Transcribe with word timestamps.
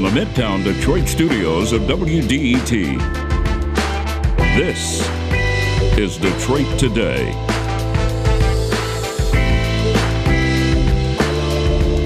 from 0.00 0.14
the 0.14 0.20
Midtown 0.20 0.62
Detroit 0.62 1.08
studios 1.08 1.72
of 1.72 1.82
WDET. 1.82 2.70
This 4.56 5.08
is 5.98 6.18
Detroit 6.18 6.78
Today. 6.78 7.57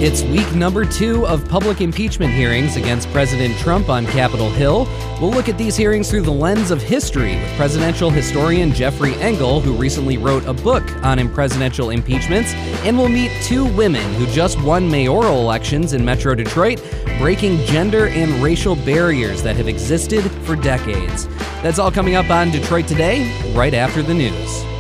It's 0.04 0.24
week 0.24 0.52
number 0.56 0.84
two 0.84 1.24
of 1.28 1.48
public 1.48 1.80
impeachment 1.80 2.32
hearings 2.32 2.74
against 2.74 3.08
President 3.12 3.56
Trump 3.58 3.88
on 3.88 4.04
Capitol 4.06 4.50
Hill. 4.50 4.88
We'll 5.20 5.30
look 5.30 5.48
at 5.48 5.56
these 5.56 5.76
hearings 5.76 6.10
through 6.10 6.22
the 6.22 6.32
lens 6.32 6.72
of 6.72 6.82
history 6.82 7.36
with 7.36 7.56
presidential 7.56 8.10
historian 8.10 8.72
Jeffrey 8.72 9.14
Engel, 9.20 9.60
who 9.60 9.74
recently 9.74 10.18
wrote 10.18 10.44
a 10.46 10.54
book 10.54 10.82
on 11.04 11.32
presidential 11.32 11.90
impeachments. 11.90 12.52
And 12.82 12.98
we'll 12.98 13.10
meet 13.10 13.30
two 13.44 13.64
women 13.76 14.02
who 14.14 14.26
just 14.26 14.60
won 14.62 14.90
mayoral 14.90 15.38
elections 15.38 15.92
in 15.92 16.04
Metro 16.04 16.34
Detroit, 16.34 16.82
breaking 17.18 17.58
gender 17.66 18.08
and 18.08 18.42
racial 18.42 18.74
barriers 18.74 19.40
that 19.44 19.54
have 19.54 19.68
existed 19.68 20.28
for 20.44 20.56
decades. 20.56 21.28
That's 21.62 21.78
all 21.78 21.92
coming 21.92 22.16
up 22.16 22.28
on 22.28 22.50
Detroit 22.50 22.88
Today, 22.88 23.32
right 23.54 23.72
after 23.72 24.02
the 24.02 24.14
news. 24.14 24.71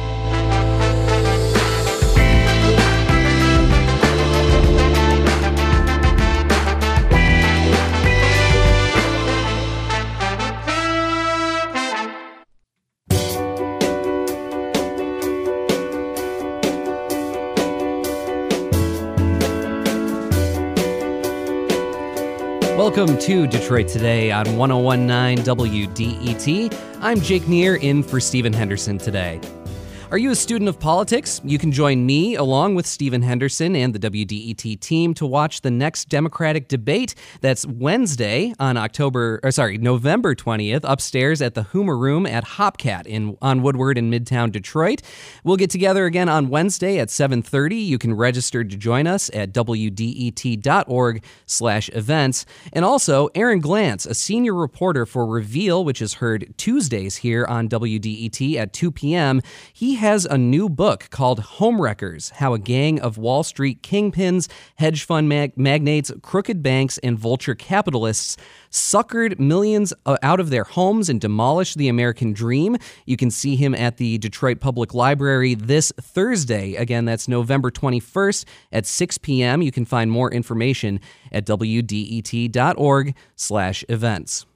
Welcome 22.94 23.16
to 23.20 23.46
Detroit 23.46 23.88
Today 23.88 24.30
on 24.30 24.54
1019 24.54 25.46
WDET. 25.46 26.78
I'm 27.00 27.22
Jake 27.22 27.48
Neher 27.48 27.76
in 27.76 28.02
for 28.02 28.20
Stephen 28.20 28.52
Henderson 28.52 28.98
today. 28.98 29.40
Are 30.12 30.18
you 30.18 30.30
a 30.30 30.36
student 30.36 30.68
of 30.68 30.78
politics? 30.78 31.40
You 31.42 31.58
can 31.58 31.72
join 31.72 32.04
me 32.04 32.34
along 32.34 32.74
with 32.74 32.86
Stephen 32.86 33.22
Henderson 33.22 33.74
and 33.74 33.94
the 33.94 34.10
WDET 34.10 34.78
team 34.78 35.14
to 35.14 35.24
watch 35.24 35.62
the 35.62 35.70
next 35.70 36.10
Democratic 36.10 36.68
debate. 36.68 37.14
That's 37.40 37.66
Wednesday 37.66 38.52
on 38.60 38.76
October, 38.76 39.40
or 39.42 39.50
sorry, 39.50 39.78
November 39.78 40.34
20th, 40.34 40.82
upstairs 40.84 41.40
at 41.40 41.54
the 41.54 41.62
Hoomer 41.62 41.98
Room 41.98 42.26
at 42.26 42.44
Hopcat 42.44 43.06
in 43.06 43.38
on 43.40 43.62
Woodward 43.62 43.96
in 43.96 44.10
Midtown 44.10 44.52
Detroit. 44.52 45.00
We'll 45.44 45.56
get 45.56 45.70
together 45.70 46.04
again 46.04 46.28
on 46.28 46.50
Wednesday 46.50 46.98
at 46.98 47.08
7:30. 47.08 47.82
You 47.82 47.96
can 47.96 48.12
register 48.12 48.64
to 48.64 48.76
join 48.76 49.06
us 49.06 49.30
at 49.32 49.54
wdet.org/events. 49.54 52.46
And 52.74 52.84
also, 52.84 53.28
Aaron 53.34 53.62
Glantz, 53.62 54.06
a 54.06 54.12
senior 54.12 54.52
reporter 54.52 55.06
for 55.06 55.24
Reveal, 55.24 55.86
which 55.86 56.02
is 56.02 56.12
heard 56.14 56.52
Tuesdays 56.58 57.16
here 57.16 57.46
on 57.46 57.66
WDET 57.66 58.58
at 58.58 58.74
2 58.74 58.92
p.m. 58.92 59.40
He 59.72 60.01
has 60.02 60.24
a 60.24 60.36
new 60.36 60.68
book 60.68 61.06
called 61.10 61.38
Homewreckers 61.38 62.32
How 62.32 62.54
a 62.54 62.58
Gang 62.58 63.00
of 63.00 63.18
Wall 63.18 63.44
Street 63.44 63.84
Kingpins, 63.84 64.50
Hedge 64.74 65.04
Fund 65.04 65.28
mag- 65.28 65.56
Magnates, 65.56 66.10
Crooked 66.22 66.60
Banks, 66.60 66.98
and 66.98 67.16
Vulture 67.16 67.54
Capitalists 67.54 68.36
suckered 68.68 69.38
millions 69.38 69.94
uh, 70.04 70.16
out 70.20 70.40
of 70.40 70.50
their 70.50 70.64
homes 70.64 71.08
and 71.08 71.20
demolished 71.20 71.78
the 71.78 71.86
American 71.86 72.32
dream. 72.32 72.76
You 73.06 73.16
can 73.16 73.30
see 73.30 73.54
him 73.54 73.76
at 73.76 73.98
the 73.98 74.18
Detroit 74.18 74.58
Public 74.58 74.92
Library 74.92 75.54
this 75.54 75.92
Thursday. 76.00 76.74
Again, 76.74 77.04
that's 77.04 77.28
November 77.28 77.70
21st 77.70 78.44
at 78.72 78.86
6 78.86 79.18
p.m. 79.18 79.62
You 79.62 79.70
can 79.70 79.84
find 79.84 80.10
more 80.10 80.32
information 80.32 80.98
at 81.30 81.46
wdet.org 81.46 83.14
slash 83.36 83.84
events. 83.88 84.46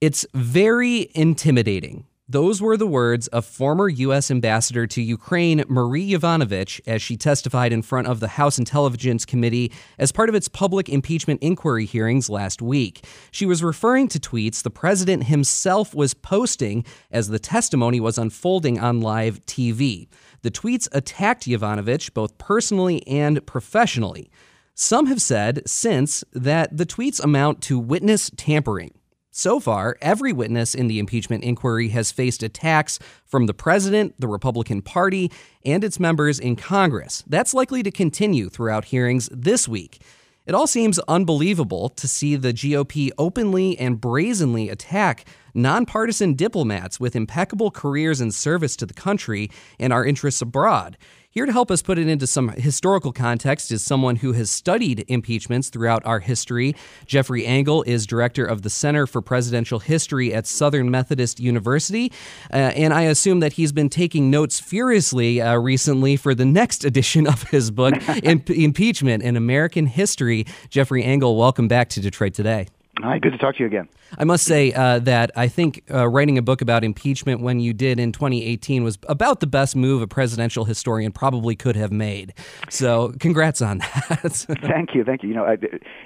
It's 0.00 0.24
very 0.32 1.10
intimidating 1.16 2.04
those 2.28 2.60
were 2.60 2.76
the 2.76 2.88
words 2.88 3.28
of 3.28 3.46
former 3.46 3.88
U.S. 3.88 4.32
Ambassador 4.32 4.84
to 4.88 5.00
Ukraine, 5.00 5.62
Marie 5.68 6.10
Yovanovitch, 6.10 6.80
as 6.84 7.00
she 7.00 7.16
testified 7.16 7.72
in 7.72 7.82
front 7.82 8.08
of 8.08 8.18
the 8.18 8.26
House 8.26 8.58
Intelligence 8.58 9.24
Committee 9.24 9.70
as 9.96 10.10
part 10.10 10.28
of 10.28 10.34
its 10.34 10.48
public 10.48 10.88
impeachment 10.88 11.40
inquiry 11.40 11.84
hearings 11.84 12.28
last 12.28 12.60
week. 12.60 13.04
She 13.30 13.46
was 13.46 13.62
referring 13.62 14.08
to 14.08 14.18
tweets 14.18 14.64
the 14.64 14.70
president 14.70 15.24
himself 15.24 15.94
was 15.94 16.14
posting 16.14 16.84
as 17.12 17.28
the 17.28 17.38
testimony 17.38 18.00
was 18.00 18.18
unfolding 18.18 18.80
on 18.80 19.00
live 19.00 19.44
TV. 19.46 20.08
The 20.42 20.50
tweets 20.50 20.88
attacked 20.90 21.44
Yovanovitch 21.44 22.12
both 22.12 22.38
personally 22.38 23.06
and 23.06 23.46
professionally. 23.46 24.32
Some 24.74 25.06
have 25.06 25.22
said 25.22 25.62
since 25.64 26.24
that 26.32 26.76
the 26.76 26.86
tweets 26.86 27.22
amount 27.22 27.62
to 27.62 27.78
witness 27.78 28.32
tampering. 28.36 28.95
So 29.38 29.60
far, 29.60 29.98
every 30.00 30.32
witness 30.32 30.74
in 30.74 30.86
the 30.86 30.98
impeachment 30.98 31.44
inquiry 31.44 31.88
has 31.88 32.10
faced 32.10 32.42
attacks 32.42 32.98
from 33.26 33.44
the 33.44 33.52
president, 33.52 34.14
the 34.18 34.28
Republican 34.28 34.80
Party, 34.80 35.30
and 35.62 35.84
its 35.84 36.00
members 36.00 36.40
in 36.40 36.56
Congress. 36.56 37.22
That's 37.26 37.52
likely 37.52 37.82
to 37.82 37.90
continue 37.90 38.48
throughout 38.48 38.86
hearings 38.86 39.28
this 39.30 39.68
week. 39.68 40.00
It 40.46 40.54
all 40.54 40.66
seems 40.66 40.98
unbelievable 41.00 41.90
to 41.90 42.08
see 42.08 42.36
the 42.36 42.54
GOP 42.54 43.10
openly 43.18 43.78
and 43.78 44.00
brazenly 44.00 44.70
attack 44.70 45.26
nonpartisan 45.52 46.32
diplomats 46.32 46.98
with 46.98 47.14
impeccable 47.14 47.70
careers 47.70 48.22
and 48.22 48.32
service 48.32 48.74
to 48.76 48.86
the 48.86 48.94
country 48.94 49.50
and 49.78 49.92
our 49.92 50.06
interests 50.06 50.40
abroad. 50.40 50.96
Here 51.36 51.44
to 51.44 51.52
help 51.52 51.70
us 51.70 51.82
put 51.82 51.98
it 51.98 52.08
into 52.08 52.26
some 52.26 52.48
historical 52.48 53.12
context 53.12 53.70
is 53.70 53.82
someone 53.82 54.16
who 54.16 54.32
has 54.32 54.50
studied 54.50 55.04
impeachments 55.06 55.68
throughout 55.68 56.02
our 56.06 56.20
history. 56.20 56.74
Jeffrey 57.04 57.44
Engel 57.44 57.82
is 57.82 58.06
director 58.06 58.46
of 58.46 58.62
the 58.62 58.70
Center 58.70 59.06
for 59.06 59.20
Presidential 59.20 59.78
History 59.78 60.32
at 60.32 60.46
Southern 60.46 60.90
Methodist 60.90 61.38
University. 61.38 62.10
Uh, 62.50 62.72
and 62.74 62.94
I 62.94 63.02
assume 63.02 63.40
that 63.40 63.52
he's 63.52 63.70
been 63.70 63.90
taking 63.90 64.30
notes 64.30 64.60
furiously 64.60 65.42
uh, 65.42 65.56
recently 65.56 66.16
for 66.16 66.34
the 66.34 66.46
next 66.46 66.86
edition 66.86 67.26
of 67.26 67.42
his 67.50 67.70
book, 67.70 67.92
Impeachment 68.22 69.22
in 69.22 69.36
American 69.36 69.84
History. 69.84 70.46
Jeffrey 70.70 71.04
Engel, 71.04 71.36
welcome 71.36 71.68
back 71.68 71.90
to 71.90 72.00
Detroit 72.00 72.32
Today. 72.32 72.68
Hi, 73.02 73.18
good 73.18 73.32
to 73.32 73.38
talk 73.38 73.56
to 73.56 73.60
you 73.60 73.66
again. 73.66 73.88
I 74.16 74.24
must 74.24 74.44
say 74.44 74.72
uh, 74.72 75.00
that 75.00 75.30
I 75.36 75.48
think 75.48 75.82
uh, 75.92 76.08
writing 76.08 76.38
a 76.38 76.42
book 76.42 76.62
about 76.62 76.82
impeachment 76.82 77.42
when 77.42 77.60
you 77.60 77.74
did 77.74 78.00
in 78.00 78.10
2018 78.10 78.82
was 78.84 78.98
about 79.06 79.40
the 79.40 79.46
best 79.46 79.76
move 79.76 80.00
a 80.00 80.06
presidential 80.06 80.64
historian 80.64 81.12
probably 81.12 81.54
could 81.56 81.76
have 81.76 81.92
made. 81.92 82.32
So, 82.70 83.12
congrats 83.20 83.60
on 83.60 83.78
that. 84.08 84.46
thank 84.62 84.94
you, 84.94 85.04
thank 85.04 85.22
you. 85.22 85.28
You 85.28 85.34
know, 85.34 85.44
I, 85.44 85.58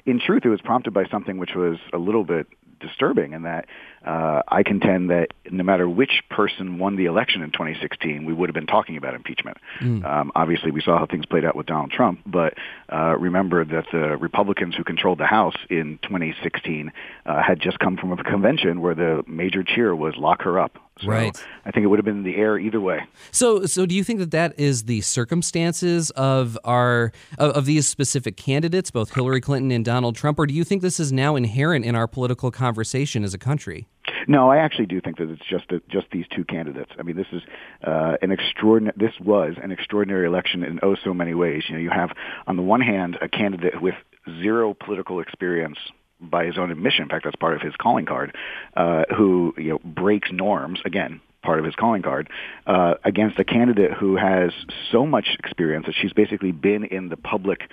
in 0.05 0.19
truth, 0.19 0.45
it 0.45 0.49
was 0.49 0.61
prompted 0.61 0.93
by 0.93 1.05
something 1.11 1.39
which 1.39 1.55
was 1.55 1.79
a 1.93 1.99
little 1.99 2.25
bit 2.25 2.49
disturbing 2.81 3.35
in 3.35 3.43
that 3.43 3.67
uh, 4.05 4.41
I 4.49 4.63
contend 4.63 5.11
that 5.11 5.29
no 5.51 5.63
matter 5.63 5.89
which 5.89 6.23
person 6.31 6.79
won 6.79 6.97
the 6.97 7.05
election 7.05 7.43
in 7.43 7.51
2016, 7.51 8.25
we 8.25 8.33
would 8.33 8.49
have 8.49 8.55
been 8.55 8.67
talking 8.67 8.97
about 8.97 9.15
impeachment. 9.15 9.59
Mm. 9.81 10.05
Um, 10.05 10.33
obviously, 10.35 10.71
we 10.71 10.81
saw 10.81 10.99
how 10.99 11.07
things 11.07 11.27
played 11.27 11.45
out 11.45 11.55
with 11.55 11.67
Donald 11.67 11.91
Trump, 11.91 12.21
but 12.25 12.55
uh, 12.91 13.17
remember 13.19 13.65
that 13.65 13.85
the 13.93 14.17
Republicans 14.17 14.75
who 14.75 14.85
controlled 14.85 15.19
the 15.19 15.27
House 15.27 15.57
in 15.69 15.99
2016 16.03 16.93
uh, 17.27 17.43
had 17.43 17.61
just 17.61 17.79
come 17.79 17.99
from 17.99 18.13
a 18.13 18.25
convention 18.25 18.81
where 18.81 18.95
the 18.95 19.23
major 19.27 19.63
cheer 19.63 19.95
was 19.95 20.17
"Lock 20.17 20.43
her 20.43 20.59
up." 20.59 20.79
So 21.03 21.09
right. 21.09 21.47
I 21.65 21.71
think 21.71 21.85
it 21.85 21.87
would 21.87 21.99
have 21.99 22.05
been 22.05 22.19
in 22.19 22.25
the 22.25 22.37
air 22.37 22.59
either 22.59 22.81
way. 22.81 23.05
So, 23.31 23.65
so 23.65 23.87
do 23.87 23.95
you 23.95 24.05
think 24.05 24.19
that 24.19 24.33
that 24.33 24.59
is 24.59 24.85
the 24.85 25.01
circumstances 25.01 26.11
of 26.11 26.59
our 26.65 27.13
of, 27.39 27.53
of, 27.53 27.65
these 27.65 27.87
specific 27.87 28.37
candidates, 28.37 28.91
both 28.91 29.15
Hillary 29.15 29.41
Clinton 29.41 29.71
and 29.71 29.85
Donald 29.85 30.15
Trump, 30.15 30.39
or 30.39 30.47
do 30.47 30.53
you 30.53 30.65
think 30.65 30.83
this 30.83 31.01
is 31.01 31.13
now 31.13 31.37
inherent 31.37 31.85
in 31.85 31.95
our 31.95 32.07
political 32.07 32.51
conversation 32.51 33.25
as 33.25 33.33
a 33.33 33.39
country? 33.39 33.87
No, 34.29 34.51
I 34.51 34.59
actually 34.59 34.87
do 34.87 35.01
think 35.01 35.19
that 35.19 35.31
it's 35.31 35.43
just 35.49 35.71
a, 35.71 35.81
just 35.89 36.07
these 36.13 36.27
two 36.35 36.45
candidates. 36.45 36.91
I 36.99 37.03
mean, 37.03 37.17
this 37.17 37.27
is 37.33 37.43
uh, 37.87 38.17
an 38.23 38.31
extraordinary. 38.33 38.95
This 38.97 39.15
was 39.21 39.55
an 39.63 39.73
extraordinary 39.73 40.27
election 40.27 40.63
in 40.63 40.81
oh 40.83 40.97
so 41.03 41.15
many 41.15 41.35
ways. 41.35 41.65
You 41.69 41.77
know, 41.77 41.81
you 41.81 41.91
have 41.91 42.11
on 42.47 42.57
the 42.57 42.63
one 42.63 42.81
hand 42.81 43.19
a 43.21 43.29
candidate 43.29 43.81
with 43.81 43.95
zero 44.41 44.75
political 44.75 45.21
experience 45.21 45.79
by 46.21 46.45
his 46.45 46.59
own 46.59 46.71
admission. 46.71 47.05
In 47.05 47.09
fact, 47.09 47.25
that's 47.25 47.37
part 47.37 47.55
of 47.55 47.63
his 47.63 47.75
calling 47.81 48.07
card. 48.07 48.37
Uh, 48.77 49.05
who 49.17 49.55
you 49.57 49.71
know 49.71 49.79
breaks 49.85 50.31
norms 50.33 50.81
again. 50.85 51.21
Part 51.43 51.59
of 51.59 51.65
his 51.65 51.75
calling 51.75 52.03
card 52.03 52.29
uh, 52.67 52.95
against 53.03 53.39
a 53.39 53.45
candidate 53.45 53.93
who 53.93 54.17
has 54.17 54.53
so 54.93 55.07
much 55.07 55.37
experience 55.39 55.87
that 55.87 55.95
she's 56.01 56.13
basically 56.13 56.53
been 56.53 56.85
in 56.85 57.09
the 57.09 57.17
public 57.17 57.71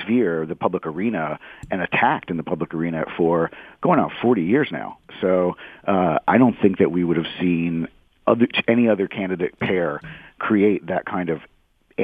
sphere, 0.00 0.46
the 0.46 0.56
public 0.56 0.86
arena, 0.86 1.38
and 1.70 1.82
attacked 1.82 2.30
in 2.30 2.38
the 2.38 2.42
public 2.42 2.72
arena 2.72 3.04
for 3.16 3.50
going 3.82 4.00
on 4.00 4.10
40 4.22 4.42
years 4.42 4.68
now. 4.72 4.98
So 5.20 5.56
uh, 5.86 6.18
I 6.26 6.38
don't 6.38 6.56
think 6.62 6.78
that 6.78 6.90
we 6.90 7.04
would 7.04 7.18
have 7.18 7.26
seen 7.38 7.88
other, 8.26 8.46
any 8.66 8.88
other 8.88 9.06
candidate 9.06 9.58
pair 9.58 10.00
create 10.38 10.86
that 10.86 11.04
kind 11.04 11.28
of 11.28 11.40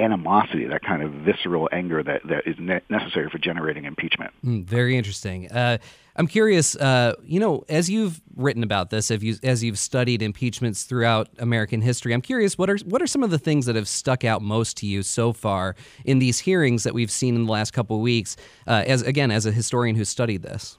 animosity, 0.03 0.67
that 0.67 0.83
kind 0.83 1.03
of 1.03 1.13
visceral 1.13 1.69
anger 1.73 2.03
that, 2.03 2.23
that 2.29 2.47
is 2.47 2.57
ne- 2.59 2.81
necessary 2.89 3.29
for 3.31 3.39
generating 3.39 3.85
impeachment. 3.85 4.33
Mm, 4.45 4.65
very 4.65 4.97
interesting. 4.97 5.51
Uh, 5.51 5.79
I'm 6.17 6.27
curious, 6.27 6.75
uh, 6.77 7.15
you 7.25 7.39
know, 7.39 7.65
as 7.69 7.91
you've 7.91 8.23
written 8.35 8.63
about 8.63 8.91
this, 8.91 9.11
you, 9.11 9.37
as 9.43 9.63
you've 9.63 9.79
studied 9.79 10.23
impeachments 10.23 10.85
throughout 10.85 11.29
American 11.39 11.83
history, 11.83 12.15
I'm 12.15 12.23
curious, 12.23 12.57
what 12.57 12.71
are, 12.71 12.79
what 12.87 13.03
are 13.03 13.07
some 13.07 13.23
of 13.23 13.31
the 13.31 13.39
things 13.39 13.67
that 13.67 13.77
have 13.77 13.89
stuck 13.89 14.25
out 14.25 14.41
most 14.41 14.79
to 14.79 14.87
you 14.87 15.03
so 15.03 15.33
far 15.33 15.77
in 16.05 16.19
these 16.19 16.39
hearings 16.39 16.85
that 16.85 16.95
we've 16.95 17.11
seen 17.11 17.35
in 17.35 17.45
the 17.45 17.53
last 17.53 17.73
couple 17.73 17.97
of 17.97 18.03
weeks, 18.03 18.37
uh, 18.67 18.85
as 18.87 19.03
again, 19.03 19.31
as 19.31 19.45
a 19.45 19.53
historian 19.53 19.97
who 19.97 20.05
studied 20.05 20.43
this? 20.43 20.79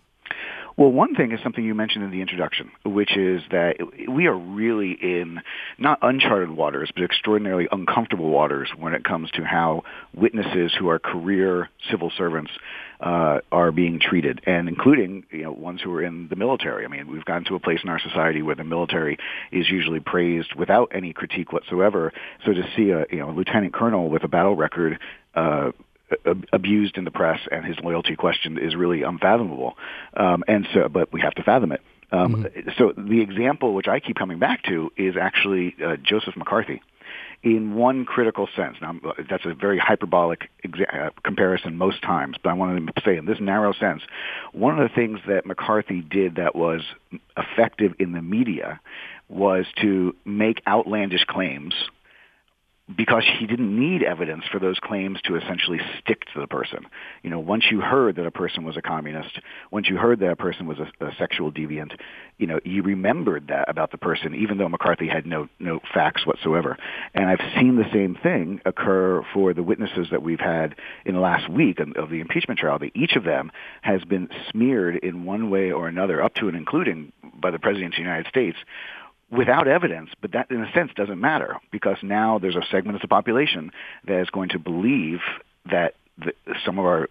Well, 0.78 0.92
one 0.92 1.16
thing 1.16 1.32
is 1.32 1.40
something 1.42 1.64
you 1.64 1.74
mentioned 1.74 2.04
in 2.04 2.12
the 2.12 2.22
introduction, 2.22 2.70
which 2.86 3.18
is 3.18 3.42
that 3.50 3.78
we 4.08 4.28
are 4.28 4.38
really 4.38 4.92
in 4.92 5.42
not 5.80 5.98
uncharted 6.04 6.52
waters, 6.52 6.92
but 6.94 7.04
extraordinarily 7.04 7.68
uncomfortable 7.72 8.30
waters 8.30 8.70
when 8.78 8.94
it 8.94 9.04
comes 9.04 9.32
to 9.32 9.44
how 9.44 9.82
witnesses 10.14 10.72
who 10.78 10.88
are 10.90 11.00
career 11.00 11.70
civil 11.90 12.12
servants 12.16 12.52
uh, 13.02 13.40
are 13.52 13.72
being 13.72 14.00
treated, 14.00 14.40
and 14.46 14.70
including 14.70 15.26
you 15.32 15.44
know 15.44 15.52
ones 15.52 15.82
who 15.82 15.92
are 15.96 16.04
in 16.04 16.28
the 16.28 16.36
military. 16.36 16.86
I 16.86 16.90
mean, 16.90 17.08
we've 17.08 17.26
gotten 17.26 17.46
to 17.46 17.56
a 17.56 17.60
place 17.60 17.80
in 17.84 17.90
our 17.90 18.00
society 18.00 18.44
where 18.44 18.56
the 18.56 18.64
military 18.64 19.18
is 19.52 19.68
usually 19.72 20.00
praised 20.00 20.54
without 20.54 20.92
any 20.94 21.12
critique 21.12 21.52
whatsoever. 21.52 22.14
So 22.46 22.54
to 22.54 22.62
see 22.76 22.92
a 22.92 23.08
you 23.10 23.18
know 23.18 23.32
a 23.32 23.34
lieutenant 23.34 23.74
colonel 23.74 24.10
with 24.10 24.24
a 24.24 24.28
battle 24.28 24.56
record. 24.56 25.00
Uh, 25.34 25.72
abused 26.54 26.98
in 26.98 27.04
the 27.04 27.12
press 27.12 27.40
and 27.52 27.66
his 27.66 27.78
loyalty 27.84 28.16
question 28.16 28.58
is 28.58 28.76
really 28.76 29.04
unfathomable. 29.04 29.78
Um, 30.16 30.44
and 30.48 30.68
so, 30.74 30.88
but 30.90 31.12
we 31.12 31.22
have 31.22 31.34
to 31.36 31.44
fathom 31.44 31.72
it. 31.72 31.82
Um, 32.12 32.46
mm-hmm. 32.46 32.70
So 32.78 32.94
the 32.98 33.22
example 33.22 33.74
which 33.74 33.88
I 33.88 34.00
keep 34.00 34.18
coming 34.18 34.40
back 34.40 34.64
to 34.64 34.92
is 34.96 35.16
actually 35.20 35.76
uh, 35.84 35.98
Joseph 35.98 36.38
McCarthy. 36.38 36.82
In 37.44 37.76
one 37.76 38.04
critical 38.04 38.50
sense, 38.56 38.78
now 38.82 38.96
that's 39.30 39.46
a 39.46 39.54
very 39.54 39.78
hyperbolic 39.78 40.50
exa- 40.66 41.08
uh, 41.08 41.10
comparison 41.24 41.78
most 41.78 42.02
times, 42.02 42.36
but 42.42 42.50
I 42.50 42.54
want 42.54 42.88
to 42.88 43.02
say 43.06 43.16
in 43.16 43.26
this 43.26 43.38
narrow 43.40 43.74
sense, 43.74 44.02
one 44.54 44.80
of 44.80 44.90
the 44.90 44.94
things 44.94 45.20
that 45.28 45.46
McCarthy 45.46 46.02
did 46.02 46.36
that 46.36 46.56
was 46.56 46.82
effective 47.38 47.94
in 48.00 48.14
the 48.14 48.22
media 48.22 48.80
was 49.30 49.66
to 49.82 50.16
make 50.26 50.62
outlandish 50.68 51.26
claims 51.26 51.76
because 52.96 53.26
he 53.38 53.46
didn't 53.46 53.78
need 53.78 54.02
evidence 54.02 54.46
for 54.50 54.60
those 54.60 54.80
claims 54.80 55.20
to 55.26 55.36
essentially 55.36 55.80
stick 56.00 56.24
to 56.34 56.40
the 56.40 56.48
person. 56.48 56.86
You 57.22 57.30
know, 57.30 57.40
once 57.40 57.66
you 57.70 57.82
heard 57.82 58.16
that 58.16 58.26
a 58.26 58.32
person 58.32 58.64
was 58.64 58.78
a 58.78 58.82
communist, 58.82 59.40
once 59.72 59.90
you 59.90 59.98
heard 59.98 60.20
that 60.22 60.32
a 60.32 60.36
person 60.38 60.68
was 60.68 60.78
a, 60.80 61.06
a 61.06 61.14
sexual 61.18 61.52
deviant, 61.52 62.00
you 62.38 62.48
know, 62.48 62.60
you 62.64 62.84
remembered 62.84 63.48
that 63.50 63.70
about 63.70 63.92
the 63.92 63.98
person, 63.98 64.36
even 64.36 64.58
though 64.58 64.70
McCarthy 64.70 65.08
had 65.08 65.26
no 65.26 65.50
no 65.60 65.82
facts 65.94 66.26
whatsoever. 66.26 66.78
And 67.14 67.26
I've 67.26 67.42
seen 67.60 67.76
the 67.76 67.92
same 67.92 68.16
thing 68.16 68.62
occur 68.66 69.22
for 69.34 69.54
the 69.54 69.64
witnesses 69.64 70.08
that 70.12 70.24
we've 70.24 70.40
had 70.40 70.76
in 71.06 71.14
the 71.14 71.22
last 71.22 71.50
week 71.50 71.80
of 71.80 72.10
the 72.10 72.22
impeachment 72.22 72.60
trial. 72.60 72.80
That 72.80 72.96
each 72.96 73.18
of 73.18 73.26
them 73.26 73.52
has 73.82 74.04
been 74.06 74.30
smeared 74.50 74.96
in 74.98 75.26
one 75.26 75.50
way 75.50 75.72
or 75.72 75.90
another, 75.90 76.24
up 76.24 76.36
to 76.36 76.48
and 76.48 76.56
including 76.56 77.12
by 77.34 77.52
the 77.52 77.60
President 77.60 77.94
of 77.94 77.98
the 77.98 78.02
United 78.02 78.28
States 78.28 78.58
without 79.30 79.68
evidence, 79.68 80.10
but 80.22 80.32
that 80.32 80.50
in 80.50 80.62
a 80.62 80.72
sense 80.72 80.92
doesn't 80.96 81.20
matter 81.20 81.58
because 81.72 81.98
now 82.02 82.40
there's 82.40 82.56
a 82.56 82.66
segment 82.72 82.96
of 82.96 83.02
the 83.02 83.08
population 83.08 83.72
that 84.06 84.22
is 84.22 84.30
going 84.30 84.50
to 84.50 84.60
believe 84.60 85.20
that 85.70 85.96
the, 86.18 86.34
some 86.66 86.80
of 86.80 86.86
our 86.86 87.08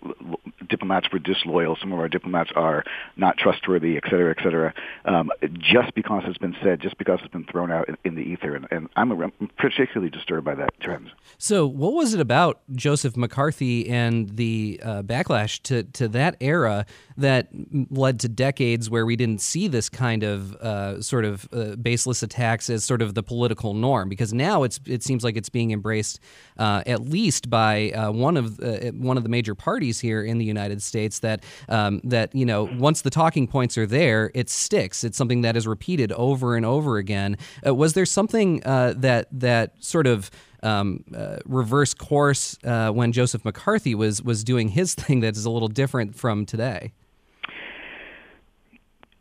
diplomats 0.69 1.07
were 1.13 1.19
disloyal, 1.19 1.77
some 1.81 1.93
of 1.93 1.99
our 1.99 2.09
diplomats 2.09 2.51
are 2.57 2.85
not 3.17 3.37
trustworthy, 3.37 3.97
et 3.97 4.03
cetera, 4.05 4.35
et 4.37 4.43
cetera, 4.43 4.75
um, 5.05 5.31
just 5.59 5.95
because 5.95 6.25
it's 6.27 6.39
been 6.39 6.57
said, 6.63 6.81
just 6.81 6.99
because 6.99 7.21
it's 7.23 7.33
been 7.33 7.45
thrown 7.45 7.71
out 7.71 7.89
in, 7.89 7.97
in 8.05 8.15
the 8.17 8.23
ether. 8.23 8.57
And, 8.57 8.67
and 8.71 8.89
I'm, 8.97 9.13
a, 9.13 9.25
I'm 9.25 9.51
particularly 9.59 10.11
disturbed 10.11 10.45
by 10.45 10.57
that 10.57 10.79
trend. 10.81 11.11
So, 11.39 11.67
what 11.67 11.93
was 11.93 12.15
it 12.15 12.21
about 12.21 12.61
Joseph 12.75 13.17
McCarthy 13.17 13.89
and 13.89 14.31
the 14.37 14.81
uh, 14.83 15.03
backlash 15.03 15.63
to, 15.63 15.85
to 15.85 16.09
that 16.09 16.37
era 16.41 16.87
that 17.17 17.49
led 17.91 18.21
to 18.21 18.29
decades 18.29 18.91
where 18.91 19.07
we 19.07 19.17
didn't 19.17 19.41
see 19.41 19.69
this 19.69 19.89
kind 19.89 20.23
of 20.23 20.55
uh, 20.57 21.01
sort 21.01 21.25
of 21.25 21.49
uh, 21.53 21.77
baseless 21.77 22.23
attacks 22.23 22.69
as 22.71 22.85
sort 22.85 23.03
of 23.03 23.15
the 23.15 23.23
political 23.23 23.75
norm? 23.75 24.09
Because 24.09 24.33
now 24.33 24.63
it's 24.63 24.81
it 24.87 25.03
seems 25.03 25.25
like 25.25 25.37
it's 25.37 25.49
being 25.49 25.71
embraced 25.71 26.21
uh, 26.59 26.83
at 26.87 27.09
least 27.09 27.51
by 27.51 27.91
uh, 27.91 28.11
one 28.11 28.37
of 28.37 28.61
uh, 28.61 28.91
one 28.93 29.17
of 29.17 29.23
the 29.23 29.29
major 29.29 29.55
parties 29.55 30.01
here 30.01 30.23
in 30.23 30.39
the 30.39 30.45
United 30.45 30.83
States. 30.83 31.21
That 31.21 31.45
um, 31.69 32.01
that 32.05 32.35
you 32.35 32.47
know 32.47 32.65
once 32.79 33.03
the 33.03 33.11
talking 33.11 33.47
points 33.47 33.79
are 33.79 33.87
there, 33.87 34.31
it 34.35 34.51
sticks. 34.51 35.05
It's 35.05 35.17
something 35.17 35.43
that 35.43 35.57
is 35.57 35.67
repeated 35.67 36.13
over 36.13 36.57
and 36.57 36.67
over 36.67 36.99
again. 36.99 37.37
Uh, 37.67 37.75
was 37.75 37.95
there 37.95 38.07
something 38.07 38.61
that 38.61 39.27
that 39.33 39.73
sort 39.81 40.07
of 40.07 40.31
um, 40.63 41.05
uh, 41.15 41.37
reverse 41.47 41.95
course 41.95 42.59
uh, 42.65 42.91
when 42.91 43.13
Joseph 43.13 43.45
McCarthy 43.45 43.95
was 43.95 44.23
was 44.23 44.45
doing 44.45 44.69
his 44.69 44.95
thing 44.95 45.21
that 45.21 45.37
is 45.37 45.45
a 45.45 45.51
little 45.51 45.69
different 45.69 46.17
from 46.17 46.45
today. 46.47 46.93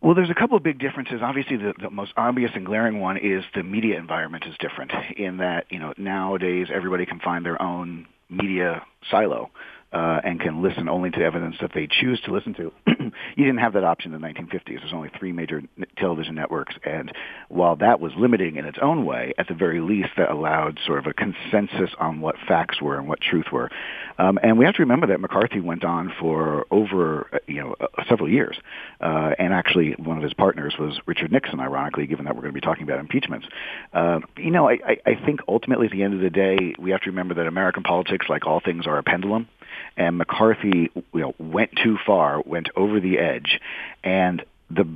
Well, 0.05 0.13
there's 0.13 0.29
a 0.29 0.35
couple 0.35 0.55
of 0.55 0.61
big 0.61 0.77
differences. 0.77 1.21
Obviously, 1.23 1.57
the, 1.57 1.73
the 1.81 1.89
most 1.89 2.13
obvious 2.15 2.51
and 2.53 2.63
glaring 2.63 2.99
one 2.99 3.17
is 3.17 3.43
the 3.55 3.63
media 3.63 3.97
environment 3.97 4.43
is 4.47 4.53
different 4.59 4.91
in 5.17 5.37
that, 5.37 5.65
you 5.71 5.79
know, 5.79 5.95
nowadays 5.97 6.67
everybody 6.71 7.07
can 7.07 7.19
find 7.19 7.43
their 7.43 7.59
own 7.59 8.05
media 8.29 8.83
silo 9.09 9.49
uh, 9.95 10.19
and 10.25 10.41
can 10.41 10.61
listen 10.61 10.89
only 10.89 11.09
to 11.09 11.19
evidence 11.19 11.55
that 11.61 11.71
they 11.73 11.87
choose 11.87 12.19
to 12.25 12.33
listen 12.33 12.53
to. 12.53 12.69
you 13.37 13.45
didn't 13.45 13.59
have 13.59 13.73
that 13.73 13.85
option 13.85 14.13
in 14.13 14.21
the 14.21 14.27
1950s. 14.27 14.81
There's 14.81 14.93
only 14.93 15.09
three 15.17 15.31
major 15.31 15.63
television 15.97 16.35
networks, 16.35 16.75
and 16.83 17.13
while 17.47 17.77
that 17.77 18.01
was 18.01 18.11
limiting 18.17 18.57
in 18.57 18.65
its 18.65 18.77
own 18.81 19.05
way, 19.05 19.33
at 19.37 19.47
the 19.47 19.53
very 19.53 19.79
least, 19.79 20.09
that 20.17 20.29
allowed 20.29 20.79
sort 20.85 20.99
of 20.99 21.05
a 21.05 21.13
consensus 21.13 21.95
on 21.97 22.19
what 22.19 22.35
facts 22.45 22.81
were 22.81 22.97
and 22.97 23.07
what 23.07 23.21
truth 23.21 23.45
were. 23.53 23.71
Um, 24.17 24.37
and 24.43 24.57
we 24.57 24.65
have 24.65 24.75
to 24.75 24.81
remember 24.81 25.07
that 25.07 25.21
McCarthy 25.21 25.61
went 25.61 25.85
on 25.85 26.13
for 26.19 26.65
over, 26.71 27.27
uh, 27.33 27.37
you 27.47 27.61
know, 27.61 27.75
uh, 27.79 28.03
several 28.09 28.29
years, 28.29 28.57
uh, 28.99 29.31
and 29.39 29.53
actually 29.53 29.93
one 29.97 30.17
of 30.17 30.23
his 30.23 30.33
partners 30.33 30.75
was 30.77 30.99
Richard 31.05 31.31
Nixon. 31.31 31.61
Ironically, 31.61 32.05
given 32.05 32.25
that 32.25 32.35
we're 32.35 32.41
going 32.41 32.53
to 32.53 32.59
be 32.59 32.65
talking 32.65 32.83
about 32.83 32.99
impeachments, 32.99 33.47
uh, 33.93 34.19
you 34.35 34.51
know, 34.51 34.69
I, 34.69 34.97
I 35.05 35.15
think 35.25 35.39
ultimately 35.47 35.85
at 35.85 35.93
the 35.93 36.03
end 36.03 36.15
of 36.15 36.19
the 36.19 36.29
day, 36.29 36.75
we 36.77 36.91
have 36.91 37.01
to 37.01 37.09
remember 37.11 37.35
that 37.35 37.47
American 37.47 37.83
politics, 37.83 38.25
like 38.27 38.45
all 38.45 38.59
things, 38.59 38.87
are 38.87 38.97
a 38.97 39.03
pendulum 39.03 39.47
and 39.97 40.17
McCarthy 40.17 40.91
you 40.95 41.03
know, 41.13 41.35
went 41.37 41.71
too 41.81 41.97
far, 42.05 42.41
went 42.45 42.69
over 42.75 42.99
the 42.99 43.17
edge, 43.17 43.59
and 44.03 44.43
the 44.69 44.87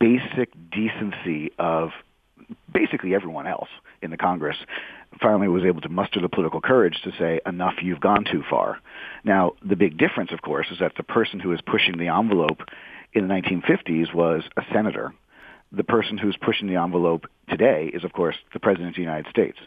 basic 0.00 0.50
decency 0.70 1.52
of 1.58 1.90
basically 2.72 3.14
everyone 3.14 3.46
else 3.46 3.68
in 4.02 4.10
the 4.10 4.16
Congress 4.16 4.56
finally 5.20 5.48
was 5.48 5.64
able 5.64 5.80
to 5.80 5.88
muster 5.88 6.20
the 6.20 6.28
political 6.28 6.60
courage 6.60 7.00
to 7.04 7.12
say, 7.18 7.40
enough, 7.46 7.74
you've 7.82 8.00
gone 8.00 8.24
too 8.24 8.42
far. 8.48 8.78
Now, 9.22 9.52
the 9.64 9.76
big 9.76 9.96
difference, 9.96 10.32
of 10.32 10.42
course, 10.42 10.66
is 10.70 10.78
that 10.80 10.92
the 10.96 11.02
person 11.02 11.40
who 11.40 11.50
was 11.50 11.60
pushing 11.60 11.98
the 11.98 12.08
envelope 12.08 12.62
in 13.12 13.28
the 13.28 13.34
1950s 13.34 14.12
was 14.12 14.42
a 14.56 14.62
senator. 14.72 15.14
The 15.72 15.84
person 15.84 16.18
who's 16.18 16.36
pushing 16.36 16.66
the 16.66 16.76
envelope 16.76 17.26
today 17.48 17.90
is, 17.92 18.04
of 18.04 18.12
course, 18.12 18.36
the 18.52 18.60
President 18.60 18.90
of 18.90 18.94
the 18.96 19.02
United 19.02 19.28
States. 19.30 19.58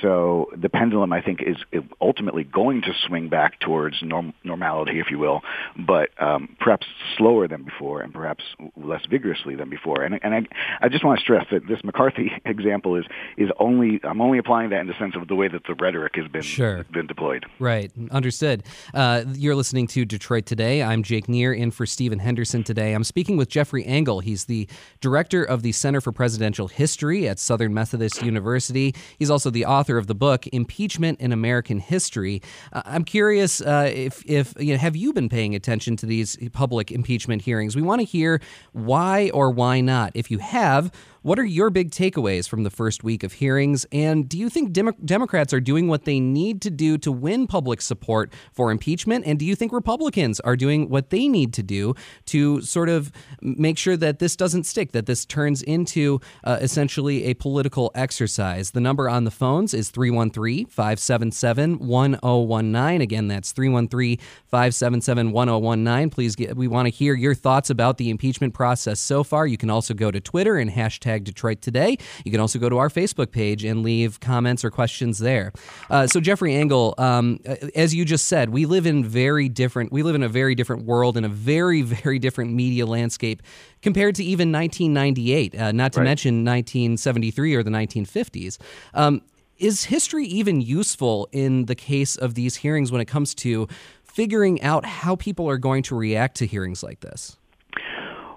So 0.00 0.50
the 0.56 0.68
pendulum, 0.68 1.12
I 1.12 1.20
think, 1.20 1.40
is 1.42 1.56
ultimately 2.00 2.44
going 2.44 2.82
to 2.82 2.92
swing 3.06 3.28
back 3.28 3.60
towards 3.60 4.02
norm- 4.02 4.34
normality, 4.44 5.00
if 5.00 5.10
you 5.10 5.18
will, 5.18 5.42
but 5.76 6.10
um, 6.20 6.56
perhaps 6.60 6.86
slower 7.16 7.46
than 7.46 7.64
before 7.64 8.00
and 8.00 8.12
perhaps 8.12 8.44
less 8.76 9.02
vigorously 9.08 9.54
than 9.54 9.68
before. 9.68 10.02
And, 10.02 10.18
and 10.22 10.34
I, 10.34 10.46
I 10.80 10.88
just 10.88 11.04
want 11.04 11.18
to 11.18 11.22
stress 11.22 11.46
that 11.50 11.66
this 11.68 11.78
McCarthy 11.84 12.32
example 12.44 12.96
is 12.96 13.04
is 13.36 13.50
only 13.58 14.00
I'm 14.04 14.20
only 14.20 14.38
applying 14.38 14.70
that 14.70 14.80
in 14.80 14.86
the 14.86 14.98
sense 14.98 15.14
of 15.16 15.28
the 15.28 15.34
way 15.34 15.48
that 15.48 15.62
the 15.66 15.74
rhetoric 15.74 16.16
has 16.16 16.28
been 16.28 16.42
sure. 16.42 16.84
been 16.92 17.06
deployed. 17.06 17.46
Right, 17.58 17.92
understood. 18.10 18.64
Uh, 18.94 19.24
you're 19.34 19.54
listening 19.54 19.86
to 19.88 20.04
Detroit 20.04 20.46
Today. 20.46 20.82
I'm 20.82 21.02
Jake 21.02 21.28
Neher 21.28 21.52
in 21.52 21.70
for 21.70 21.86
Stephen 21.86 22.18
Henderson 22.18 22.64
today. 22.64 22.92
I'm 22.92 23.04
speaking 23.04 23.36
with 23.36 23.48
Jeffrey 23.48 23.84
Engel. 23.84 24.20
He's 24.20 24.44
the 24.46 24.68
director 25.00 25.42
of 25.42 25.62
the 25.62 25.72
Center 25.72 26.00
for 26.00 26.12
Presidential 26.12 26.68
History 26.68 27.28
at 27.28 27.38
Southern 27.38 27.74
Methodist 27.74 28.22
University. 28.22 28.94
He's 29.18 29.30
also 29.30 29.50
the 29.50 29.64
author 29.64 29.81
author 29.82 29.98
of 29.98 30.06
the 30.06 30.14
book 30.14 30.46
Impeachment 30.52 31.20
in 31.20 31.32
American 31.32 31.80
History. 31.80 32.40
Uh, 32.72 32.82
I'm 32.84 33.02
curious 33.02 33.60
uh, 33.60 33.90
if, 33.92 34.22
if 34.26 34.54
you 34.56 34.74
know, 34.74 34.78
have 34.78 34.94
you 34.94 35.12
been 35.12 35.28
paying 35.28 35.56
attention 35.56 35.96
to 35.96 36.06
these 36.06 36.38
public 36.52 36.92
impeachment 36.92 37.42
hearings? 37.42 37.74
We 37.74 37.82
want 37.82 38.00
to 38.00 38.04
hear 38.04 38.40
why 38.70 39.30
or 39.34 39.50
why 39.50 39.80
not. 39.80 40.12
If 40.14 40.30
you 40.30 40.38
have, 40.38 40.92
what 41.22 41.38
are 41.38 41.44
your 41.44 41.70
big 41.70 41.90
takeaways 41.92 42.48
from 42.48 42.64
the 42.64 42.70
first 42.70 43.04
week 43.04 43.22
of 43.22 43.34
hearings? 43.34 43.86
And 43.92 44.28
do 44.28 44.36
you 44.36 44.48
think 44.48 44.72
Demo- 44.72 44.96
Democrats 45.04 45.52
are 45.52 45.60
doing 45.60 45.86
what 45.86 46.04
they 46.04 46.18
need 46.18 46.60
to 46.62 46.70
do 46.70 46.98
to 46.98 47.12
win 47.12 47.46
public 47.46 47.80
support 47.80 48.32
for 48.52 48.72
impeachment? 48.72 49.24
And 49.24 49.38
do 49.38 49.44
you 49.44 49.54
think 49.54 49.72
Republicans 49.72 50.40
are 50.40 50.56
doing 50.56 50.88
what 50.88 51.10
they 51.10 51.28
need 51.28 51.52
to 51.54 51.62
do 51.62 51.94
to 52.26 52.60
sort 52.62 52.88
of 52.88 53.12
make 53.40 53.78
sure 53.78 53.96
that 53.96 54.18
this 54.18 54.34
doesn't 54.34 54.64
stick, 54.64 54.92
that 54.92 55.06
this 55.06 55.24
turns 55.24 55.62
into 55.62 56.20
uh, 56.42 56.58
essentially 56.60 57.24
a 57.24 57.34
political 57.34 57.92
exercise? 57.94 58.72
The 58.72 58.80
number 58.80 59.08
on 59.08 59.22
the 59.22 59.30
phones 59.30 59.74
is 59.74 59.90
313 59.90 60.66
577 60.66 61.78
1019. 61.78 63.00
Again, 63.00 63.28
that's 63.28 63.52
313 63.52 64.18
577 64.46 65.30
1019. 65.30 66.10
Please, 66.10 66.34
get, 66.34 66.56
we 66.56 66.66
want 66.66 66.86
to 66.86 66.90
hear 66.90 67.14
your 67.14 67.34
thoughts 67.34 67.70
about 67.70 67.98
the 67.98 68.10
impeachment 68.10 68.54
process 68.54 68.98
so 68.98 69.22
far. 69.22 69.46
You 69.46 69.56
can 69.56 69.70
also 69.70 69.94
go 69.94 70.10
to 70.10 70.20
Twitter 70.20 70.56
and 70.56 70.68
hashtag 70.68 71.11
hashtag 71.12 71.24
Detroit 71.24 71.60
Today. 71.60 71.96
You 72.24 72.30
can 72.30 72.40
also 72.40 72.58
go 72.58 72.68
to 72.68 72.78
our 72.78 72.88
Facebook 72.88 73.30
page 73.30 73.64
and 73.64 73.82
leave 73.82 74.20
comments 74.20 74.64
or 74.64 74.70
questions 74.70 75.18
there. 75.18 75.52
Uh, 75.90 76.06
so, 76.06 76.20
Jeffrey 76.20 76.54
Engel, 76.54 76.94
um, 76.98 77.40
as 77.74 77.94
you 77.94 78.04
just 78.04 78.26
said, 78.26 78.50
we 78.50 78.66
live 78.66 78.86
in 78.86 79.04
very 79.04 79.48
different. 79.48 79.92
We 79.92 80.02
live 80.02 80.14
in 80.14 80.22
a 80.22 80.28
very 80.28 80.54
different 80.54 80.84
world 80.84 81.16
in 81.16 81.24
a 81.24 81.28
very, 81.28 81.82
very 82.02 82.18
different 82.18 82.52
media 82.52 82.86
landscape 82.86 83.42
compared 83.82 84.14
to 84.16 84.24
even 84.24 84.52
1998. 84.52 85.58
Uh, 85.58 85.72
not 85.72 85.92
to 85.92 86.00
right. 86.00 86.04
mention 86.04 86.44
1973 86.44 87.54
or 87.54 87.62
the 87.62 87.70
1950s. 87.70 88.58
Um, 88.94 89.22
is 89.58 89.84
history 89.84 90.26
even 90.26 90.60
useful 90.60 91.28
in 91.30 91.66
the 91.66 91.76
case 91.76 92.16
of 92.16 92.34
these 92.34 92.56
hearings 92.56 92.90
when 92.90 93.00
it 93.00 93.04
comes 93.04 93.32
to 93.36 93.68
figuring 94.02 94.60
out 94.62 94.84
how 94.84 95.14
people 95.14 95.48
are 95.48 95.58
going 95.58 95.84
to 95.84 95.94
react 95.94 96.36
to 96.38 96.46
hearings 96.46 96.82
like 96.82 97.00
this? 97.00 97.36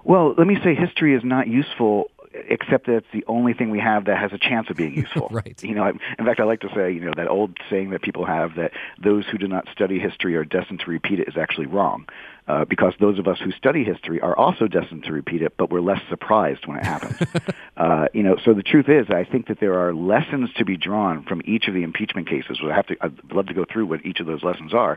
Well, 0.06 0.36
let 0.38 0.46
me 0.46 0.56
say 0.62 0.76
history 0.76 1.16
is 1.16 1.22
not 1.24 1.48
useful 1.48 2.12
except 2.48 2.86
that 2.86 2.96
it's 2.96 3.06
the 3.12 3.24
only 3.26 3.54
thing 3.54 3.70
we 3.70 3.80
have 3.80 4.06
that 4.06 4.18
has 4.18 4.32
a 4.32 4.38
chance 4.38 4.68
of 4.70 4.76
being 4.76 4.94
useful. 5.04 5.28
right. 5.30 5.60
You 5.62 5.74
know, 5.74 5.86
in 5.86 6.24
fact, 6.24 6.40
I 6.40 6.44
like 6.44 6.60
to 6.60 6.68
say, 6.74 6.92
you 6.92 7.00
know, 7.00 7.12
that 7.16 7.28
old 7.28 7.56
saying 7.70 7.90
that 7.90 8.02
people 8.02 8.24
have 8.24 8.56
that 8.56 8.72
those 9.02 9.24
who 9.26 9.38
do 9.38 9.48
not 9.48 9.66
study 9.72 9.98
history 9.98 10.36
are 10.36 10.44
destined 10.44 10.80
to 10.80 10.90
repeat 10.90 11.20
it 11.20 11.28
is 11.28 11.36
actually 11.36 11.66
wrong. 11.66 12.06
Uh, 12.48 12.64
because 12.64 12.92
those 13.00 13.18
of 13.18 13.26
us 13.26 13.38
who 13.42 13.50
study 13.50 13.82
history 13.82 14.20
are 14.20 14.36
also 14.38 14.68
destined 14.68 15.02
to 15.02 15.12
repeat 15.12 15.42
it, 15.42 15.54
but 15.56 15.68
we're 15.68 15.80
less 15.80 16.00
surprised 16.08 16.64
when 16.64 16.78
it 16.78 16.84
happens. 16.84 17.16
uh, 17.76 18.06
you 18.14 18.22
know, 18.22 18.36
so 18.44 18.54
the 18.54 18.62
truth 18.62 18.88
is, 18.88 19.06
I 19.10 19.24
think 19.24 19.48
that 19.48 19.58
there 19.58 19.74
are 19.80 19.92
lessons 19.92 20.50
to 20.58 20.64
be 20.64 20.76
drawn 20.76 21.24
from 21.24 21.42
each 21.44 21.66
of 21.66 21.74
the 21.74 21.82
impeachment 21.82 22.28
cases. 22.28 22.60
I 22.62 22.72
have 22.72 22.86
to, 22.86 22.96
I'd 23.00 23.32
love 23.32 23.46
to 23.48 23.54
go 23.54 23.64
through 23.64 23.86
what 23.86 24.06
each 24.06 24.20
of 24.20 24.26
those 24.26 24.44
lessons 24.44 24.72
are, 24.74 24.96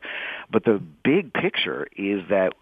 but 0.51 0.63
the 0.63 0.79
big 1.03 1.33
picture 1.33 1.87
is 1.97 2.21
that 2.29 2.53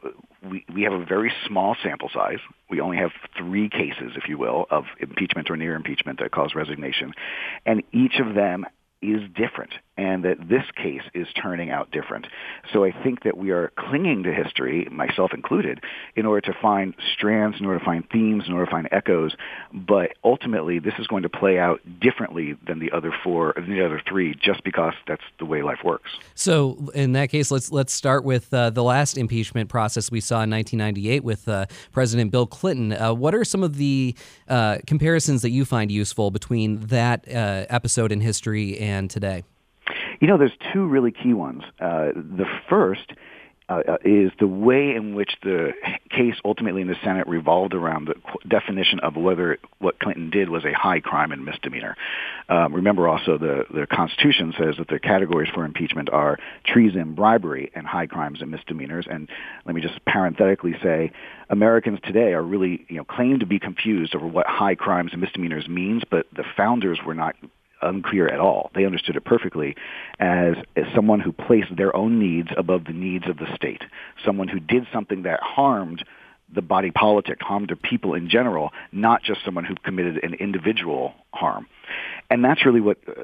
we, 0.41 0.65
we 0.73 0.83
have 0.83 0.93
a 0.93 1.03
very 1.03 1.33
small 1.45 1.75
sample 1.83 2.09
size. 2.13 2.39
We 2.69 2.79
only 2.79 2.95
have 2.97 3.11
three 3.37 3.67
cases, 3.67 4.13
if 4.15 4.29
you 4.29 4.37
will, 4.37 4.67
of 4.69 4.85
impeachment 4.99 5.49
or 5.49 5.57
near 5.57 5.75
impeachment 5.75 6.19
that 6.19 6.31
cause 6.31 6.55
resignation. 6.55 7.13
And 7.65 7.83
each 7.91 8.19
of 8.19 8.35
them 8.35 8.65
is 9.01 9.21
different 9.35 9.71
and 9.97 10.23
that 10.25 10.37
this 10.47 10.63
case 10.75 11.01
is 11.13 11.27
turning 11.41 11.71
out 11.71 11.91
different. 11.91 12.27
So 12.71 12.83
I 12.83 12.91
think 12.91 13.23
that 13.23 13.37
we 13.37 13.51
are 13.51 13.71
clinging 13.77 14.23
to 14.23 14.33
history, 14.33 14.87
myself 14.91 15.31
included, 15.33 15.83
in 16.15 16.25
order 16.25 16.51
to 16.51 16.57
find 16.61 16.93
strands, 17.13 17.59
in 17.59 17.65
order 17.65 17.79
to 17.79 17.85
find 17.85 18.07
themes, 18.09 18.43
in 18.47 18.53
order 18.53 18.65
to 18.65 18.71
find 18.71 18.87
echoes. 18.91 19.35
But 19.73 20.13
ultimately, 20.23 20.79
this 20.79 20.93
is 20.99 21.07
going 21.07 21.23
to 21.23 21.29
play 21.29 21.57
out 21.57 21.81
differently 21.99 22.55
than 22.65 22.79
the 22.79 22.91
other 22.91 23.13
four, 23.23 23.53
than 23.55 23.71
the 23.71 23.83
other 23.83 24.01
three, 24.07 24.35
just 24.35 24.63
because 24.63 24.93
that's 25.07 25.23
the 25.39 25.45
way 25.45 25.63
life 25.63 25.79
works. 25.83 26.11
So 26.35 26.91
in 26.93 27.13
that 27.13 27.29
case, 27.29 27.51
let's 27.51 27.71
let's 27.71 27.93
start 27.93 28.23
with 28.23 28.53
uh, 28.53 28.69
the 28.69 28.83
last 28.83 29.17
impeachment 29.17 29.69
process 29.69 30.11
we 30.11 30.21
saw 30.21 30.43
in 30.43 30.51
1998 30.51 31.23
with 31.23 31.47
uh, 31.47 31.65
President 31.91 32.31
Bill 32.31 32.45
Clinton. 32.45 32.93
Uh, 32.93 33.13
what 33.13 33.33
are 33.33 33.43
some 33.43 33.63
of 33.63 33.77
the 33.77 34.15
uh, 34.47 34.77
comparisons 34.85 35.41
that 35.41 35.49
you 35.49 35.65
find 35.65 35.91
useful 35.91 36.31
between 36.31 36.79
that 36.87 37.27
uh, 37.27 37.65
episode 37.69 38.11
in 38.11 38.21
history 38.21 38.77
and 38.77 39.09
today? 39.09 39.43
You 40.19 40.27
know, 40.27 40.37
there's 40.37 40.57
two 40.73 40.87
really 40.87 41.11
key 41.11 41.33
ones. 41.33 41.63
Uh, 41.79 42.09
the 42.15 42.45
first 42.69 43.13
uh, 43.69 43.81
uh, 43.85 43.97
is 44.05 44.31
the 44.39 44.47
way 44.47 44.95
in 44.95 45.13
which 45.13 45.31
the 45.43 45.73
case 46.09 46.35
ultimately 46.45 46.81
in 46.81 46.87
the 46.87 46.95
Senate 47.03 47.27
revolved 47.27 47.73
around 47.73 48.07
the 48.07 48.15
definition 48.47 49.01
of 49.01 49.17
whether 49.17 49.57
what 49.79 49.99
Clinton 49.99 50.29
did 50.29 50.47
was 50.47 50.63
a 50.63 50.71
high 50.71 51.01
crime 51.01 51.33
and 51.33 51.43
misdemeanor. 51.43 51.97
Um, 52.47 52.73
remember 52.73 53.09
also 53.09 53.37
the, 53.37 53.65
the 53.69 53.85
Constitution 53.85 54.53
says 54.57 54.75
that 54.77 54.87
the 54.87 54.99
categories 54.99 55.49
for 55.53 55.65
impeachment 55.65 56.09
are 56.09 56.37
treason, 56.65 57.13
bribery, 57.13 57.69
and 57.75 57.85
high 57.85 58.07
crimes 58.07 58.41
and 58.41 58.49
misdemeanors. 58.49 59.05
And 59.09 59.27
let 59.65 59.75
me 59.75 59.81
just 59.81 60.03
parenthetically 60.05 60.75
say, 60.81 61.11
Americans 61.49 61.99
today 62.05 62.31
are 62.31 62.43
really, 62.43 62.85
you 62.87 62.95
know, 62.95 63.03
claim 63.03 63.39
to 63.39 63.45
be 63.45 63.59
confused 63.59 64.15
over 64.15 64.25
what 64.25 64.47
high 64.47 64.75
crimes 64.75 65.11
and 65.11 65.19
misdemeanors 65.19 65.67
means, 65.67 66.03
but 66.09 66.25
the 66.33 66.45
founders 66.55 66.99
were 67.05 67.15
not 67.15 67.35
unclear 67.81 68.27
at 68.27 68.39
all. 68.39 68.71
They 68.75 68.85
understood 68.85 69.15
it 69.15 69.25
perfectly 69.25 69.75
as, 70.19 70.55
as 70.75 70.85
someone 70.95 71.19
who 71.19 71.31
placed 71.31 71.75
their 71.75 71.95
own 71.95 72.19
needs 72.19 72.49
above 72.57 72.85
the 72.85 72.93
needs 72.93 73.27
of 73.27 73.37
the 73.37 73.47
state, 73.55 73.83
someone 74.25 74.47
who 74.47 74.59
did 74.59 74.87
something 74.91 75.23
that 75.23 75.39
harmed 75.41 76.03
the 76.53 76.61
body 76.61 76.91
politic, 76.91 77.41
harm 77.41 77.65
the 77.67 77.75
people 77.75 78.13
in 78.13 78.29
general, 78.29 78.71
not 78.91 79.21
just 79.23 79.43
someone 79.43 79.65
who 79.65 79.75
committed 79.75 80.23
an 80.23 80.33
individual 80.35 81.13
harm. 81.31 81.67
And 82.29 82.43
that's 82.43 82.65
really 82.65 82.81
what 82.81 82.97
uh, 83.07 83.23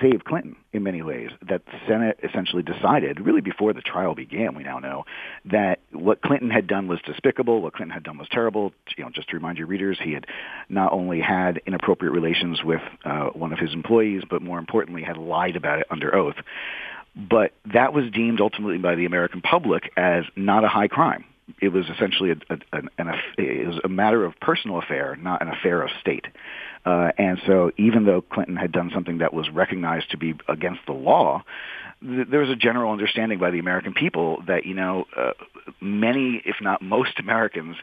saved 0.00 0.24
Clinton 0.24 0.56
in 0.72 0.82
many 0.82 1.02
ways. 1.02 1.30
That 1.46 1.64
the 1.66 1.78
Senate 1.86 2.18
essentially 2.22 2.62
decided, 2.62 3.20
really 3.20 3.42
before 3.42 3.72
the 3.72 3.82
trial 3.82 4.14
began, 4.14 4.54
we 4.54 4.62
now 4.62 4.78
know, 4.78 5.04
that 5.46 5.80
what 5.92 6.22
Clinton 6.22 6.50
had 6.50 6.66
done 6.66 6.88
was 6.88 7.00
despicable, 7.04 7.60
what 7.60 7.74
Clinton 7.74 7.92
had 7.92 8.02
done 8.02 8.18
was 8.18 8.28
terrible. 8.30 8.72
You 8.96 9.04
know, 9.04 9.10
just 9.10 9.28
to 9.30 9.36
remind 9.36 9.58
your 9.58 9.66
readers, 9.66 9.98
he 10.02 10.12
had 10.12 10.26
not 10.68 10.92
only 10.92 11.20
had 11.20 11.60
inappropriate 11.66 12.14
relations 12.14 12.62
with 12.64 12.82
uh, 13.04 13.26
one 13.26 13.52
of 13.52 13.58
his 13.58 13.74
employees, 13.74 14.22
but 14.28 14.40
more 14.42 14.58
importantly, 14.58 15.02
had 15.02 15.18
lied 15.18 15.56
about 15.56 15.80
it 15.80 15.86
under 15.90 16.14
oath. 16.14 16.36
But 17.14 17.52
that 17.74 17.92
was 17.92 18.10
deemed 18.10 18.40
ultimately 18.40 18.78
by 18.78 18.94
the 18.94 19.04
American 19.04 19.42
public 19.42 19.92
as 19.96 20.24
not 20.36 20.64
a 20.64 20.68
high 20.68 20.88
crime 20.88 21.24
it 21.60 21.68
was 21.68 21.86
essentially 21.88 22.30
a, 22.30 22.36
a, 22.50 22.58
an, 22.72 22.88
an, 22.98 23.14
it 23.38 23.66
was 23.66 23.80
a 23.84 23.88
matter 23.88 24.24
of 24.24 24.38
personal 24.40 24.78
affair, 24.78 25.16
not 25.16 25.42
an 25.42 25.48
affair 25.48 25.82
of 25.82 25.90
state. 26.00 26.26
Uh, 26.84 27.10
and 27.18 27.38
so 27.46 27.70
even 27.76 28.04
though 28.04 28.22
Clinton 28.22 28.56
had 28.56 28.72
done 28.72 28.90
something 28.94 29.18
that 29.18 29.34
was 29.34 29.48
recognized 29.50 30.10
to 30.10 30.16
be 30.16 30.34
against 30.48 30.80
the 30.86 30.92
law, 30.92 31.42
th- 32.02 32.28
there 32.30 32.40
was 32.40 32.50
a 32.50 32.56
general 32.56 32.92
understanding 32.92 33.38
by 33.38 33.50
the 33.50 33.58
American 33.58 33.92
people 33.92 34.42
that, 34.46 34.64
you 34.64 34.74
know, 34.74 35.06
uh, 35.16 35.32
many, 35.80 36.40
if 36.44 36.56
not 36.60 36.80
most 36.80 37.18
Americans, 37.18 37.76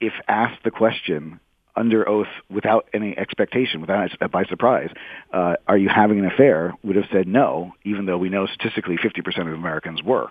if 0.00 0.14
asked 0.26 0.62
the 0.64 0.70
question, 0.70 1.40
under 1.76 2.08
oath 2.08 2.28
without 2.50 2.88
any 2.92 3.16
expectation, 3.16 3.80
without 3.80 4.10
by 4.30 4.44
surprise, 4.44 4.90
uh, 5.32 5.54
are 5.66 5.78
you 5.78 5.88
having 5.88 6.18
an 6.18 6.26
affair? 6.26 6.74
Would 6.82 6.96
have 6.96 7.06
said 7.12 7.26
no, 7.26 7.72
even 7.84 8.06
though 8.06 8.18
we 8.18 8.28
know 8.28 8.46
statistically 8.46 8.96
50% 8.96 9.40
of 9.40 9.54
Americans 9.54 10.02
were. 10.02 10.28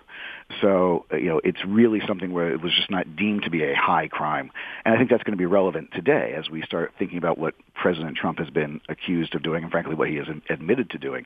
So 0.60 1.06
uh, 1.12 1.16
you 1.16 1.28
know, 1.28 1.40
it's 1.44 1.64
really 1.66 2.00
something 2.06 2.32
where 2.32 2.52
it 2.52 2.60
was 2.60 2.72
just 2.72 2.90
not 2.90 3.16
deemed 3.16 3.42
to 3.44 3.50
be 3.50 3.62
a 3.64 3.74
high 3.74 4.08
crime, 4.08 4.50
and 4.84 4.94
I 4.94 4.98
think 4.98 5.10
that's 5.10 5.22
going 5.22 5.36
to 5.36 5.38
be 5.38 5.46
relevant 5.46 5.90
today 5.92 6.34
as 6.36 6.50
we 6.50 6.62
start 6.62 6.92
thinking 6.98 7.18
about 7.18 7.38
what 7.38 7.54
President 7.74 8.16
Trump 8.16 8.38
has 8.38 8.50
been 8.50 8.80
accused 8.88 9.34
of 9.34 9.42
doing, 9.42 9.62
and 9.62 9.70
frankly, 9.70 9.94
what 9.94 10.08
he 10.08 10.16
has 10.16 10.26
admitted 10.48 10.90
to 10.90 10.98
doing. 10.98 11.24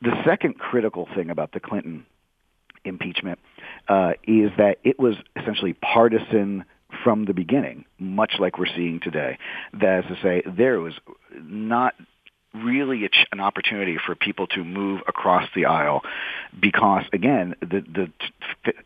The 0.00 0.14
second 0.24 0.58
critical 0.58 1.08
thing 1.14 1.30
about 1.30 1.52
the 1.52 1.60
Clinton 1.60 2.06
impeachment 2.84 3.38
uh, 3.88 4.12
is 4.26 4.50
that 4.58 4.78
it 4.84 4.98
was 4.98 5.14
essentially 5.36 5.72
partisan 5.74 6.64
from 7.02 7.24
the 7.24 7.34
beginning, 7.34 7.84
much 7.98 8.34
like 8.38 8.58
we're 8.58 8.66
seeing 8.66 9.00
today. 9.00 9.38
That 9.80 10.00
is 10.00 10.04
to 10.06 10.22
say, 10.22 10.42
there 10.46 10.80
was 10.80 10.94
not 11.34 11.94
really 12.54 13.08
ch- 13.08 13.26
an 13.32 13.40
opportunity 13.40 13.98
for 14.04 14.14
people 14.14 14.46
to 14.46 14.62
move 14.64 15.00
across 15.08 15.48
the 15.54 15.64
aisle 15.64 16.02
because 16.60 17.02
again 17.14 17.54
the 17.62 17.80
the 17.80 18.12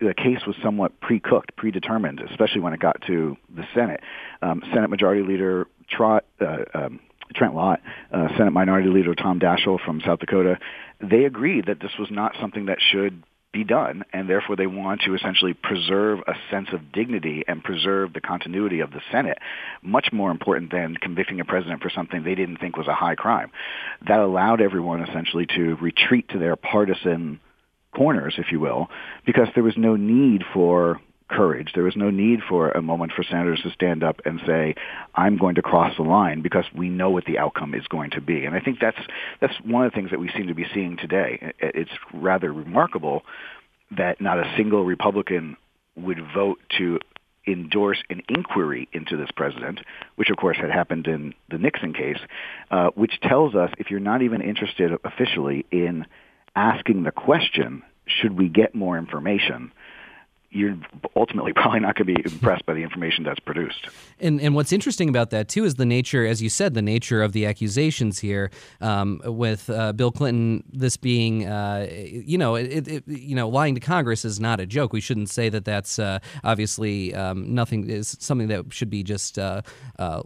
the 0.01 0.15
case 0.15 0.47
was 0.47 0.55
somewhat 0.63 1.01
pre-cooked 1.01 1.57
predetermined 1.57 2.21
especially 2.31 2.61
when 2.61 2.73
it 2.73 2.79
got 2.79 3.03
to 3.05 3.37
the 3.53 3.65
Senate 3.75 4.01
um, 4.41 4.63
Senate 4.73 4.89
Majority 4.89 5.23
Leader 5.23 5.67
Trot 5.91 6.25
uh, 6.41 6.59
um, 6.75 7.01
Trent 7.35 7.55
Lott, 7.55 7.81
uh, 8.13 8.29
Senate 8.37 8.53
Minority 8.53 8.89
Leader 8.89 9.15
Tom 9.15 9.41
Daschle 9.41 9.79
from 9.85 10.01
South 10.01 10.21
Dakota, 10.21 10.59
they 11.01 11.25
agreed 11.25 11.67
that 11.67 11.81
this 11.81 11.91
was 11.99 12.09
not 12.11 12.35
something 12.41 12.67
that 12.67 12.79
should 12.81 13.23
be 13.53 13.65
done, 13.65 14.05
and 14.13 14.29
therefore 14.29 14.57
they 14.57 14.67
want 14.67 15.01
to 15.03 15.15
essentially 15.15 15.55
preserve 15.55 16.21
a 16.27 16.35
sense 16.51 16.69
of 16.73 16.93
dignity 16.93 17.43
and 17.49 17.65
preserve 17.65 18.13
the 18.13 18.21
continuity 18.21 18.81
of 18.81 18.91
the 18.91 19.01
Senate, 19.11 19.39
much 19.83 20.09
more 20.13 20.31
important 20.31 20.71
than 20.71 20.97
convicting 20.97 21.41
a 21.41 21.45
president 21.45 21.83
for 21.83 21.91
something 21.91 22.23
they 22.23 22.35
didn't 22.35 22.59
think 22.59 22.77
was 22.77 22.89
a 22.89 22.95
high 22.95 23.15
crime. 23.15 23.51
That 24.07 24.21
allowed 24.21 24.61
everyone 24.61 25.03
essentially 25.03 25.47
to 25.57 25.77
retreat 25.77 26.29
to 26.31 26.39
their 26.39 26.57
partisan 26.57 27.41
corners, 27.95 28.35
if 28.37 28.53
you 28.53 28.61
will, 28.61 28.89
because 29.25 29.49
there 29.55 29.65
was 29.65 29.77
no 29.77 29.97
need 29.97 30.43
for 30.53 31.01
courage. 31.29 31.73
There 31.75 31.85
was 31.85 31.97
no 31.97 32.11
need 32.11 32.41
for 32.49 32.71
a 32.71 32.83
moment 32.83 33.13
for 33.13 33.23
senators 33.23 33.61
to 33.63 33.71
stand 33.71 34.03
up 34.03 34.21
and 34.25 34.41
say, 34.47 34.75
"I'm 35.15 35.37
going 35.37 35.57
to 35.57 35.63
cross 35.63 35.97
the 35.97 36.03
line," 36.03 36.41
because 36.41 36.65
we 36.75 36.89
know 36.89 37.11
what 37.11 37.25
the 37.25 37.39
outcome 37.39 37.75
is 37.75 37.87
going 37.89 38.11
to 38.11 38.21
be. 38.21 38.45
And 38.45 38.55
I 38.55 38.61
think 38.61 38.79
that's 38.81 39.01
that's 39.41 39.55
one 39.65 39.85
of 39.85 39.93
the 39.93 39.97
things 39.97 40.11
that 40.11 40.21
we 40.21 40.31
seem 40.31 40.47
to 40.49 40.55
be 40.55 40.67
seeing 40.73 40.97
today. 40.97 41.53
It's 41.59 41.91
rather 42.13 42.53
remarkable 42.53 43.23
that 43.97 44.21
not 44.21 44.39
a 44.39 44.55
single 44.57 44.85
Republican 44.85 45.57
would 45.97 46.21
vote 46.35 46.61
to 46.79 47.01
endorse 47.47 48.03
an 48.11 48.23
inquiry 48.29 48.89
into 48.93 49.17
this 49.17 49.31
president, 49.37 49.81
which 50.17 50.31
of 50.31 50.37
course 50.37 50.57
had 50.57 50.71
happened 50.71 51.07
in 51.07 51.33
the 51.49 51.59
Nixon 51.59 51.93
case, 51.93 52.19
uh, 52.71 52.91
which 52.95 53.21
tells 53.21 53.55
us 53.55 53.71
if 53.79 53.91
you're 53.91 54.01
not 54.01 54.23
even 54.23 54.43
interested 54.43 54.91
officially 55.05 55.65
in 55.71 56.07
asking 56.57 57.05
the 57.05 57.13
question, 57.13 57.83
should 58.07 58.37
we 58.37 58.49
get 58.49 58.75
more 58.75 58.99
information? 58.99 59.73
You're 60.57 60.77
ultimately 61.15 61.53
probably 61.55 61.81
not 61.81 61.95
going 61.95 62.07
to 62.07 62.23
be 62.23 62.33
impressed 62.33 62.67
by 62.67 62.75
the 62.75 62.83
information 62.83 63.25
that's 63.25 63.41
produced. 63.41 63.89
And 64.21 64.41
and 64.41 64.55
what's 64.55 64.73
interesting 64.73 65.09
about 65.09 65.31
that 65.31 65.49
too 65.49 65.65
is 65.65 65.75
the 65.75 65.87
nature, 65.87 66.27
as 66.27 66.43
you 66.43 66.49
said, 66.49 66.75
the 66.75 66.83
nature 66.83 67.23
of 67.23 67.33
the 67.33 67.47
accusations 67.47 68.19
here. 68.19 68.51
Um, 68.81 69.21
with 69.25 69.69
uh, 69.71 69.93
Bill 69.93 70.13
Clinton, 70.13 70.65
this 70.73 70.97
being, 70.97 71.47
uh, 71.47 71.87
you 71.91 72.39
know, 72.39 72.55
it, 72.55 72.89
it, 72.89 73.05
you 73.07 73.35
know, 73.35 73.49
lying 73.49 73.75
to 73.75 73.81
Congress 73.81 74.25
is 74.25 74.41
not 74.41 74.61
a 74.61 74.67
joke. 74.67 74.93
We 74.93 75.01
shouldn't 75.01 75.31
say 75.31 75.49
that 75.49 75.65
that's 75.65 75.99
uh, 75.99 76.19
obviously 76.45 77.15
um, 77.15 77.55
nothing 77.55 77.89
is 77.89 78.17
something 78.21 78.49
that 78.49 78.73
should 78.73 78.91
be 78.91 79.03
just 79.03 79.39
uh, 79.39 79.63
uh, 79.99 80.23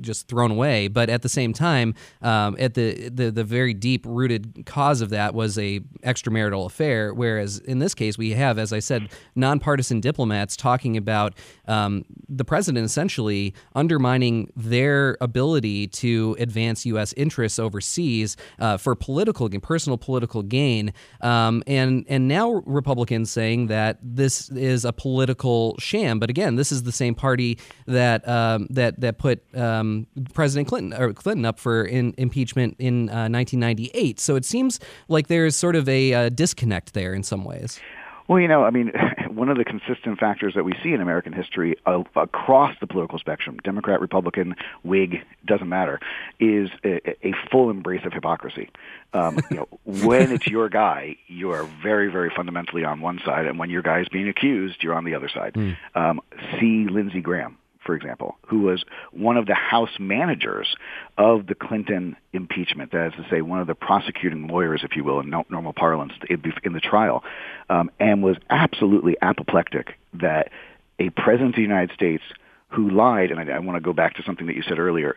just 0.00 0.28
thrown 0.28 0.50
away. 0.50 0.88
But 0.88 1.08
at 1.10 1.22
the 1.22 1.28
same 1.28 1.52
time, 1.52 1.94
um, 2.22 2.56
at 2.58 2.74
the, 2.74 3.08
the 3.08 3.30
the 3.30 3.44
very 3.44 3.74
deep 3.74 4.04
rooted 4.06 4.64
cause 4.66 5.00
of 5.00 5.10
that 5.10 5.34
was 5.34 5.58
a 5.58 5.80
extramarital 6.04 6.66
affair. 6.66 7.14
Whereas 7.14 7.58
in 7.58 7.78
this 7.78 7.94
case, 7.94 8.18
we 8.18 8.30
have, 8.30 8.58
as 8.58 8.72
I 8.72 8.78
said 8.78 9.08
nonpartisan 9.34 10.00
diplomats 10.00 10.56
talking 10.56 10.96
about 10.96 11.34
um, 11.66 12.04
the 12.28 12.44
president 12.44 12.84
essentially 12.84 13.54
undermining 13.74 14.50
their 14.56 15.16
ability 15.20 15.86
to 15.88 16.36
advance 16.38 16.84
U.S. 16.86 17.12
interests 17.14 17.58
overseas 17.58 18.36
uh, 18.58 18.76
for 18.76 18.94
political 18.94 19.48
gain, 19.48 19.60
personal 19.60 19.98
political 19.98 20.42
gain, 20.42 20.92
um, 21.20 21.62
and 21.66 22.04
and 22.08 22.28
now 22.28 22.62
Republicans 22.66 23.30
saying 23.30 23.68
that 23.68 23.98
this 24.02 24.50
is 24.50 24.84
a 24.84 24.92
political 24.92 25.76
sham. 25.78 26.18
But 26.18 26.30
again, 26.30 26.56
this 26.56 26.72
is 26.72 26.82
the 26.82 26.92
same 26.92 27.14
party 27.14 27.58
that 27.86 28.26
um, 28.28 28.66
that 28.70 29.00
that 29.00 29.18
put 29.18 29.42
um, 29.56 29.87
President 30.34 30.68
Clinton 30.68 31.00
or 31.00 31.12
Clinton 31.12 31.44
up 31.44 31.58
for 31.58 31.84
in, 31.84 32.14
impeachment 32.18 32.76
in 32.78 33.08
uh, 33.10 33.28
1998. 33.28 34.20
So 34.20 34.36
it 34.36 34.44
seems 34.44 34.80
like 35.08 35.28
there's 35.28 35.56
sort 35.56 35.76
of 35.76 35.88
a 35.88 36.12
uh, 36.12 36.28
disconnect 36.30 36.94
there 36.94 37.14
in 37.14 37.22
some 37.22 37.44
ways. 37.44 37.80
Well, 38.28 38.40
you 38.40 38.48
know, 38.48 38.62
I 38.64 38.70
mean, 38.70 38.92
one 39.30 39.48
of 39.48 39.56
the 39.56 39.64
consistent 39.64 40.18
factors 40.18 40.54
that 40.54 40.64
we 40.64 40.74
see 40.82 40.92
in 40.92 41.00
American 41.00 41.32
history 41.32 41.76
uh, 41.86 42.02
across 42.14 42.74
the 42.80 42.86
political 42.86 43.18
spectrum, 43.18 43.56
Democrat, 43.64 44.00
Republican, 44.00 44.54
Whig, 44.84 45.24
doesn't 45.46 45.68
matter, 45.68 45.98
is 46.38 46.68
a, 46.84 47.26
a 47.26 47.32
full 47.50 47.70
embrace 47.70 48.04
of 48.04 48.12
hypocrisy. 48.12 48.68
Um, 49.14 49.38
you 49.50 49.56
know, 49.56 49.68
when 49.84 50.30
it's 50.30 50.46
your 50.46 50.68
guy, 50.68 51.16
you 51.26 51.50
are 51.50 51.64
very, 51.82 52.10
very 52.10 52.30
fundamentally 52.34 52.84
on 52.84 53.00
one 53.00 53.18
side, 53.24 53.46
and 53.46 53.58
when 53.58 53.70
your 53.70 53.82
guy 53.82 54.00
is 54.00 54.08
being 54.08 54.28
accused, 54.28 54.82
you're 54.82 54.94
on 54.94 55.04
the 55.04 55.14
other 55.14 55.28
side. 55.28 55.54
Mm. 55.54 55.76
Um, 55.94 56.20
see 56.60 56.86
Lindsey 56.88 57.22
Graham 57.22 57.57
for 57.88 57.96
example, 57.96 58.36
who 58.46 58.60
was 58.60 58.84
one 59.12 59.38
of 59.38 59.46
the 59.46 59.54
House 59.54 59.96
managers 59.98 60.76
of 61.16 61.46
the 61.46 61.54
Clinton 61.54 62.18
impeachment, 62.34 62.92
that 62.92 63.06
is 63.06 63.12
to 63.14 63.26
say, 63.30 63.40
one 63.40 63.62
of 63.62 63.66
the 63.66 63.74
prosecuting 63.74 64.46
lawyers, 64.46 64.82
if 64.84 64.94
you 64.94 65.04
will, 65.04 65.20
in 65.20 65.30
normal 65.30 65.72
parlance, 65.72 66.12
in 66.28 66.72
the 66.74 66.80
trial, 66.80 67.24
um, 67.70 67.90
and 67.98 68.22
was 68.22 68.36
absolutely 68.50 69.16
apoplectic 69.22 69.94
that 70.12 70.50
a 70.98 71.08
president 71.08 71.54
of 71.54 71.54
the 71.54 71.62
United 71.62 71.94
States 71.94 72.22
who 72.68 72.90
lied, 72.90 73.30
and 73.30 73.40
I, 73.40 73.54
I 73.54 73.58
want 73.60 73.76
to 73.76 73.80
go 73.80 73.94
back 73.94 74.16
to 74.16 74.22
something 74.22 74.48
that 74.48 74.56
you 74.56 74.62
said 74.68 74.78
earlier, 74.78 75.16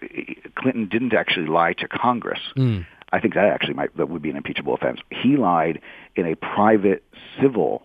Clinton 0.55 0.87
didn't 0.87 1.13
actually 1.13 1.47
lie 1.47 1.73
to 1.73 1.89
Congress. 1.89 2.39
Mm. 2.55 2.85
I 3.11 3.19
think 3.19 3.33
that 3.33 3.49
actually 3.49 3.73
might 3.73 3.97
that 3.97 4.07
would 4.07 4.21
be 4.21 4.29
an 4.29 4.37
impeachable 4.37 4.73
offense. 4.73 5.01
He 5.09 5.35
lied 5.35 5.81
in 6.15 6.25
a 6.25 6.35
private 6.35 7.03
civil 7.41 7.83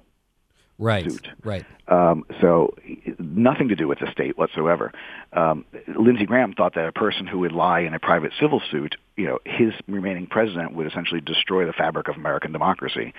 right, 0.78 1.04
suit. 1.04 1.28
Right. 1.44 1.64
Um, 1.88 2.24
so 2.40 2.74
nothing 3.18 3.68
to 3.68 3.76
do 3.76 3.88
with 3.88 4.00
the 4.00 4.10
state 4.12 4.36
whatsoever. 4.36 4.92
Um, 5.32 5.64
Lindsey 5.98 6.26
Graham 6.26 6.52
thought 6.52 6.74
that 6.74 6.86
a 6.86 6.92
person 6.92 7.26
who 7.26 7.40
would 7.40 7.52
lie 7.52 7.80
in 7.80 7.94
a 7.94 7.98
private 7.98 8.32
civil 8.40 8.60
suit, 8.70 8.96
you 9.16 9.26
know, 9.26 9.38
his 9.44 9.72
remaining 9.86 10.26
president 10.26 10.74
would 10.74 10.86
essentially 10.86 11.20
destroy 11.20 11.66
the 11.66 11.72
fabric 11.72 12.08
of 12.08 12.16
American 12.16 12.52
democracy. 12.52 13.14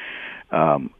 Um, 0.51 0.91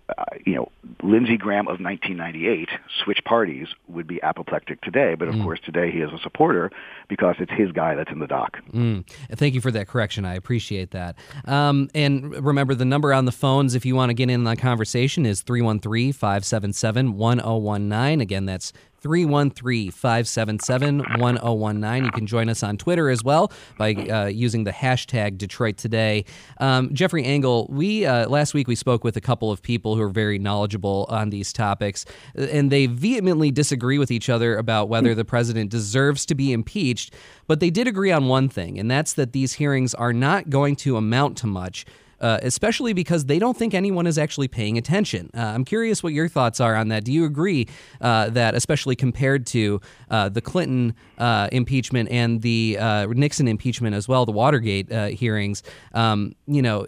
you 0.45 0.55
know, 0.55 0.71
Lindsey 1.07 1.37
Graham 1.37 1.67
of 1.67 1.79
1998 1.79 2.69
switch 3.03 3.23
parties 3.23 3.67
would 3.87 4.07
be 4.07 4.21
apoplectic 4.21 4.81
today, 4.81 5.15
but 5.15 5.29
of 5.29 5.35
mm. 5.35 5.43
course 5.43 5.59
today 5.63 5.89
he 5.89 5.99
is 5.99 6.11
a 6.11 6.19
supporter 6.19 6.69
because 7.07 7.35
it's 7.39 7.51
his 7.53 7.71
guy 7.71 7.95
that's 7.95 8.11
in 8.11 8.19
the 8.19 8.27
dock. 8.27 8.57
Mm. 8.73 9.07
Thank 9.31 9.55
you 9.55 9.61
for 9.61 9.71
that 9.71 9.87
correction. 9.87 10.25
I 10.25 10.35
appreciate 10.35 10.91
that. 10.91 11.15
Um, 11.45 11.89
and 11.95 12.45
remember, 12.45 12.75
the 12.75 12.85
number 12.85 13.13
on 13.13 13.25
the 13.25 13.31
phones 13.31 13.73
if 13.73 13.85
you 13.85 13.95
want 13.95 14.09
to 14.09 14.13
get 14.13 14.29
in 14.29 14.45
on 14.45 14.55
the 14.55 14.61
conversation 14.61 15.25
is 15.25 15.41
313 15.41 16.11
577 16.11 17.13
1019. 17.13 18.21
Again, 18.21 18.45
that's 18.45 18.73
313 18.99 19.91
577 19.91 20.99
1019. 21.19 22.05
You 22.05 22.11
can 22.11 22.25
join 22.25 22.49
us 22.49 22.63
on 22.63 22.77
Twitter 22.77 23.09
as 23.09 23.23
well 23.23 23.51
by 23.77 23.93
uh, 23.93 24.25
using 24.25 24.63
the 24.63 24.71
hashtag 24.71 25.37
Detroit 25.37 25.77
Today. 25.77 26.25
Um, 26.59 26.93
Jeffrey 26.93 27.23
Engel, 27.23 27.67
we 27.69 28.05
uh, 28.05 28.27
last 28.27 28.53
week 28.53 28.67
we 28.67 28.75
spoke 28.75 29.03
with 29.03 29.15
a 29.17 29.21
couple 29.21 29.51
of 29.51 29.61
people 29.61 29.95
who 29.95 30.01
are 30.01 30.09
very 30.09 30.39
knowledgeable 30.39 31.05
on 31.09 31.29
these 31.29 31.53
topics, 31.53 32.05
and 32.35 32.71
they 32.71 32.87
vehemently 32.87 33.51
disagree 33.51 33.97
with 33.97 34.11
each 34.11 34.29
other 34.29 34.57
about 34.57 34.89
whether 34.89 35.13
the 35.13 35.25
president 35.25 35.69
deserves 35.69 36.25
to 36.25 36.35
be 36.35 36.51
impeached. 36.51 37.13
But 37.45 37.59
they 37.59 37.69
did 37.69 37.87
agree 37.87 38.11
on 38.11 38.27
one 38.27 38.49
thing, 38.49 38.79
and 38.79 38.89
that's 38.89 39.13
that 39.13 39.31
these 39.31 39.53
hearings 39.53 39.93
are 39.93 40.13
not 40.13 40.49
going 40.49 40.75
to 40.77 40.97
amount 40.97 41.37
to 41.37 41.47
much 41.47 41.85
uh, 42.21 42.39
especially 42.41 42.93
because 42.93 43.25
they 43.25 43.39
don't 43.39 43.57
think 43.57 43.73
anyone 43.73 44.07
is 44.07 44.17
actually 44.17 44.47
paying 44.47 44.77
attention. 44.77 45.29
Uh, 45.33 45.41
I'm 45.41 45.65
curious 45.65 46.01
what 46.03 46.13
your 46.13 46.27
thoughts 46.27 46.59
are 46.59 46.75
on 46.75 46.87
that. 46.89 47.03
Do 47.03 47.11
you 47.11 47.25
agree 47.25 47.67
uh, 48.01 48.29
that, 48.31 48.55
especially 48.55 48.95
compared 48.95 49.45
to 49.47 49.81
uh, 50.09 50.29
the 50.29 50.41
Clinton 50.41 50.95
uh, 51.17 51.49
impeachment 51.51 52.09
and 52.09 52.41
the 52.41 52.77
Nixon 53.09 53.47
impeachment 53.47 53.95
as 53.95 54.07
well, 54.07 54.25
the 54.25 54.31
Watergate 54.31 54.91
hearings, 55.13 55.63
um, 55.93 56.33
you 56.47 56.61
know, 56.61 56.85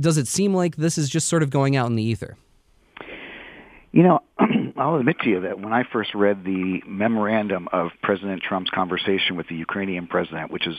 does 0.00 0.18
it 0.18 0.28
seem 0.28 0.54
like 0.54 0.76
this 0.76 0.98
is 0.98 1.08
just 1.08 1.28
sort 1.28 1.42
of 1.42 1.50
going 1.50 1.76
out 1.76 1.86
in 1.86 1.96
the 1.96 2.02
ether? 2.02 2.36
You 3.92 4.02
know, 4.02 4.20
I'll 4.76 4.96
admit 4.96 5.20
to 5.20 5.30
you 5.30 5.40
that 5.40 5.58
when 5.58 5.72
I 5.72 5.84
first 5.90 6.14
read 6.14 6.44
the 6.44 6.82
memorandum 6.86 7.66
of 7.72 7.92
President 8.02 8.42
Trump's 8.42 8.70
conversation 8.70 9.36
with 9.36 9.48
the 9.48 9.54
Ukrainian 9.54 10.06
president, 10.06 10.50
which 10.50 10.66
is 10.66 10.76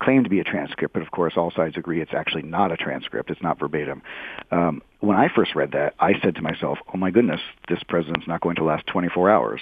claimed 0.00 0.24
to 0.24 0.30
be 0.30 0.40
a 0.40 0.44
transcript, 0.44 0.94
but 0.94 1.02
of 1.02 1.10
course 1.10 1.34
all 1.36 1.50
sides 1.50 1.76
agree 1.76 2.00
it's 2.00 2.14
actually 2.14 2.42
not 2.42 2.72
a 2.72 2.76
transcript. 2.76 3.30
It's 3.30 3.42
not 3.42 3.58
verbatim. 3.58 4.02
Um, 4.50 4.82
when 5.00 5.16
I 5.16 5.28
first 5.34 5.54
read 5.54 5.72
that, 5.72 5.94
I 5.98 6.12
said 6.22 6.34
to 6.36 6.42
myself, 6.42 6.78
"Oh 6.92 6.98
my 6.98 7.10
goodness, 7.10 7.40
this 7.68 7.82
president's 7.82 8.26
not 8.26 8.40
going 8.40 8.56
to 8.56 8.64
last 8.64 8.86
24 8.86 9.30
hours," 9.30 9.60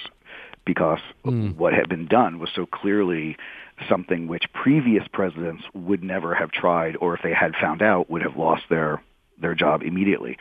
because 0.65 0.99
mm. 1.25 1.55
what 1.55 1.73
had 1.73 1.89
been 1.89 2.07
done 2.07 2.39
was 2.39 2.49
so 2.53 2.65
clearly 2.65 3.37
something 3.89 4.27
which 4.27 4.51
previous 4.53 5.07
presidents 5.11 5.63
would 5.73 6.03
never 6.03 6.33
have 6.33 6.51
tried, 6.51 6.95
or 6.97 7.13
if 7.13 7.21
they 7.21 7.33
had 7.33 7.55
found 7.55 7.81
out, 7.81 8.09
would 8.09 8.21
have 8.21 8.37
lost 8.37 8.63
their 8.69 9.01
their 9.37 9.53
job 9.53 9.83
immediately 9.83 10.37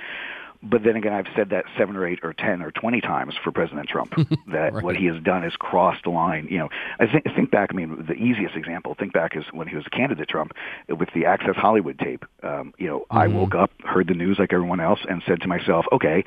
but 0.64 0.83
then 0.83 0.96
again, 0.96 1.12
I've 1.12 1.27
said 1.37 1.50
that 1.50 1.64
seven 1.77 1.96
or 1.96 2.07
eight 2.07 2.20
or 2.22 2.33
ten 2.33 2.62
or 2.62 2.70
twenty 2.70 3.00
times 3.00 3.35
for 3.42 3.53
President 3.53 3.88
Trump 3.88 4.14
that 4.48 4.72
right. 4.72 4.85
what 4.85 4.96
he 4.96 5.07
has 5.07 5.22
done 5.22 5.44
is 5.44 5.55
crossed 5.57 6.05
the 6.05 6.11
line. 6.11 6.48
You 6.50 6.59
know, 6.59 6.68
I 6.98 7.07
think 7.07 7.24
think 7.35 7.50
back. 7.50 7.70
I 7.72 7.77
mean, 7.77 8.05
the 8.07 8.14
easiest 8.14 8.57
example 8.57 8.94
think 8.98 9.12
back 9.12 9.37
is 9.37 9.44
when 9.53 9.68
he 9.68 9.77
was 9.77 9.85
a 9.87 9.90
candidate 9.90 10.29
Trump 10.29 10.53
with 10.88 11.09
the 11.14 11.27
Access 11.27 11.57
Hollywood 11.57 11.98
tape. 11.98 12.24
Um, 12.42 12.74
you 12.79 12.87
know, 12.87 13.00
mm-hmm. 13.00 13.18
I 13.18 13.27
woke 13.29 13.55
up, 13.55 13.70
heard 13.85 14.09
the 14.09 14.14
news 14.14 14.38
like 14.38 14.53
everyone 14.53 14.81
else, 14.81 15.00
and 15.09 15.22
said 15.27 15.40
to 15.42 15.48
myself, 15.48 15.87
okay. 15.92 16.24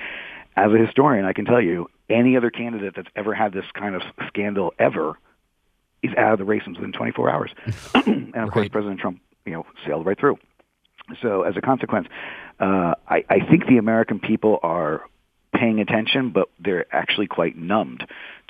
As 0.55 0.71
a 0.71 0.77
historian, 0.77 1.23
I 1.23 1.33
can 1.33 1.45
tell 1.45 1.61
you 1.61 1.87
any 2.09 2.35
other 2.35 2.49
candidate 2.49 2.95
that's 2.95 3.09
ever 3.15 3.35
had 3.35 3.53
this 3.53 3.65
kind 3.75 3.93
of 3.93 4.01
scandal 4.27 4.73
ever 4.79 5.19
is 6.01 6.11
out 6.17 6.33
of 6.33 6.39
the 6.39 6.45
race 6.45 6.63
within 6.65 6.91
24 6.91 7.29
hours. 7.29 7.51
and 7.93 8.29
of 8.29 8.35
right. 8.35 8.51
course, 8.51 8.69
President 8.69 8.99
Trump, 8.99 9.21
you 9.45 9.53
know, 9.53 9.65
sailed 9.85 10.07
right 10.07 10.19
through. 10.19 10.39
So 11.21 11.43
as 11.43 11.55
a 11.55 11.61
consequence, 11.61 12.07
uh, 12.59 12.95
I, 13.07 13.23
I 13.29 13.39
think 13.49 13.67
the 13.67 13.77
American 13.77 14.19
people 14.19 14.59
are 14.63 15.03
paying 15.53 15.79
attention, 15.79 16.31
but 16.31 16.49
they're 16.59 16.85
actually 16.93 17.27
quite 17.27 17.57
numbed 17.57 18.05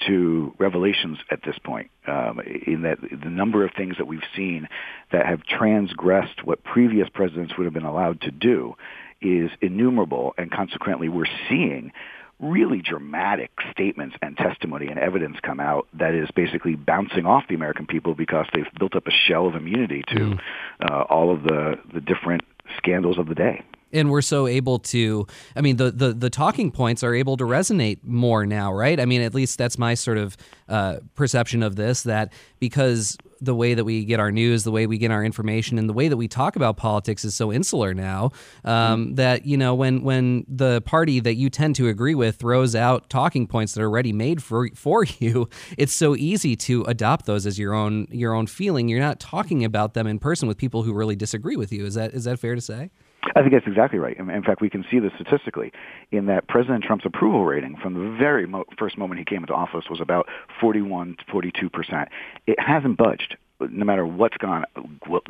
to 0.08 0.54
revelations 0.58 1.18
at 1.32 1.42
this 1.44 1.58
point. 1.64 1.90
Um, 2.06 2.40
in 2.40 2.84
that 2.84 3.00
the 3.02 3.30
number 3.30 3.66
of 3.66 3.72
things 3.76 3.98
that 3.98 4.08
we've 4.08 4.20
seen 4.36 4.68
that 5.12 5.26
have 5.26 5.44
transgressed 5.44 6.44
what 6.44 6.64
previous 6.64 7.08
presidents 7.10 7.54
would 7.58 7.66
have 7.66 7.74
been 7.74 7.86
allowed 7.86 8.22
to 8.22 8.32
do 8.32 8.76
is 9.22 9.50
innumerable, 9.62 10.34
and 10.38 10.52
consequently, 10.52 11.10
we're 11.10 11.26
seeing 11.50 11.92
really 12.40 12.84
dramatic 12.84 13.50
statements 13.72 14.16
and 14.22 14.38
testimony 14.38 14.88
and 14.88 15.00
evidence 15.00 15.38
come 15.42 15.60
out 15.60 15.88
that 15.94 16.14
is 16.14 16.30
basically 16.36 16.76
bouncing 16.76 17.26
off 17.26 17.44
the 17.50 17.56
American 17.56 17.88
people 17.88 18.14
because 18.14 18.46
they've 18.54 18.68
built 18.78 18.96
up 18.96 19.08
a 19.08 19.12
shell 19.12 19.48
of 19.48 19.56
immunity 19.56 20.04
to 20.08 20.14
mm. 20.14 20.40
uh, 20.80 21.02
all 21.10 21.34
of 21.34 21.42
the 21.42 21.80
the 21.92 22.00
different 22.02 22.44
scandals 22.78 23.18
of 23.18 23.28
the 23.28 23.34
day 23.34 23.64
and 23.92 24.10
we're 24.10 24.22
so 24.22 24.48
able 24.48 24.80
to 24.80 25.26
i 25.56 25.62
mean 25.62 25.78
the, 25.78 25.92
the 25.92 26.14
the 26.14 26.30
talking 26.30 26.72
points 26.72 27.04
are 27.04 27.14
able 27.14 27.38
to 27.38 27.44
resonate 27.44 28.04
more 28.04 28.46
now 28.46 28.74
right? 28.74 29.00
I 29.00 29.06
mean 29.06 29.22
at 29.22 29.34
least 29.34 29.58
that's 29.58 29.78
my 29.78 29.94
sort 29.94 30.18
of 30.18 30.38
uh, 30.70 30.98
perception 31.16 31.64
of 31.64 31.76
this 31.76 32.04
that 32.04 32.32
because 32.60 33.18
the 33.40 33.56
way 33.56 33.74
that 33.74 33.86
we 33.86 34.04
get 34.04 34.20
our 34.20 34.32
news 34.32 34.64
the 34.64 34.72
way 34.72 34.88
we 34.88 34.98
get 34.98 35.12
our 35.12 35.24
information 35.24 35.78
and 35.78 35.88
the 35.88 35.94
way 35.94 36.08
that 36.08 36.18
we 36.18 36.28
talk 36.28 36.56
about 36.56 36.76
politics 36.76 37.24
is 37.24 37.36
so 37.36 37.54
insular 37.54 37.94
now 37.94 38.32
um, 38.66 39.08
mm. 39.08 39.16
that 39.16 39.46
you 39.46 39.56
know 39.56 39.76
when 39.76 40.02
when 40.04 40.46
the 40.48 40.82
party 40.82 41.20
that 41.20 41.36
you 41.36 41.50
tend 41.50 41.76
to 41.76 41.88
agree 41.88 42.16
with 42.16 42.38
throws 42.38 42.76
out 42.76 43.10
talking 43.10 43.48
points 43.48 43.74
that 43.74 43.82
are 43.82 43.88
already 43.88 44.12
made 44.12 44.42
for 44.42 44.70
for 44.76 45.04
you 45.20 45.48
it's 45.78 45.94
so 45.94 46.16
easy 46.16 46.56
to 46.56 46.84
adopt 46.84 47.26
those 47.26 47.46
as 47.46 47.58
your 47.58 47.74
own 47.74 48.08
your 48.12 48.34
own 48.34 48.48
feeling. 48.48 48.88
You're 48.88 49.00
not 49.00 49.20
talking 49.20 49.64
about 49.64 49.94
them 49.94 50.08
in 50.08 50.20
person 50.20 50.48
with 50.48 50.58
people 50.58 50.84
who 50.84 50.94
really 50.94 51.16
disagree 51.16 51.56
with 51.56 51.72
you. 51.72 51.86
Is 51.86 51.96
that 51.96 52.14
is 52.14 52.26
that 52.26 52.40
fair 52.40 52.56
to 52.56 52.62
say 52.62 52.92
I 53.38 53.42
think 53.42 53.54
that's 53.54 53.68
exactly 53.68 54.00
right. 54.00 54.18
In 54.18 54.44
fact, 54.44 54.62
we 54.62 54.70
can 54.70 54.84
see 54.90 54.98
this 54.98 55.12
statistically 55.14 55.72
in 56.12 56.26
that 56.26 56.48
President 56.48 56.84
Trump's 56.84 57.06
approval 57.06 57.46
rating 57.46 57.78
from 57.78 57.94
the 57.94 58.18
very 58.18 58.48
mo- 58.48 58.66
first 58.80 58.98
moment 58.98 59.20
he 59.20 59.26
came 59.26 59.44
into 59.44 59.54
office 59.54 59.86
was 59.92 60.02
about 60.02 60.28
41 60.60 61.18
to 61.20 61.32
42 61.32 61.70
percent. 61.70 62.10
It 62.48 62.60
hasn't 62.60 62.98
budged 62.98 63.38
no 63.60 63.86
matter 63.86 64.08
what's 64.08 64.38
gone 64.38 64.66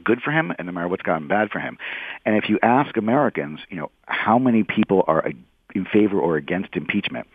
good 0.05 0.21
for 0.21 0.31
him 0.31 0.53
and 0.57 0.67
no 0.67 0.71
matter 0.71 0.87
what's 0.87 1.03
gone 1.03 1.27
bad 1.27 1.49
for 1.49 1.59
him. 1.59 1.77
And 2.25 2.37
if 2.37 2.49
you 2.49 2.59
ask 2.63 2.95
Americans, 2.95 3.59
you 3.69 3.75
know, 3.75 3.91
how 4.05 4.37
many 4.39 4.63
people 4.63 5.03
are 5.07 5.29
in 5.75 5.85
favor 5.85 6.17
or 6.19 6.37
against 6.37 6.77
impeachment, 6.77 7.27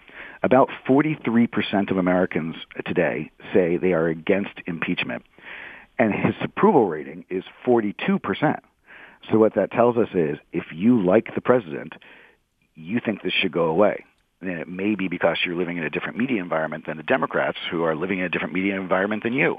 about 0.43 0.71
43% 0.89 1.91
of 1.91 1.99
Americans 1.99 2.57
today 2.87 3.31
say 3.53 3.77
they 3.77 3.93
are 3.93 4.09
against 4.09 4.55
impeachment. 4.67 5.23
And 5.99 6.15
his 6.15 6.35
approval 6.41 6.89
rating 6.89 7.27
is 7.29 7.45
42%. 7.67 8.61
So 9.31 9.39
what 9.39 9.55
that 9.55 9.71
tells 9.71 9.97
us 9.97 10.09
is 10.15 10.39
if 10.53 10.65
you 10.75 11.05
like 11.05 11.35
the 11.35 11.41
president, 11.41 11.95
you 12.75 13.01
think 13.05 13.23
this 13.23 13.33
should 13.41 13.53
go 13.53 13.67
away. 13.67 14.05
And 14.41 14.51
it 14.51 14.69
may 14.69 14.97
be 14.97 15.07
because 15.07 15.39
you're 15.47 15.55
living 15.55 15.77
in 15.77 15.85
a 15.85 15.91
different 15.91 16.19
media 16.19 16.43
environment 16.43 16.87
than 16.87 16.97
the 16.97 17.05
Democrats, 17.05 17.59
who 17.71 17.85
are 17.85 17.95
living 17.95 18.19
in 18.19 18.25
a 18.25 18.29
different 18.29 18.53
media 18.53 18.75
environment 18.75 19.23
than 19.23 19.33
you. 19.33 19.59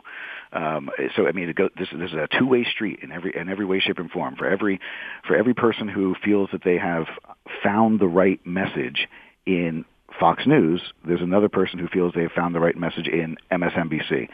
Um, 0.52 0.90
so 1.16 1.26
I 1.26 1.32
mean, 1.32 1.54
go, 1.56 1.70
this, 1.78 1.88
this 1.94 2.12
is 2.12 2.18
a 2.18 2.28
two-way 2.38 2.66
street 2.66 3.00
in 3.02 3.14
every 3.14 3.34
in 3.34 3.48
every 3.48 3.66
way, 3.66 3.80
shape, 3.80 3.98
and 4.00 4.12
form. 4.12 4.36
For 4.36 4.46
every 4.46 4.82
for 5.26 5.38
every 5.38 5.54
person 5.54 5.88
who 5.88 6.16
feels 6.24 6.50
that 6.52 6.66
they 6.66 6.78
have 6.78 7.06
found 7.64 8.02
the 8.02 8.08
right 8.08 8.46
message 8.46 9.08
in 9.46 9.86
Fox 10.20 10.46
News, 10.46 10.82
there's 11.06 11.22
another 11.22 11.50
person 11.50 11.80
who 11.80 11.88
feels 11.88 12.14
they've 12.14 12.32
found 12.32 12.54
the 12.54 12.60
right 12.60 12.78
message 12.78 13.08
in 13.08 13.38
MSNBC. 13.52 14.30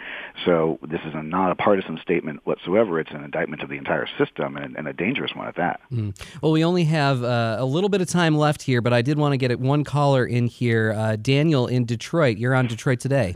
So 0.45 0.79
this 0.81 0.99
is 1.05 1.13
a, 1.13 1.23
not 1.23 1.51
a 1.51 1.55
partisan 1.55 1.99
statement 2.01 2.45
whatsoever. 2.45 2.99
It's 2.99 3.11
an 3.11 3.23
indictment 3.23 3.61
of 3.61 3.69
the 3.69 3.75
entire 3.77 4.07
system 4.17 4.57
and, 4.57 4.75
and 4.75 4.87
a 4.87 4.93
dangerous 4.93 5.31
one 5.35 5.47
at 5.47 5.55
that. 5.55 5.79
Mm. 5.91 6.19
Well, 6.41 6.51
we 6.51 6.63
only 6.63 6.83
have 6.85 7.23
uh, 7.23 7.57
a 7.59 7.65
little 7.65 7.89
bit 7.89 8.01
of 8.01 8.07
time 8.07 8.35
left 8.37 8.61
here, 8.61 8.81
but 8.81 8.93
I 8.93 9.01
did 9.01 9.17
want 9.17 9.33
to 9.33 9.37
get 9.37 9.57
one 9.59 9.83
caller 9.83 10.25
in 10.25 10.47
here. 10.47 10.93
Uh, 10.93 11.15
Daniel 11.15 11.67
in 11.67 11.85
Detroit. 11.85 12.37
You're 12.37 12.55
on 12.55 12.67
Detroit 12.67 12.99
today. 12.99 13.35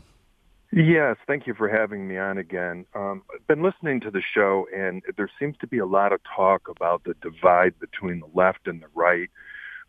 Yes, 0.76 1.18
thank 1.28 1.46
you 1.46 1.54
for 1.54 1.70
having 1.70 2.08
me 2.08 2.18
on 2.18 2.40
again. 2.40 2.86
Um, 2.96 3.22
I've 3.34 3.46
been 3.46 3.62
listening 3.62 4.02
to 4.02 4.12
the 4.12 4.24
show, 4.34 4.66
and 4.76 5.04
there 5.18 5.30
seems 5.40 5.56
to 5.60 5.68
be 5.68 5.78
a 5.78 5.86
lot 5.86 6.12
of 6.12 6.20
talk 6.36 6.68
about 6.68 7.04
the 7.04 7.14
divide 7.22 7.80
between 7.80 8.22
the 8.22 8.30
left 8.34 8.66
and 8.66 8.82
the 8.82 8.88
right, 8.96 9.30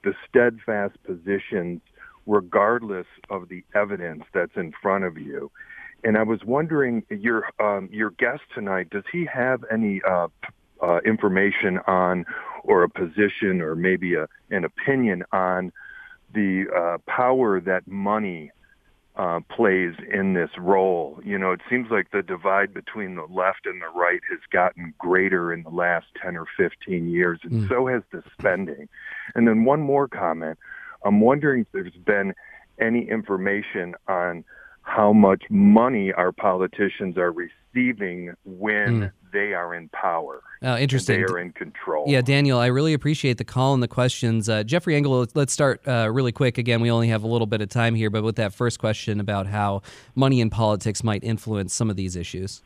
the 0.02 0.12
steadfast 0.28 1.02
positions 1.04 1.80
regardless 2.26 3.06
of 3.30 3.48
the 3.48 3.64
evidence 3.74 4.24
that's 4.32 4.56
in 4.56 4.72
front 4.82 5.04
of 5.04 5.18
you. 5.18 5.50
And 6.02 6.18
I 6.18 6.22
was 6.22 6.44
wondering, 6.44 7.02
your 7.08 7.48
um, 7.58 7.88
your 7.90 8.10
guest 8.10 8.42
tonight, 8.54 8.90
does 8.90 9.04
he 9.10 9.24
have 9.26 9.64
any 9.72 10.02
uh, 10.02 10.28
uh, 10.82 10.98
information 11.04 11.78
on, 11.86 12.26
or 12.62 12.82
a 12.82 12.88
position, 12.88 13.62
or 13.62 13.74
maybe 13.74 14.14
a, 14.14 14.28
an 14.50 14.64
opinion 14.64 15.24
on 15.32 15.72
the 16.34 16.66
uh, 16.76 16.98
power 17.06 17.60
that 17.60 17.86
money 17.86 18.50
uh, 19.16 19.40
plays 19.48 19.94
in 20.12 20.34
this 20.34 20.50
role. 20.58 21.20
You 21.24 21.38
know, 21.38 21.52
it 21.52 21.60
seems 21.70 21.90
like 21.90 22.10
the 22.10 22.22
divide 22.22 22.74
between 22.74 23.14
the 23.14 23.26
left 23.30 23.64
and 23.64 23.80
the 23.80 23.88
right 23.98 24.20
has 24.28 24.40
gotten 24.50 24.92
greater 24.98 25.52
in 25.52 25.62
the 25.62 25.70
last 25.70 26.06
10 26.20 26.36
or 26.36 26.46
15 26.56 27.08
years, 27.08 27.38
and 27.44 27.62
mm. 27.62 27.68
so 27.68 27.86
has 27.86 28.02
the 28.10 28.22
spending. 28.38 28.88
And 29.34 29.46
then 29.46 29.64
one 29.64 29.80
more 29.80 30.08
comment. 30.08 30.58
I'm 31.04 31.20
wondering 31.20 31.62
if 31.62 31.66
there's 31.72 31.92
been 32.04 32.34
any 32.80 33.08
information 33.08 33.94
on 34.08 34.44
how 34.82 35.12
much 35.12 35.42
money 35.50 36.12
our 36.12 36.32
politicians 36.32 37.16
are 37.16 37.32
receiving 37.32 38.34
when 38.44 39.00
mm. 39.00 39.12
they 39.32 39.54
are 39.54 39.74
in 39.74 39.88
power. 39.88 40.42
Oh, 40.62 40.76
interesting. 40.76 41.16
They 41.16 41.32
are 41.32 41.38
in 41.38 41.52
control. 41.52 42.04
Yeah, 42.06 42.20
Daniel, 42.20 42.58
I 42.58 42.66
really 42.66 42.92
appreciate 42.92 43.38
the 43.38 43.44
call 43.44 43.74
and 43.74 43.82
the 43.82 43.88
questions. 43.88 44.48
Uh, 44.48 44.62
Jeffrey 44.62 44.94
Engel, 44.94 45.26
let's 45.34 45.52
start 45.52 45.86
uh, 45.88 46.10
really 46.12 46.32
quick. 46.32 46.58
Again, 46.58 46.80
we 46.80 46.90
only 46.90 47.08
have 47.08 47.22
a 47.22 47.26
little 47.26 47.46
bit 47.46 47.62
of 47.62 47.70
time 47.70 47.94
here, 47.94 48.10
but 48.10 48.22
with 48.22 48.36
that 48.36 48.52
first 48.52 48.78
question 48.78 49.20
about 49.20 49.46
how 49.46 49.82
money 50.14 50.40
in 50.40 50.50
politics 50.50 51.02
might 51.02 51.24
influence 51.24 51.72
some 51.72 51.88
of 51.88 51.96
these 51.96 52.14
issues. 52.14 52.62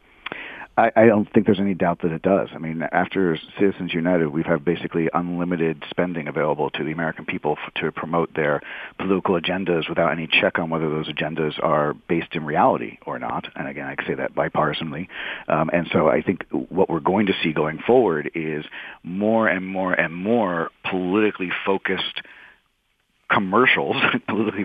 I, 0.79 0.93
I 0.95 1.07
don't 1.07 1.31
think 1.33 1.45
there's 1.45 1.59
any 1.59 1.75
doubt 1.75 2.03
that 2.03 2.13
it 2.13 2.23
does. 2.23 2.51
I 2.55 2.59
mean, 2.59 2.85
after 2.93 3.37
Citizens 3.59 3.93
United, 3.93 4.29
we've 4.29 4.47
had 4.47 4.65
basically 4.65 5.09
unlimited 5.13 5.83
spending 5.91 6.29
available 6.29 6.71
to 6.71 6.85
the 6.85 6.93
American 6.93 7.25
people 7.25 7.57
f- 7.61 7.75
to 7.83 7.91
promote 7.91 8.33
their 8.35 8.63
political 8.97 9.35
agendas 9.41 9.89
without 9.89 10.13
any 10.13 10.29
check 10.29 10.61
on 10.61 10.71
whether 10.71 10.89
those 10.89 11.09
agendas 11.09 11.61
are 11.61 11.95
based 12.09 12.37
in 12.37 12.45
reality 12.45 12.99
or 13.07 13.19
not. 13.19 13.49
And 13.57 13.67
again, 13.67 13.87
I 13.87 14.07
say 14.07 14.15
that 14.15 14.37
bipartisanly. 14.37 15.09
Um, 15.49 15.69
and 15.73 15.89
so 15.93 16.09
I 16.09 16.23
think 16.23 16.45
what 16.51 16.89
we're 16.89 17.01
going 17.01 17.27
to 17.27 17.35
see 17.43 17.53
going 17.53 17.81
forward 17.85 18.31
is 18.37 18.65
more 19.03 19.49
and 19.49 19.67
more 19.67 19.95
and 19.95 20.15
more 20.15 20.71
politically 20.89 21.51
focused 21.67 22.23
commercials, 23.31 23.97
politically 24.29 24.65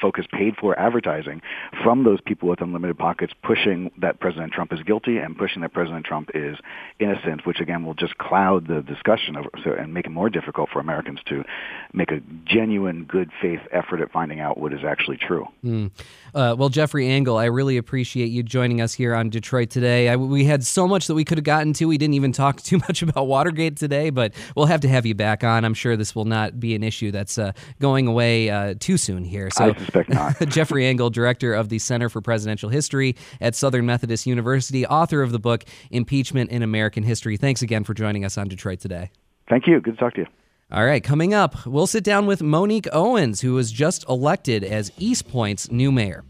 focused, 0.00 0.30
paid 0.30 0.54
for 0.56 0.78
advertising 0.78 1.40
from 1.82 2.04
those 2.04 2.20
people 2.20 2.48
with 2.48 2.60
unlimited 2.60 2.98
pockets 2.98 3.32
pushing 3.42 3.90
that 3.98 4.20
President 4.20 4.52
Trump 4.52 4.72
is 4.72 4.80
guilty 4.82 5.18
and 5.18 5.36
pushing 5.36 5.62
that 5.62 5.72
President 5.72 6.04
Trump 6.04 6.30
is 6.34 6.56
innocent, 6.98 7.46
which 7.46 7.60
again 7.60 7.84
will 7.84 7.94
just 7.94 8.16
cloud 8.18 8.68
the 8.68 8.82
discussion 8.82 9.36
of, 9.36 9.46
so, 9.64 9.72
and 9.72 9.94
make 9.94 10.06
it 10.06 10.10
more 10.10 10.28
difficult 10.28 10.68
for 10.70 10.80
Americans 10.80 11.20
to 11.26 11.44
make 11.92 12.10
a 12.10 12.20
genuine 12.44 13.04
good 13.04 13.30
faith 13.40 13.60
effort 13.70 14.00
at 14.00 14.10
finding 14.12 14.40
out 14.40 14.58
what 14.58 14.72
is 14.72 14.84
actually 14.84 15.16
true. 15.16 15.46
Mm. 15.64 15.90
Uh, 16.34 16.54
well, 16.58 16.68
Jeffrey 16.68 17.08
Engel, 17.08 17.38
I 17.38 17.46
really 17.46 17.76
appreciate 17.76 18.26
you 18.26 18.42
joining 18.42 18.80
us 18.80 18.92
here 18.92 19.14
on 19.14 19.30
Detroit 19.30 19.70
today. 19.70 20.08
I, 20.08 20.16
we 20.16 20.44
had 20.44 20.64
so 20.64 20.86
much 20.86 21.06
that 21.06 21.14
we 21.14 21.24
could 21.24 21.38
have 21.38 21.44
gotten 21.44 21.72
to. 21.74 21.86
We 21.86 21.98
didn't 21.98 22.14
even 22.14 22.32
talk 22.32 22.60
too 22.62 22.78
much 22.78 23.02
about 23.02 23.26
Watergate 23.26 23.76
today, 23.76 24.10
but 24.10 24.34
we'll 24.56 24.66
have 24.66 24.80
to 24.82 24.88
have 24.88 25.06
you 25.06 25.14
back 25.14 25.44
on. 25.44 25.64
I'm 25.64 25.74
sure 25.74 25.96
this 25.96 26.14
will 26.14 26.24
not 26.24 26.60
be 26.60 26.74
an 26.74 26.82
issue 26.82 27.10
that's 27.10 27.38
uh, 27.38 27.52
going 27.80 28.01
away 28.06 28.50
uh, 28.50 28.74
too 28.78 28.96
soon 28.96 29.24
here. 29.24 29.50
So, 29.50 29.70
I 29.70 29.78
suspect 29.78 30.08
not. 30.10 30.38
Jeffrey 30.48 30.86
Engel, 30.86 31.10
director 31.10 31.54
of 31.54 31.68
the 31.68 31.78
Center 31.78 32.08
for 32.08 32.20
Presidential 32.20 32.68
History 32.68 33.16
at 33.40 33.54
Southern 33.54 33.86
Methodist 33.86 34.26
University, 34.26 34.86
author 34.86 35.22
of 35.22 35.32
the 35.32 35.38
book 35.38 35.64
Impeachment 35.90 36.50
in 36.50 36.62
American 36.62 37.02
History. 37.02 37.36
Thanks 37.36 37.62
again 37.62 37.84
for 37.84 37.94
joining 37.94 38.24
us 38.24 38.38
on 38.38 38.48
Detroit 38.48 38.80
today. 38.80 39.10
Thank 39.48 39.66
you. 39.66 39.80
Good 39.80 39.94
to 39.94 40.00
talk 40.00 40.14
to 40.14 40.22
you. 40.22 40.26
All 40.70 40.86
right, 40.86 41.04
coming 41.04 41.34
up, 41.34 41.66
we'll 41.66 41.86
sit 41.86 42.02
down 42.02 42.24
with 42.24 42.42
Monique 42.42 42.88
Owens, 42.94 43.42
who 43.42 43.52
was 43.52 43.70
just 43.70 44.08
elected 44.08 44.64
as 44.64 44.90
Eastpointe's 44.92 45.70
new 45.70 45.92
mayor. 45.92 46.24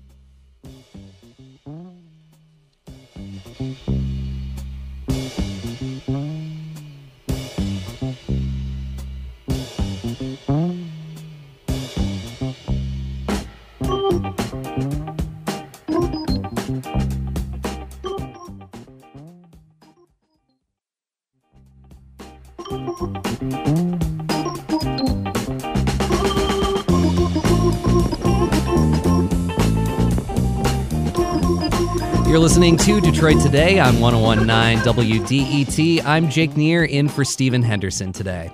You're 32.33 32.41
listening 32.41 32.79
to 32.79 32.99
Detroit 32.99 33.43
Today 33.43 33.79
on 33.79 34.01
1019 34.01 34.83
WDET. 34.87 36.03
I'm 36.07 36.31
Jake 36.31 36.57
Neher 36.57 36.83
in 36.83 37.11
for 37.11 37.27
Stephen 37.27 37.63
Henderson 37.63 38.11
today. 38.11 38.51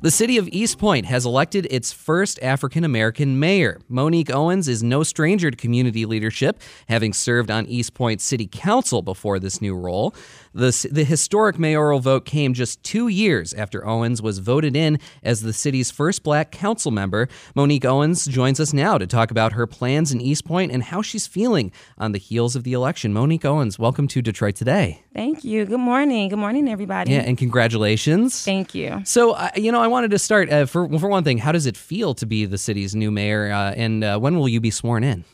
The 0.00 0.10
city 0.10 0.38
of 0.38 0.46
Eastpointe 0.46 1.04
has 1.04 1.24
elected 1.24 1.68
its 1.70 1.92
first 1.92 2.42
African 2.42 2.82
American 2.82 3.38
mayor. 3.38 3.80
Monique 3.88 4.34
Owens 4.34 4.66
is 4.66 4.82
no 4.82 5.04
stranger 5.04 5.52
to 5.52 5.56
community 5.56 6.04
leadership, 6.04 6.60
having 6.88 7.12
served 7.12 7.48
on 7.48 7.66
Eastpointe 7.66 8.20
City 8.20 8.48
Council 8.48 9.02
before 9.02 9.38
this 9.38 9.62
new 9.62 9.76
role. 9.76 10.12
The, 10.54 10.88
the 10.92 11.04
historic 11.04 11.58
mayoral 11.58 12.00
vote 12.00 12.26
came 12.26 12.52
just 12.52 12.82
two 12.82 13.08
years 13.08 13.54
after 13.54 13.86
Owens 13.86 14.20
was 14.20 14.38
voted 14.38 14.76
in 14.76 14.98
as 15.22 15.40
the 15.40 15.52
city's 15.54 15.90
first 15.90 16.22
black 16.22 16.50
council 16.50 16.90
member. 16.90 17.28
Monique 17.54 17.86
Owens 17.86 18.26
joins 18.26 18.60
us 18.60 18.74
now 18.74 18.98
to 18.98 19.06
talk 19.06 19.30
about 19.30 19.54
her 19.54 19.66
plans 19.66 20.12
in 20.12 20.18
Eastpointe 20.18 20.70
and 20.70 20.82
how 20.82 21.00
she's 21.00 21.26
feeling 21.26 21.72
on 21.96 22.12
the 22.12 22.18
heels 22.18 22.54
of 22.54 22.64
the 22.64 22.74
election. 22.74 23.14
Monique 23.14 23.46
Owens, 23.46 23.78
welcome 23.78 24.06
to 24.08 24.20
Detroit 24.20 24.54
Today. 24.54 25.02
Thank 25.14 25.42
you. 25.42 25.64
Good 25.64 25.80
morning. 25.80 26.28
Good 26.28 26.38
morning, 26.38 26.68
everybody. 26.68 27.12
Yeah, 27.12 27.20
and 27.20 27.38
congratulations. 27.38 28.44
Thank 28.44 28.74
you. 28.74 29.00
So, 29.06 29.32
uh, 29.32 29.48
you 29.56 29.72
know, 29.72 29.80
I 29.80 29.86
wanted 29.86 30.10
to 30.10 30.18
start 30.18 30.52
uh, 30.52 30.66
for 30.66 30.86
for 30.98 31.08
one 31.08 31.24
thing. 31.24 31.38
How 31.38 31.52
does 31.52 31.64
it 31.64 31.78
feel 31.78 32.12
to 32.14 32.26
be 32.26 32.44
the 32.44 32.58
city's 32.58 32.94
new 32.94 33.10
mayor, 33.10 33.50
uh, 33.50 33.72
and 33.72 34.04
uh, 34.04 34.18
when 34.18 34.38
will 34.38 34.50
you 34.50 34.60
be 34.60 34.70
sworn 34.70 35.02
in? 35.02 35.24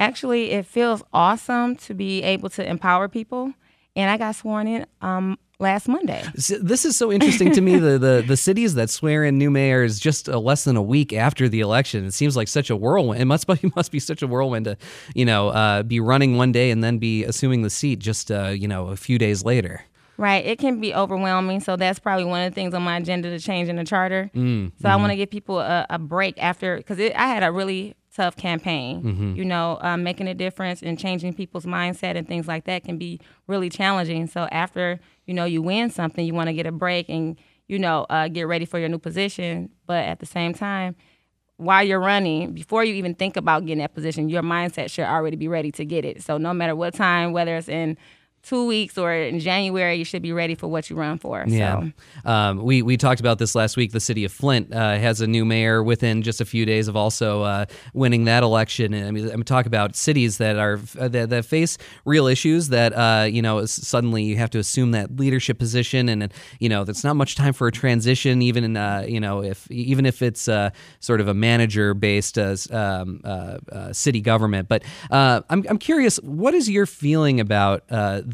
Actually, 0.00 0.50
it 0.50 0.66
feels 0.66 1.04
awesome 1.12 1.76
to 1.76 1.94
be 1.94 2.24
able 2.24 2.48
to 2.50 2.68
empower 2.68 3.08
people 3.08 3.54
and 3.96 4.10
I 4.10 4.16
got 4.16 4.34
sworn 4.36 4.66
in 4.66 4.86
um, 5.00 5.38
last 5.58 5.88
Monday. 5.88 6.24
This 6.34 6.84
is 6.84 6.96
so 6.96 7.12
interesting 7.12 7.52
to 7.52 7.60
me. 7.60 7.76
The, 7.76 7.98
the 7.98 8.24
the 8.26 8.36
cities 8.36 8.74
that 8.74 8.90
swear 8.90 9.24
in 9.24 9.38
new 9.38 9.50
mayors 9.50 9.98
just 9.98 10.28
uh, 10.28 10.38
less 10.38 10.64
than 10.64 10.76
a 10.76 10.82
week 10.82 11.12
after 11.12 11.48
the 11.48 11.60
election. 11.60 12.04
It 12.04 12.14
seems 12.14 12.36
like 12.36 12.48
such 12.48 12.70
a 12.70 12.76
whirlwind. 12.76 13.20
It 13.20 13.26
must 13.26 13.46
be 13.46 13.72
must 13.76 13.92
be 13.92 14.00
such 14.00 14.22
a 14.22 14.26
whirlwind 14.26 14.66
to, 14.66 14.76
you 15.14 15.24
know, 15.24 15.48
uh, 15.48 15.82
be 15.82 16.00
running 16.00 16.36
one 16.36 16.52
day 16.52 16.70
and 16.70 16.82
then 16.82 16.98
be 16.98 17.24
assuming 17.24 17.62
the 17.62 17.70
seat 17.70 17.98
just 17.98 18.30
uh, 18.30 18.48
you 18.48 18.68
know 18.68 18.88
a 18.88 18.96
few 18.96 19.18
days 19.18 19.44
later. 19.44 19.84
Right. 20.16 20.44
It 20.46 20.60
can 20.60 20.80
be 20.80 20.94
overwhelming. 20.94 21.58
So 21.58 21.74
that's 21.74 21.98
probably 21.98 22.24
one 22.24 22.42
of 22.42 22.52
the 22.52 22.54
things 22.54 22.72
on 22.72 22.82
my 22.82 22.98
agenda 22.98 23.30
to 23.30 23.40
change 23.40 23.68
in 23.68 23.74
the 23.74 23.84
charter. 23.84 24.30
Mm, 24.32 24.70
so 24.80 24.84
mm-hmm. 24.84 24.86
I 24.86 24.94
want 24.94 25.10
to 25.10 25.16
give 25.16 25.28
people 25.28 25.58
a, 25.58 25.86
a 25.90 25.98
break 25.98 26.40
after 26.40 26.76
because 26.76 27.00
I 27.00 27.26
had 27.26 27.42
a 27.42 27.50
really 27.50 27.96
tough 28.14 28.36
campaign. 28.36 29.02
Mm-hmm. 29.02 29.34
You 29.34 29.44
know, 29.44 29.78
um, 29.80 30.02
making 30.02 30.28
a 30.28 30.34
difference 30.34 30.82
and 30.82 30.98
changing 30.98 31.34
people's 31.34 31.66
mindset 31.66 32.16
and 32.16 32.26
things 32.26 32.46
like 32.46 32.64
that 32.64 32.84
can 32.84 32.96
be 32.96 33.20
really 33.46 33.68
challenging. 33.68 34.26
So 34.26 34.48
after 34.50 35.00
you 35.26 35.34
know 35.34 35.44
you 35.44 35.62
win 35.62 35.90
something, 35.90 36.24
you 36.24 36.34
want 36.34 36.48
to 36.48 36.54
get 36.54 36.66
a 36.66 36.72
break 36.72 37.08
and 37.08 37.38
you 37.66 37.78
know 37.78 38.06
uh, 38.10 38.28
get 38.28 38.46
ready 38.46 38.64
for 38.64 38.78
your 38.78 38.88
new 38.88 38.98
position. 38.98 39.70
But 39.86 40.04
at 40.04 40.20
the 40.20 40.26
same 40.26 40.54
time, 40.54 40.96
while 41.56 41.84
you're 41.84 42.00
running, 42.00 42.52
before 42.52 42.84
you 42.84 42.94
even 42.94 43.14
think 43.14 43.36
about 43.36 43.64
getting 43.64 43.78
that 43.78 43.94
position, 43.94 44.28
your 44.28 44.42
mindset 44.42 44.90
should 44.90 45.04
already 45.04 45.36
be 45.36 45.48
ready 45.48 45.72
to 45.72 45.84
get 45.84 46.04
it. 46.04 46.22
So 46.22 46.38
no 46.38 46.52
matter 46.54 46.74
what 46.74 46.94
time, 46.94 47.32
whether 47.32 47.56
it's 47.56 47.68
in 47.68 47.96
two 48.44 48.66
weeks 48.66 48.98
or 48.98 49.12
in 49.12 49.40
January, 49.40 49.96
you 49.96 50.04
should 50.04 50.22
be 50.22 50.32
ready 50.32 50.54
for 50.54 50.68
what 50.68 50.90
you 50.90 50.96
run 50.96 51.18
for. 51.18 51.44
Yeah. 51.46 51.90
So. 52.24 52.30
Um, 52.30 52.62
we, 52.62 52.82
we 52.82 52.96
talked 52.96 53.20
about 53.20 53.38
this 53.38 53.54
last 53.54 53.76
week. 53.76 53.92
The 53.92 54.00
city 54.00 54.24
of 54.24 54.32
Flint 54.32 54.72
uh, 54.72 54.98
has 54.98 55.20
a 55.20 55.26
new 55.26 55.44
mayor 55.44 55.82
within 55.82 56.22
just 56.22 56.40
a 56.40 56.44
few 56.44 56.66
days 56.66 56.88
of 56.88 56.96
also 56.96 57.42
uh, 57.42 57.66
winning 57.92 58.24
that 58.24 58.42
election. 58.42 58.92
And 58.92 59.06
I 59.06 59.10
mean, 59.10 59.30
I'm 59.30 59.42
talk 59.42 59.66
about 59.66 59.94
cities 59.96 60.38
that 60.38 60.56
are 60.56 60.80
uh, 60.98 61.08
that, 61.08 61.30
that 61.30 61.44
face 61.44 61.78
real 62.04 62.26
issues 62.26 62.68
that 62.68 62.92
uh, 62.92 63.24
you 63.24 63.42
know 63.42 63.64
suddenly 63.66 64.22
you 64.24 64.36
have 64.36 64.50
to 64.50 64.58
assume 64.58 64.92
that 64.92 65.16
leadership 65.16 65.58
position, 65.58 66.08
and 66.08 66.32
you 66.58 66.68
know 66.68 66.84
that's 66.84 67.04
not 67.04 67.16
much 67.16 67.36
time 67.36 67.52
for 67.52 67.66
a 67.66 67.72
transition. 67.72 68.42
Even 68.42 68.64
in, 68.64 68.76
uh, 68.76 69.04
you 69.06 69.20
know 69.20 69.42
if 69.42 69.70
even 69.70 70.06
if 70.06 70.22
it's 70.22 70.48
uh, 70.48 70.70
sort 71.00 71.20
of 71.20 71.28
a 71.28 71.34
manager 71.34 71.94
based 71.94 72.38
um, 72.38 73.20
city 73.92 74.20
government. 74.20 74.68
But 74.68 74.82
I'm 75.10 75.44
I'm 75.68 75.78
curious, 75.78 76.16
what 76.18 76.54
is 76.54 76.68
your 76.68 76.86
feeling 76.86 77.40
about 77.40 77.84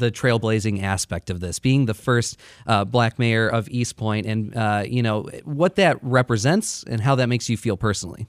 the 0.01 0.11
trailblazing 0.11 0.83
aspect 0.83 1.29
of 1.29 1.39
this, 1.39 1.59
being 1.59 1.85
the 1.85 1.93
first 1.93 2.37
uh, 2.67 2.83
black 2.83 3.17
mayor 3.17 3.47
of 3.47 3.67
Eastpointe, 3.67 4.27
and 4.27 4.55
uh, 4.55 4.83
you 4.85 5.01
know 5.01 5.29
what 5.45 5.75
that 5.77 5.97
represents 6.01 6.83
and 6.83 6.99
how 6.99 7.15
that 7.15 7.27
makes 7.27 7.49
you 7.49 7.55
feel 7.55 7.77
personally. 7.77 8.27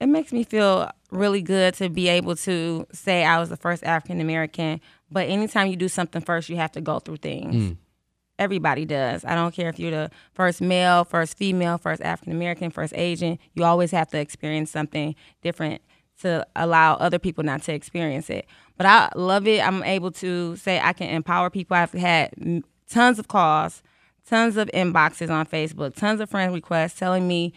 It 0.00 0.06
makes 0.06 0.32
me 0.32 0.44
feel 0.44 0.90
really 1.10 1.42
good 1.42 1.74
to 1.74 1.90
be 1.90 2.08
able 2.08 2.34
to 2.36 2.86
say 2.92 3.24
I 3.24 3.38
was 3.38 3.50
the 3.50 3.56
first 3.56 3.84
African 3.84 4.20
American. 4.20 4.80
But 5.10 5.28
anytime 5.28 5.66
you 5.66 5.76
do 5.76 5.88
something 5.88 6.22
first, 6.22 6.48
you 6.48 6.56
have 6.56 6.72
to 6.72 6.80
go 6.80 7.00
through 7.00 7.18
things. 7.18 7.54
Mm. 7.54 7.76
Everybody 8.38 8.86
does. 8.86 9.24
I 9.26 9.34
don't 9.34 9.54
care 9.54 9.68
if 9.68 9.78
you're 9.78 9.90
the 9.90 10.10
first 10.32 10.62
male, 10.62 11.04
first 11.04 11.36
female, 11.36 11.76
first 11.76 12.00
African 12.00 12.32
American, 12.32 12.70
first 12.70 12.94
Asian. 12.96 13.38
You 13.52 13.64
always 13.64 13.90
have 13.90 14.08
to 14.10 14.18
experience 14.18 14.70
something 14.70 15.14
different 15.42 15.82
to 16.22 16.46
allow 16.56 16.94
other 16.94 17.18
people 17.18 17.44
not 17.44 17.62
to 17.64 17.74
experience 17.74 18.30
it. 18.30 18.46
But 18.80 18.86
I 18.86 19.10
love 19.14 19.46
it. 19.46 19.60
I'm 19.60 19.82
able 19.82 20.10
to 20.12 20.56
say 20.56 20.80
I 20.80 20.94
can 20.94 21.10
empower 21.10 21.50
people. 21.50 21.76
I've 21.76 21.92
had 21.92 22.64
tons 22.88 23.18
of 23.18 23.28
calls, 23.28 23.82
tons 24.26 24.56
of 24.56 24.70
inboxes 24.72 25.28
on 25.28 25.44
Facebook, 25.44 25.94
tons 25.94 26.18
of 26.18 26.30
friend 26.30 26.54
requests 26.54 26.98
telling 26.98 27.28
me 27.28 27.52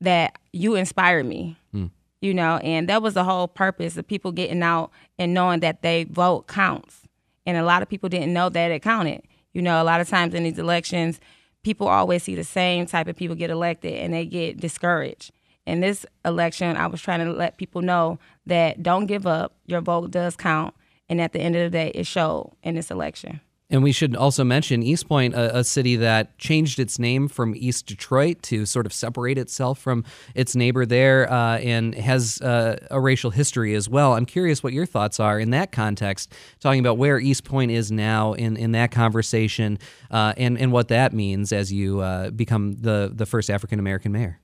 that 0.00 0.36
you 0.52 0.74
inspired 0.74 1.24
me. 1.24 1.56
Mm. 1.72 1.92
You 2.20 2.34
know, 2.34 2.56
and 2.64 2.88
that 2.88 3.00
was 3.00 3.14
the 3.14 3.22
whole 3.22 3.46
purpose 3.46 3.96
of 3.96 4.08
people 4.08 4.32
getting 4.32 4.60
out 4.60 4.90
and 5.20 5.32
knowing 5.32 5.60
that 5.60 5.82
they 5.82 6.02
vote 6.02 6.48
counts. 6.48 7.02
And 7.46 7.56
a 7.56 7.62
lot 7.62 7.82
of 7.82 7.88
people 7.88 8.08
didn't 8.08 8.32
know 8.32 8.48
that 8.48 8.72
it 8.72 8.82
counted. 8.82 9.22
You 9.52 9.62
know, 9.62 9.80
a 9.80 9.84
lot 9.84 10.00
of 10.00 10.08
times 10.08 10.34
in 10.34 10.42
these 10.42 10.58
elections, 10.58 11.20
people 11.62 11.86
always 11.86 12.24
see 12.24 12.34
the 12.34 12.42
same 12.42 12.86
type 12.86 13.06
of 13.06 13.14
people 13.14 13.36
get 13.36 13.50
elected 13.50 13.92
and 13.92 14.12
they 14.12 14.26
get 14.26 14.58
discouraged 14.58 15.30
in 15.66 15.80
this 15.80 16.06
election, 16.24 16.76
I 16.76 16.86
was 16.86 17.00
trying 17.00 17.24
to 17.26 17.32
let 17.32 17.56
people 17.56 17.82
know 17.82 18.18
that 18.46 18.82
don't 18.82 19.06
give 19.06 19.26
up. 19.26 19.56
Your 19.66 19.80
vote 19.80 20.10
does 20.10 20.36
count. 20.36 20.74
And 21.08 21.20
at 21.20 21.32
the 21.32 21.40
end 21.40 21.56
of 21.56 21.62
the 21.62 21.70
day, 21.70 21.92
it 21.94 22.06
showed 22.06 22.52
in 22.62 22.74
this 22.74 22.90
election. 22.90 23.40
And 23.68 23.82
we 23.82 23.90
should 23.90 24.14
also 24.14 24.44
mention 24.44 24.82
Eastpointe, 24.82 25.34
a, 25.34 25.58
a, 25.58 25.64
city 25.64 25.96
that 25.96 26.38
changed 26.38 26.78
its 26.78 27.00
name 27.00 27.26
from 27.26 27.52
East 27.56 27.86
Detroit 27.86 28.40
to 28.42 28.64
sort 28.64 28.86
of 28.86 28.92
separate 28.92 29.38
itself 29.38 29.80
from 29.80 30.04
its 30.36 30.54
neighbor 30.54 30.86
there 30.86 31.30
uh, 31.30 31.58
and 31.58 31.92
has 31.96 32.40
uh, 32.42 32.76
a 32.92 33.00
racial 33.00 33.32
history 33.32 33.74
as 33.74 33.88
well. 33.88 34.12
I'm 34.14 34.24
curious 34.24 34.62
what 34.62 34.72
your 34.72 34.86
thoughts 34.86 35.18
are 35.18 35.40
in 35.40 35.50
that 35.50 35.72
context, 35.72 36.32
talking 36.60 36.78
about 36.78 36.96
where 36.96 37.20
Eastpointe 37.20 37.72
is 37.72 37.90
now 37.90 38.34
in, 38.34 38.56
in 38.56 38.70
that 38.72 38.92
conversation 38.92 39.80
uh, 40.12 40.32
and, 40.36 40.56
and 40.58 40.70
what 40.70 40.86
that 40.88 41.12
means 41.12 41.52
as 41.52 41.72
you 41.72 42.00
uh, 42.00 42.30
become 42.30 42.74
the, 42.74 43.10
the 43.12 43.26
first 43.26 43.50
African 43.50 43.80
American 43.80 44.12
mayor 44.12 44.38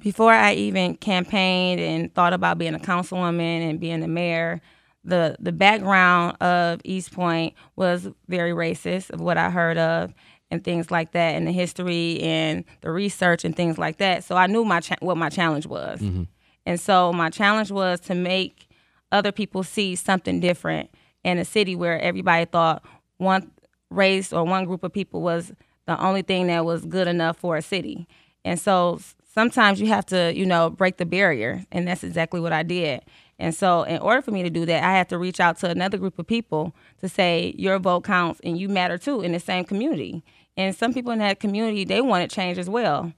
before 0.00 0.32
I 0.32 0.54
even 0.54 0.96
campaigned 0.96 1.80
and 1.80 2.12
thought 2.14 2.32
about 2.32 2.58
being 2.58 2.74
a 2.74 2.78
councilwoman 2.78 3.68
and 3.68 3.80
being 3.80 4.00
the 4.00 4.08
mayor, 4.08 4.60
the 5.04 5.36
the 5.38 5.52
background 5.52 6.36
of 6.40 6.82
Eastpointe 6.82 7.54
was 7.76 8.08
very 8.28 8.52
racist 8.52 9.10
of 9.10 9.20
what 9.20 9.36
I 9.36 9.50
heard 9.50 9.78
of 9.78 10.14
and 10.50 10.62
things 10.62 10.90
like 10.90 11.12
that, 11.12 11.34
and 11.34 11.46
the 11.46 11.52
history 11.52 12.20
and 12.20 12.64
the 12.80 12.90
research 12.90 13.44
and 13.44 13.56
things 13.56 13.78
like 13.78 13.98
that. 13.98 14.24
So 14.24 14.36
I 14.36 14.46
knew 14.46 14.64
my 14.64 14.80
cha- 14.80 14.96
what 15.00 15.16
my 15.16 15.28
challenge 15.28 15.66
was, 15.66 16.00
mm-hmm. 16.00 16.24
and 16.66 16.80
so 16.80 17.12
my 17.12 17.30
challenge 17.30 17.70
was 17.70 18.00
to 18.00 18.14
make 18.14 18.68
other 19.12 19.32
people 19.32 19.62
see 19.62 19.94
something 19.94 20.40
different 20.40 20.90
in 21.22 21.38
a 21.38 21.44
city 21.44 21.76
where 21.76 22.00
everybody 22.00 22.44
thought 22.44 22.84
one 23.18 23.50
race 23.90 24.32
or 24.32 24.44
one 24.44 24.64
group 24.64 24.82
of 24.82 24.92
people 24.92 25.22
was 25.22 25.52
the 25.86 25.98
only 26.00 26.22
thing 26.22 26.48
that 26.48 26.64
was 26.64 26.84
good 26.84 27.06
enough 27.06 27.36
for 27.36 27.56
a 27.56 27.62
city. 27.62 28.08
And 28.44 28.58
so 28.58 29.00
sometimes 29.34 29.80
you 29.80 29.88
have 29.88 30.06
to, 30.06 30.32
you 30.34 30.46
know, 30.46 30.70
break 30.70 30.96
the 30.96 31.04
barrier. 31.04 31.64
And 31.72 31.86
that's 31.86 32.04
exactly 32.04 32.40
what 32.40 32.52
I 32.52 32.62
did. 32.62 33.02
And 33.38 33.52
so, 33.52 33.82
in 33.82 33.98
order 33.98 34.22
for 34.22 34.30
me 34.30 34.44
to 34.44 34.50
do 34.50 34.64
that, 34.64 34.84
I 34.84 34.92
had 34.92 35.08
to 35.08 35.18
reach 35.18 35.40
out 35.40 35.58
to 35.58 35.68
another 35.68 35.98
group 35.98 36.18
of 36.20 36.26
people 36.26 36.74
to 37.00 37.08
say, 37.08 37.52
your 37.58 37.80
vote 37.80 38.04
counts 38.04 38.40
and 38.44 38.56
you 38.56 38.68
matter 38.68 38.96
too 38.96 39.22
in 39.22 39.32
the 39.32 39.40
same 39.40 39.64
community. 39.64 40.22
And 40.56 40.74
some 40.74 40.94
people 40.94 41.10
in 41.10 41.18
that 41.18 41.40
community, 41.40 41.84
they 41.84 42.00
wanted 42.00 42.30
change 42.30 42.58
as 42.58 42.70
well. 42.70 43.12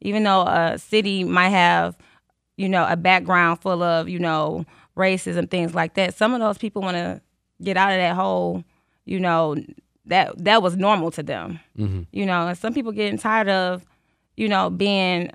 Even 0.00 0.24
though 0.24 0.42
a 0.42 0.76
city 0.76 1.22
might 1.22 1.50
have, 1.50 1.96
you 2.56 2.68
know, 2.68 2.84
a 2.88 2.96
background 2.96 3.60
full 3.60 3.82
of, 3.82 4.08
you 4.08 4.18
know, 4.18 4.66
racism, 4.96 5.48
things 5.48 5.72
like 5.72 5.94
that, 5.94 6.14
some 6.14 6.34
of 6.34 6.40
those 6.40 6.58
people 6.58 6.82
want 6.82 6.96
to 6.96 7.20
get 7.62 7.76
out 7.76 7.92
of 7.92 7.98
that 7.98 8.16
whole, 8.16 8.64
you 9.04 9.20
know, 9.20 9.54
that 10.06 10.36
that 10.42 10.62
was 10.62 10.76
normal 10.76 11.12
to 11.12 11.22
them. 11.22 11.60
Mm-hmm. 11.78 12.02
You 12.10 12.26
know, 12.26 12.48
and 12.48 12.58
some 12.58 12.74
people 12.74 12.90
getting 12.90 13.18
tired 13.18 13.48
of, 13.48 13.84
you 14.36 14.48
know, 14.48 14.68
being 14.68 15.30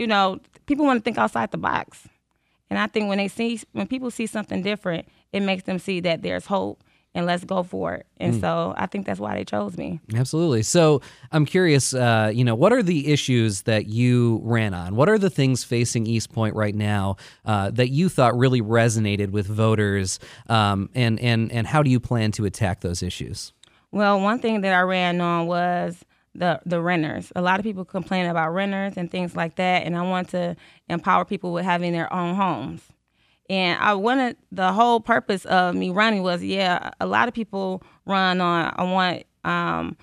you 0.00 0.06
know, 0.06 0.40
people 0.64 0.86
want 0.86 0.98
to 0.98 1.04
think 1.04 1.18
outside 1.18 1.50
the 1.50 1.58
box. 1.58 2.08
And 2.70 2.78
I 2.78 2.86
think 2.86 3.08
when 3.08 3.18
they 3.18 3.28
see 3.28 3.60
when 3.72 3.86
people 3.86 4.10
see 4.10 4.26
something 4.26 4.62
different, 4.62 5.06
it 5.32 5.40
makes 5.40 5.64
them 5.64 5.78
see 5.78 6.00
that 6.00 6.22
there's 6.22 6.46
hope 6.46 6.82
and 7.14 7.26
let's 7.26 7.44
go 7.44 7.62
for 7.62 7.94
it. 7.94 8.06
And 8.18 8.34
mm. 8.34 8.40
so 8.40 8.72
I 8.76 8.86
think 8.86 9.04
that's 9.04 9.20
why 9.20 9.34
they 9.34 9.44
chose 9.44 9.76
me. 9.76 10.00
Absolutely. 10.14 10.62
So 10.62 11.02
I'm 11.32 11.44
curious, 11.44 11.92
uh, 11.92 12.30
you 12.32 12.44
know, 12.44 12.54
what 12.54 12.72
are 12.72 12.82
the 12.82 13.12
issues 13.12 13.62
that 13.62 13.86
you 13.86 14.40
ran 14.44 14.72
on? 14.72 14.94
What 14.94 15.08
are 15.08 15.18
the 15.18 15.28
things 15.28 15.64
facing 15.64 16.06
Eastpointe 16.06 16.54
right 16.54 16.74
now 16.74 17.16
uh, 17.44 17.70
that 17.72 17.90
you 17.90 18.08
thought 18.08 18.38
really 18.38 18.62
resonated 18.62 19.30
with 19.30 19.48
voters? 19.48 20.18
Um, 20.48 20.88
and 20.94 21.20
and 21.20 21.52
and 21.52 21.66
how 21.66 21.82
do 21.82 21.90
you 21.90 22.00
plan 22.00 22.32
to 22.32 22.46
attack 22.46 22.80
those 22.80 23.02
issues? 23.02 23.52
Well, 23.92 24.20
one 24.20 24.38
thing 24.38 24.60
that 24.60 24.72
I 24.72 24.80
ran 24.82 25.20
on 25.20 25.46
was 25.46 26.04
the 26.34 26.60
the 26.64 26.80
renters. 26.80 27.32
A 27.34 27.42
lot 27.42 27.58
of 27.58 27.64
people 27.64 27.84
complain 27.84 28.26
about 28.26 28.52
renters 28.52 28.94
and 28.96 29.10
things 29.10 29.34
like 29.34 29.56
that, 29.56 29.84
and 29.84 29.96
I 29.96 30.02
want 30.02 30.30
to 30.30 30.56
empower 30.88 31.24
people 31.24 31.52
with 31.52 31.64
having 31.64 31.92
their 31.92 32.12
own 32.12 32.34
homes. 32.34 32.82
And 33.48 33.80
I 33.80 33.94
wanted 33.94 34.36
the 34.52 34.72
whole 34.72 35.00
purpose 35.00 35.44
of 35.44 35.74
me 35.74 35.90
running 35.90 36.22
was, 36.22 36.42
yeah, 36.42 36.90
a 37.00 37.06
lot 37.06 37.26
of 37.26 37.34
people 37.34 37.82
run 38.06 38.40
on. 38.40 38.72
I 38.76 38.84
want 38.84 39.24
um, 39.44 39.96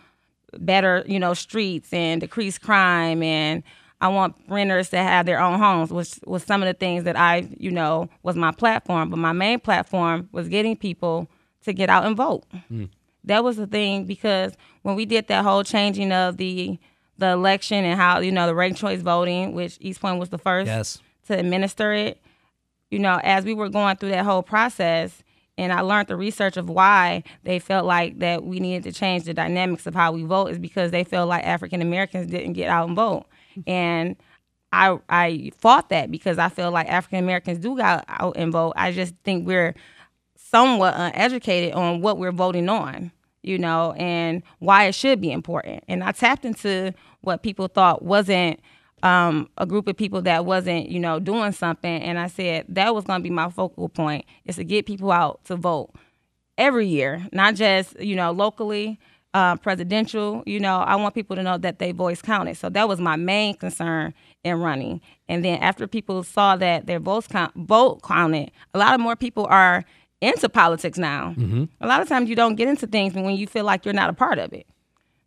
better, 0.58 1.04
you 1.08 1.18
know, 1.18 1.34
streets 1.34 1.94
and 1.94 2.20
decrease 2.20 2.58
crime, 2.58 3.24
and 3.24 3.64
I 4.02 4.10
want 4.10 4.36
renters 4.50 4.90
to 4.90 4.98
have 4.98 5.26
their 5.26 5.40
own 5.40 5.60
homes, 5.60 5.92
which 5.92 6.20
was 6.26 6.44
some 6.44 6.62
of 6.62 6.68
the 6.68 6.74
things 6.74 7.06
that 7.06 7.16
I, 7.16 7.48
you 7.58 7.72
know, 7.72 8.10
was 8.22 8.36
my 8.36 8.52
platform. 8.52 9.10
But 9.10 9.18
my 9.18 9.32
main 9.32 9.62
platform 9.62 10.28
was 10.34 10.50
getting 10.50 10.76
people 10.76 11.30
to 11.64 11.72
get 11.72 11.90
out 11.90 12.06
and 12.06 12.18
vote. 12.18 12.44
Mm 12.72 12.90
that 13.24 13.44
was 13.44 13.58
the 13.58 13.68
thing 13.68 14.06
because 14.06 14.54
when 14.84 14.96
we 14.96 15.06
did 15.06 15.28
that 15.28 15.44
whole 15.44 15.64
changing 15.64 16.12
of 16.12 16.38
the 16.38 16.80
the 17.18 17.30
election 17.30 17.84
and 17.84 18.00
how 18.00 18.20
you 18.20 18.32
know 18.32 18.48
the 18.48 18.56
ranked 18.56 18.80
choice 18.80 19.02
voting, 19.02 19.54
which 19.54 19.80
Eastpointe 19.80 20.20
was 20.20 20.30
the 20.30 20.38
first 20.38 20.68
yes. 20.68 21.00
to 21.28 21.38
administer 21.38 21.94
it. 21.94 22.22
You 22.90 23.00
know, 23.00 23.20
as 23.24 23.44
we 23.44 23.54
were 23.54 23.70
going 23.70 23.98
through 23.98 24.12
that 24.12 24.24
whole 24.24 24.44
process, 24.44 25.24
and 25.58 25.74
I 25.74 25.82
learned 25.82 26.08
the 26.08 26.16
research 26.16 26.56
of 26.56 26.70
why 26.70 27.24
they 27.44 27.60
felt 27.60 27.86
like 27.86 28.20
that 28.20 28.44
we 28.44 28.60
needed 28.60 28.84
to 28.84 28.98
change 28.98 29.24
the 29.24 29.34
dynamics 29.34 29.88
of 29.88 29.96
how 29.96 30.12
we 30.12 30.24
vote 30.24 30.52
is 30.52 30.60
because 30.60 30.92
they 30.92 31.04
felt 31.04 31.28
like 31.28 31.44
African 31.44 31.82
Americans 31.82 32.28
didn't 32.28 32.54
get 32.54 32.70
out 32.70 32.88
and 32.88 32.96
vote, 32.96 33.26
and 33.66 34.16
I 34.72 35.00
I 35.10 35.52
fought 35.58 35.90
that 35.90 36.12
because 36.12 36.38
I 36.38 36.50
feel 36.50 36.72
like 36.72 36.88
African 36.88 37.20
Americans 37.20 37.60
do 37.60 37.76
get 37.76 38.06
out 38.08 38.38
and 38.38 38.52
vote. 38.52 38.74
I 38.76 38.92
just 38.92 39.16
think 39.24 39.48
we're 39.48 39.76
somewhat 40.50 40.94
uneducated 40.96 41.74
on 41.74 42.02
what 42.02 42.18
we're 42.18 42.32
voting 42.32 42.70
on 42.70 43.12
you 43.44 43.58
know, 43.58 43.94
and 43.94 44.44
why 44.60 44.86
it 44.86 44.94
should 44.94 45.22
be 45.22 45.32
important. 45.32 45.84
And 45.88 46.04
I 46.04 46.12
tapped 46.12 46.44
into 46.44 46.94
what 47.22 47.44
people 47.44 47.68
thought 47.68 48.04
wasn't 48.04 48.60
um, 49.04 49.50
a 49.58 49.66
group 49.66 49.88
of 49.88 49.96
people 49.96 50.22
that 50.24 50.46
wasn't, 50.46 50.90
you 50.90 51.00
know, 51.00 51.20
doing 51.20 51.52
something. 51.52 52.02
And 52.02 52.20
I 52.20 52.28
said 52.28 52.66
that 52.70 52.94
was 52.94 53.06
going 53.06 53.20
to 53.20 53.24
be 53.24 53.30
my 53.30 53.50
focal 53.50 53.90
point 53.90 54.26
is 54.46 54.58
to 54.58 54.64
get 54.64 54.86
people 54.86 55.12
out 55.12 55.44
to 55.46 55.56
vote 55.56 55.92
every 56.58 56.88
year, 56.88 57.26
not 57.32 57.56
just, 57.56 58.00
you 58.00 58.16
know, 58.16 58.32
locally, 58.32 59.00
uh, 59.34 59.56
presidential. 59.58 60.42
You 60.46 60.60
know, 60.60 60.78
I 60.78 60.96
want 60.96 61.14
people 61.14 61.36
to 61.36 61.44
know 61.44 61.58
that 61.60 61.80
their 61.80 61.94
voice 61.94 62.22
counted. 62.22 62.58
So 62.58 62.70
that 62.70 62.90
was 62.90 63.00
my 63.00 63.16
main 63.16 63.56
concern 63.56 64.14
in 64.44 64.60
running. 64.60 65.00
And 65.30 65.46
then 65.46 65.60
after 65.60 65.86
people 65.88 66.24
saw 66.24 66.56
that 66.58 66.88
their 66.88 67.00
votes 67.00 67.28
count, 67.28 67.54
vote 67.56 68.02
counted, 68.02 68.52
a 68.74 68.80
lot 68.80 68.96
of 68.96 69.00
more 69.00 69.16
people 69.16 69.46
are 69.46 69.86
into 70.22 70.50
politics 70.50 70.98
now. 70.98 71.34
Mm-hmm. 71.38 71.66
A 71.82 71.88
lot 71.88 72.02
of 72.02 72.08
times 72.08 72.30
you 72.30 72.36
don't 72.36 72.56
get 72.56 72.68
into 72.68 72.88
things 72.88 73.14
when 73.14 73.36
you 73.36 73.48
feel 73.48 73.66
like 73.66 73.86
you're 73.86 73.94
not 73.94 74.10
a 74.10 74.14
part 74.14 74.40
of 74.40 74.54
it. 74.54 74.66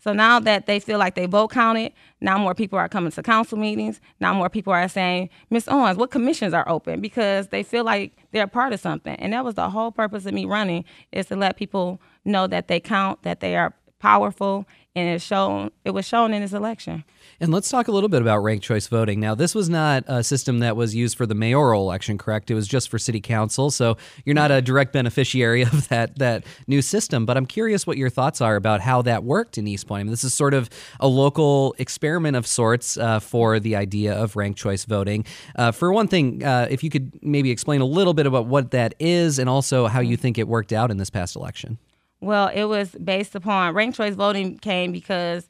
So 0.03 0.15
now 0.15 0.41
that 0.41 0.67
they 0.67 0.81
feel 0.81 0.99
like 0.99 1.15
they 1.15 1.27
vote 1.27 1.49
counted, 1.49 1.93
now 2.23 2.39
more 2.39 2.55
people 2.55 2.79
are 2.79 2.89
coming 2.89 3.13
to 3.13 3.23
council 3.23 3.59
meetings. 3.59 4.01
Now 4.19 4.33
more 4.33 4.49
people 4.49 4.73
are 4.73 4.89
saying, 4.89 5.29
Miss 5.51 5.69
Owens, 5.69 5.99
what 5.99 6.11
commissions 6.11 6.55
are 6.55 6.67
open? 6.69 7.03
Because 7.03 7.49
they 7.49 7.63
feel 7.63 7.85
like 7.85 8.17
they're 8.33 8.45
a 8.45 8.49
part 8.49 8.73
of 8.73 8.81
something. 8.81 9.15
And 9.17 9.35
that 9.35 9.45
was 9.45 9.57
the 9.57 9.69
whole 9.69 9.93
purpose 9.93 10.25
of 10.25 10.33
me 10.33 10.47
running 10.47 10.87
is 11.13 11.27
to 11.27 11.37
let 11.37 11.57
people 11.57 12.01
know 12.25 12.47
that 12.47 12.69
they 12.69 12.81
count, 12.81 13.23
that 13.25 13.41
they 13.41 13.57
are 13.57 13.75
powerful, 13.99 14.67
and 14.97 15.09
it 15.09 15.23
shown 15.23 15.71
it 15.85 15.91
was 15.91 16.07
shown 16.07 16.35
in 16.35 16.43
this 16.43 16.53
election. 16.53 17.05
And 17.39 17.53
let's 17.53 17.69
talk 17.69 17.89
a 17.89 17.93
little 17.93 18.09
bit 18.09 18.21
about 18.23 18.39
ranked 18.39 18.65
choice 18.65 18.89
voting. 18.89 19.21
Now, 19.21 19.35
this 19.35 19.55
was 19.55 19.69
not 19.71 20.05
a 20.09 20.25
system 20.25 20.59
that 20.59 20.77
was 20.77 20.95
used 20.95 21.17
for 21.17 21.27
the 21.27 21.35
mayoral 21.35 21.83
election, 21.83 22.19
correct? 22.19 22.51
It 22.51 22.55
was 22.55 22.67
just 22.67 22.89
for 22.89 22.99
city 22.99 23.21
council, 23.21 23.71
so 23.71 23.97
you're 24.25 24.35
not 24.35 24.51
a 24.51 24.61
direct 24.61 24.93
beneficiary 24.93 25.63
of 25.71 25.89
that 25.89 26.19
that 26.19 26.45
new 26.67 26.83
system. 26.83 27.25
But 27.25 27.37
I'm 27.37 27.47
curious 27.47 27.87
what 27.87 27.99
your 27.99 28.11
thoughts 28.11 28.41
are 28.41 28.57
about 28.57 28.81
how 28.81 29.03
that 29.03 29.23
worked 29.23 29.59
in 29.59 29.67
Eastpointe. 29.67 30.01
I 30.01 30.03
mean, 30.03 30.11
this 30.11 30.25
is 30.25 30.35
sort 30.35 30.55
of 30.55 30.69
a 30.99 31.07
local 31.07 31.75
experiment 31.79 32.37
of 32.37 32.47
sorts 32.47 32.97
uh, 32.97 33.21
for 33.21 33.61
the 33.61 33.77
idea 33.77 34.15
of 34.15 34.35
ranked 34.35 34.59
choice 34.59 34.85
voting. 34.85 35.25
Uh, 35.55 35.71
for 35.71 35.93
one 35.93 36.09
thing, 36.09 36.43
uh, 36.43 36.67
if 36.69 36.83
you 36.83 36.91
could 36.91 37.13
maybe 37.23 37.51
explain 37.51 37.81
a 37.81 37.87
little 37.87 38.15
bit 38.15 38.27
about 38.27 38.47
what 38.47 38.73
that 38.73 38.95
is, 38.99 39.39
and 39.39 39.49
also 39.49 39.87
how 39.87 40.01
you 40.01 40.17
think 40.17 40.37
it 40.37 40.49
worked 40.49 40.73
out 40.73 40.91
in 40.91 40.97
this 40.97 41.11
past 41.11 41.37
election. 41.37 41.79
Well, 42.21 42.49
it 42.49 42.65
was 42.65 42.91
based 42.91 43.35
upon 43.35 43.75
ranked 43.75 43.97
choice 43.97 44.15
voting 44.15 44.59
came 44.59 44.93
because 44.93 45.49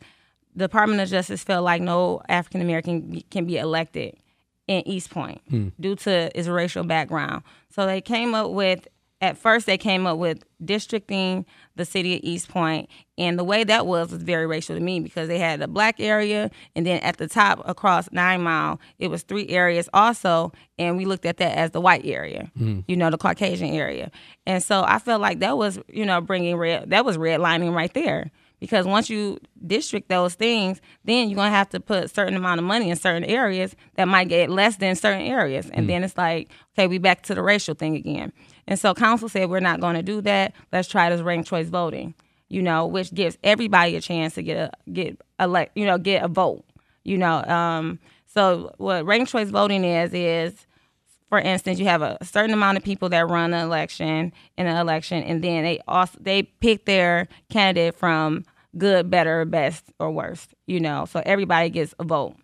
the 0.55 0.65
Department 0.65 1.01
of 1.01 1.09
Justice 1.09 1.43
felt 1.43 1.65
like 1.65 1.83
no 1.83 2.23
African 2.29 2.61
American 2.61 3.23
can 3.31 3.45
be 3.45 3.59
elected 3.59 4.17
in 4.69 4.83
Eastpointe 4.85 5.41
hmm. 5.49 5.69
due 5.81 5.97
to 5.97 6.31
his 6.35 6.49
racial 6.49 6.85
background. 6.85 7.43
So 7.71 7.87
they 7.87 8.01
came 8.01 8.35
up 8.35 8.51
with 8.51 8.87
at 9.21 9.37
first 9.37 9.67
they 9.67 9.77
came 9.77 10.07
up 10.07 10.19
with 10.19 10.43
districting 10.65 11.45
the 11.77 11.85
city 11.85 12.17
of 12.17 12.23
Eastpointe, 12.23 12.89
and 13.19 13.39
the 13.39 13.45
way 13.45 13.65
that 13.65 13.87
was 13.87 14.11
was 14.11 14.23
very 14.23 14.47
racial 14.47 14.75
to 14.75 14.81
me 14.81 15.01
because 15.01 15.29
they 15.29 15.39
had 15.39 15.61
a 15.61 15.69
black 15.69 16.01
area, 16.01 16.51
and 16.75 16.87
then 16.87 17.01
at 17.01 17.19
the 17.19 17.29
top 17.29 17.63
across 17.69 18.11
Nine 18.13 18.43
Mile, 18.43 18.81
it 18.99 19.09
was 19.09 19.23
three 19.23 19.49
areas 19.49 19.89
also, 19.93 20.53
and 20.79 20.97
we 20.97 21.05
looked 21.05 21.27
at 21.27 21.37
that 21.39 21.57
as 21.57 21.71
the 21.71 21.81
white 21.81 22.05
area, 22.05 22.51
mm. 22.59 22.85
you 22.89 22.97
know, 22.97 23.11
the 23.11 23.19
Caucasian 23.19 23.71
area, 23.71 24.11
and 24.47 24.63
so 24.63 24.83
I 24.85 24.99
felt 24.99 25.21
like 25.21 25.41
that 25.41 25.57
was, 25.57 25.79
you 25.89 26.07
know, 26.07 26.21
bringing 26.21 26.57
red, 26.57 26.91
that 26.91 27.05
was 27.05 27.19
redlining 27.19 27.75
right 27.75 27.93
there 27.93 28.31
because 28.61 28.87
once 28.87 29.09
you 29.09 29.39
district 29.67 30.09
those 30.09 30.35
things, 30.35 30.81
then 31.05 31.29
you're 31.29 31.37
gonna 31.37 31.51
have 31.51 31.71
to 31.71 31.81
put 31.81 32.05
a 32.05 32.09
certain 32.09 32.37
amount 32.37 32.61
of 32.61 32.65
money 32.65 32.91
in 32.91 32.97
certain 32.97 33.25
areas 33.25 33.75
that 33.95 34.07
might 34.07 34.29
get 34.29 34.51
less 34.51 34.77
than 34.77 34.95
certain 34.95 35.23
areas, 35.23 35.69
and 35.71 35.85
mm. 35.85 35.89
then 35.89 36.05
it's 36.05 36.17
like, 36.17 36.51
okay, 36.75 36.87
we 36.87 36.99
back 36.99 37.23
to 37.23 37.35
the 37.35 37.43
racial 37.43 37.75
thing 37.75 37.97
again. 37.97 38.33
And 38.71 38.79
so 38.79 38.95
council 38.95 39.29
said 39.29 39.51
we're 39.51 39.61
not 39.61 39.81
going 39.81 39.97
to 39.97 40.03
do 40.03 40.23
that. 40.23 40.55
Let's 40.73 40.89
try 40.89 41.11
this 41.11 41.21
ranked 41.21 41.49
choice 41.49 41.69
voting, 41.69 42.15
you 42.49 42.63
know, 42.63 42.87
which 42.87 43.13
gives 43.13 43.37
everybody 43.43 43.97
a 43.97 44.01
chance 44.01 44.35
to 44.37 44.43
get 44.43 44.57
a 44.57 44.91
get 44.91 45.21
elect, 45.39 45.77
you 45.77 45.85
know, 45.85 45.99
get 45.99 46.23
a 46.23 46.29
vote, 46.29 46.65
you 47.05 47.19
know. 47.19 47.45
Um, 47.45 47.99
so 48.27 48.73
what 48.79 49.05
ranked 49.05 49.33
choice 49.33 49.51
voting 49.51 49.85
is 49.85 50.15
is 50.15 50.67
for 51.31 51.39
instance, 51.39 51.79
you 51.79 51.87
have 51.87 52.03
a 52.03 52.19
certain 52.23 52.53
amount 52.53 52.77
of 52.77 52.85
people 52.85 53.09
that 53.09 53.29
run 53.29 53.55
an 53.55 53.65
election 53.65 54.33
in 54.59 54.67
an 54.67 54.77
election, 54.77 55.23
and 55.23 55.43
then 55.43 55.63
they 55.63 55.81
also 55.87 56.19
they 56.21 56.43
pick 56.43 56.87
their 56.87 57.29
candidate 57.51 57.95
from 57.95 58.45
good, 58.77 59.11
better, 59.11 59.45
best, 59.45 59.85
or 60.01 60.11
worst. 60.11 60.55
You 60.67 60.81
know, 60.81 61.07
so 61.07 61.23
everybody 61.25 61.71
gets 61.71 61.95
a 62.01 62.05
vote, 62.05 62.35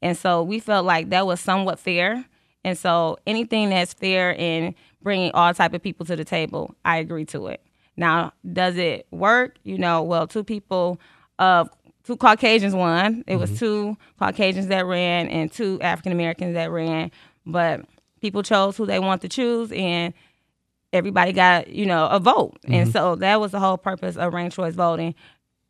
and 0.00 0.16
so 0.16 0.42
we 0.42 0.58
felt 0.58 0.86
like 0.86 1.10
that 1.10 1.26
was 1.26 1.38
somewhat 1.38 1.78
fair. 1.78 2.24
And 2.64 2.76
so 2.76 3.18
anything 3.26 3.70
that's 3.70 3.94
fair 3.94 4.32
in 4.32 4.74
bringing 5.02 5.32
all 5.32 5.52
type 5.54 5.74
of 5.74 5.82
people 5.82 6.06
to 6.06 6.16
the 6.16 6.24
table, 6.24 6.74
I 6.84 6.98
agree 6.98 7.24
to 7.26 7.46
it. 7.46 7.62
Now, 7.96 8.32
does 8.50 8.76
it 8.76 9.06
work? 9.10 9.56
You 9.62 9.78
know, 9.78 10.02
well, 10.02 10.26
two 10.26 10.44
people 10.44 11.00
of 11.38 11.68
uh, 11.68 11.70
two 12.04 12.16
Caucasians 12.16 12.74
won. 12.74 13.24
It 13.26 13.32
mm-hmm. 13.32 13.40
was 13.40 13.58
two 13.58 13.96
Caucasians 14.18 14.68
that 14.68 14.86
ran 14.86 15.28
and 15.28 15.50
two 15.50 15.80
African 15.80 16.12
Americans 16.12 16.54
that 16.54 16.70
ran, 16.70 17.10
but 17.46 17.82
people 18.20 18.42
chose 18.42 18.76
who 18.76 18.86
they 18.86 18.98
want 18.98 19.22
to 19.22 19.28
choose 19.28 19.72
and 19.72 20.12
everybody 20.92 21.32
got, 21.32 21.68
you 21.68 21.86
know, 21.86 22.06
a 22.06 22.18
vote. 22.18 22.58
Mm-hmm. 22.62 22.74
And 22.74 22.92
so 22.92 23.16
that 23.16 23.40
was 23.40 23.52
the 23.52 23.60
whole 23.60 23.78
purpose 23.78 24.16
of 24.16 24.34
ranked 24.34 24.56
choice 24.56 24.74
voting. 24.74 25.14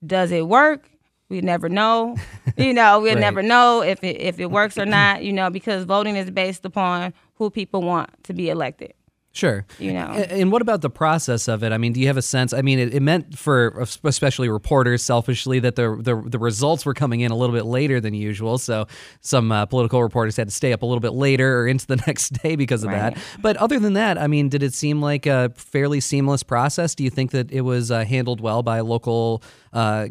Does 0.05 0.33
it 0.33 0.47
work? 0.47 0.89
We 1.31 1.41
never 1.41 1.69
know. 1.69 2.17
you 2.59 2.75
know, 2.75 3.01
we'll 3.01 3.15
right. 3.15 3.21
never 3.21 3.43
know 3.43 3.83
if 3.83 4.05
it 4.05 4.21
if 4.21 4.41
it 4.41 4.51
works 4.51 4.77
or 4.77 4.85
not, 4.87 5.25
you 5.25 5.33
know, 5.33 5.49
because 5.49 5.85
voting 5.85 6.17
is 6.17 6.31
based 6.31 6.67
upon 6.67 7.15
who 7.37 7.51
people 7.51 7.83
want 7.83 8.11
to 8.25 8.35
be 8.35 8.51
elected. 8.51 8.93
Sure. 9.33 9.65
You 9.79 9.93
know. 9.93 10.09
And 10.09 10.51
what 10.51 10.61
about 10.61 10.81
the 10.81 10.91
process 10.91 11.47
of 11.47 11.63
it? 11.63 11.73
I 11.73 11.79
mean, 11.79 11.93
do 11.93 12.01
you 12.01 12.09
have 12.09 12.17
a 12.17 12.23
sense? 12.23 12.53
I 12.53 12.63
mean, 12.63 12.81
it, 12.81 12.93
it, 12.93 13.01
meant 13.01 13.39
for 13.39 13.87
especially 14.03 14.49
reporters 14.49 15.05
selfishly 15.05 15.61
that 15.61 15.77
the, 15.77 15.97
the 16.01 16.21
the 16.21 16.39
results 16.39 16.85
were 16.85 16.95
coming 16.95 17.21
in 17.21 17.31
a 17.31 17.37
little 17.37 17.55
bit 17.55 17.65
later 17.65 18.01
than 18.01 18.13
usual. 18.13 18.59
So 18.59 18.89
some 19.21 19.53
uh, 19.53 19.67
political 19.67 20.03
reporters 20.03 20.37
had 20.37 20.49
to 20.49 20.55
stay 20.55 20.73
up 20.73 20.83
a 20.83 20.87
little 20.87 21.01
bit 21.01 21.13
later 21.13 21.61
or 21.61 21.69
into 21.69 21.87
the 21.87 21.97
next 22.09 22.31
day 22.43 22.57
because 22.57 22.83
of 22.83 22.91
right. 22.91 23.15
that. 23.15 23.23
But 23.41 23.57
other 23.59 23.79
than 23.79 23.93
that, 23.93 24.19
I 24.19 24.27
mean, 24.27 24.49
did 24.49 24.65
it 24.65 24.75
seem 24.75 25.01
like 25.01 25.27
a 25.27 25.53
fairly 25.55 26.01
seamless 26.01 26.43
process? 26.43 26.97
Do 26.97 27.05
you 27.05 27.11
think 27.11 27.31
that 27.31 27.53
it 27.53 27.61
was 27.61 27.93
uh, 27.93 28.05
handled 28.05 28.41
well 28.41 28.65
by 28.65 28.81
local 28.81 29.45
uh, 29.73 30.09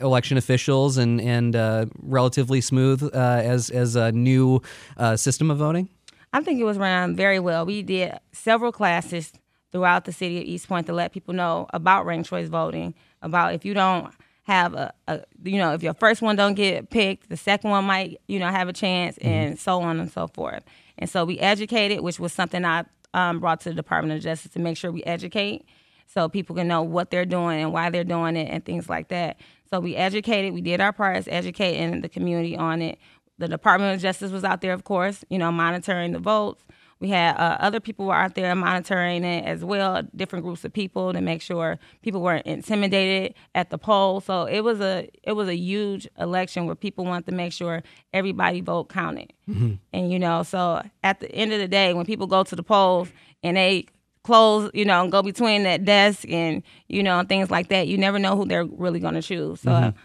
election 0.00 0.38
officials 0.38 0.96
and 0.96 1.20
and 1.20 1.54
uh, 1.54 1.84
relatively 2.00 2.62
smooth 2.62 3.02
uh, 3.02 3.42
as 3.44 3.68
as 3.68 3.94
a 3.94 4.10
new 4.12 4.62
uh, 4.96 5.16
system 5.16 5.50
of 5.50 5.58
voting? 5.58 5.90
I 6.34 6.42
think 6.42 6.60
it 6.60 6.64
was 6.64 6.78
run 6.78 7.14
very 7.14 7.38
well. 7.38 7.64
We 7.64 7.82
did 7.82 8.18
several 8.32 8.72
classes 8.72 9.32
throughout 9.70 10.04
the 10.04 10.12
city 10.12 10.38
of 10.38 10.44
Eastpointe 10.44 10.86
to 10.86 10.92
let 10.92 11.12
people 11.12 11.32
know 11.32 11.68
about 11.72 12.06
ranked 12.06 12.28
choice 12.28 12.48
voting, 12.48 12.92
about 13.22 13.54
if 13.54 13.64
you 13.64 13.72
don't 13.72 14.12
have 14.42 14.74
a, 14.74 14.92
a, 15.06 15.22
you 15.44 15.58
know, 15.58 15.74
if 15.74 15.82
your 15.84 15.94
first 15.94 16.22
one 16.22 16.34
don't 16.34 16.54
get 16.54 16.90
picked, 16.90 17.28
the 17.28 17.36
second 17.36 17.70
one 17.70 17.84
might, 17.84 18.20
you 18.26 18.40
know, 18.40 18.48
have 18.48 18.68
a 18.68 18.72
chance, 18.72 19.16
mm-hmm. 19.16 19.28
and 19.28 19.58
so 19.60 19.80
on 19.80 20.00
and 20.00 20.10
so 20.10 20.26
forth. 20.26 20.64
And 20.98 21.08
so 21.08 21.24
we 21.24 21.38
educated, 21.38 22.00
which 22.00 22.18
was 22.18 22.32
something 22.32 22.64
I 22.64 22.84
um, 23.14 23.38
brought 23.38 23.60
to 23.60 23.68
the 23.68 23.74
Department 23.76 24.18
of 24.18 24.24
Justice 24.24 24.50
to 24.54 24.58
make 24.58 24.76
sure 24.76 24.90
we 24.90 25.04
educate, 25.04 25.64
so 26.06 26.28
people 26.28 26.56
can 26.56 26.66
know 26.66 26.82
what 26.82 27.12
they're 27.12 27.24
doing 27.24 27.60
and 27.60 27.72
why 27.72 27.90
they're 27.90 28.02
doing 28.02 28.36
it 28.36 28.48
and 28.50 28.64
things 28.64 28.88
like 28.88 29.06
that. 29.08 29.38
So 29.70 29.78
we 29.78 29.94
educated, 29.94 30.52
we 30.52 30.60
did 30.60 30.80
our 30.80 30.92
part 30.92 31.16
as 31.16 31.28
educating 31.28 32.00
the 32.00 32.08
community 32.08 32.56
on 32.56 32.82
it 32.82 32.98
the 33.38 33.48
Department 33.48 33.94
of 33.94 34.00
Justice 34.00 34.30
was 34.30 34.44
out 34.44 34.60
there, 34.60 34.72
of 34.72 34.84
course, 34.84 35.24
you 35.28 35.38
know, 35.38 35.50
monitoring 35.50 36.12
the 36.12 36.18
votes. 36.18 36.62
We 37.00 37.10
had 37.10 37.36
uh, 37.36 37.58
other 37.60 37.80
people 37.80 38.06
were 38.06 38.14
out 38.14 38.34
there 38.34 38.54
monitoring 38.54 39.24
it 39.24 39.44
as 39.44 39.64
well, 39.64 40.02
different 40.14 40.44
groups 40.44 40.64
of 40.64 40.72
people 40.72 41.12
to 41.12 41.20
make 41.20 41.42
sure 41.42 41.78
people 42.02 42.22
weren't 42.22 42.46
intimidated 42.46 43.34
at 43.54 43.70
the 43.70 43.78
poll. 43.78 44.20
So 44.20 44.44
it 44.44 44.60
was 44.60 44.80
a 44.80 45.08
it 45.22 45.32
was 45.32 45.48
a 45.48 45.56
huge 45.56 46.08
election 46.18 46.66
where 46.66 46.76
people 46.76 47.04
wanted 47.04 47.26
to 47.26 47.34
make 47.34 47.52
sure 47.52 47.82
everybody 48.12 48.60
vote 48.60 48.88
counted. 48.88 49.32
Mm-hmm. 49.48 49.74
And 49.92 50.12
you 50.12 50.18
know, 50.18 50.44
so 50.44 50.82
at 51.02 51.20
the 51.20 51.30
end 51.32 51.52
of 51.52 51.58
the 51.58 51.68
day, 51.68 51.92
when 51.92 52.06
people 52.06 52.26
go 52.26 52.44
to 52.44 52.56
the 52.56 52.62
polls 52.62 53.12
and 53.42 53.56
they 53.56 53.86
close, 54.22 54.70
you 54.72 54.84
know, 54.84 55.02
and 55.02 55.12
go 55.12 55.20
between 55.22 55.64
that 55.64 55.84
desk 55.84 56.24
and 56.28 56.62
you 56.88 57.02
know 57.02 57.18
and 57.18 57.28
things 57.28 57.50
like 57.50 57.68
that, 57.68 57.88
you 57.88 57.98
never 57.98 58.18
know 58.18 58.36
who 58.36 58.46
they're 58.46 58.64
really 58.64 59.00
going 59.00 59.14
to 59.14 59.22
choose. 59.22 59.60
So, 59.60 59.70
mm-hmm. 59.70 59.98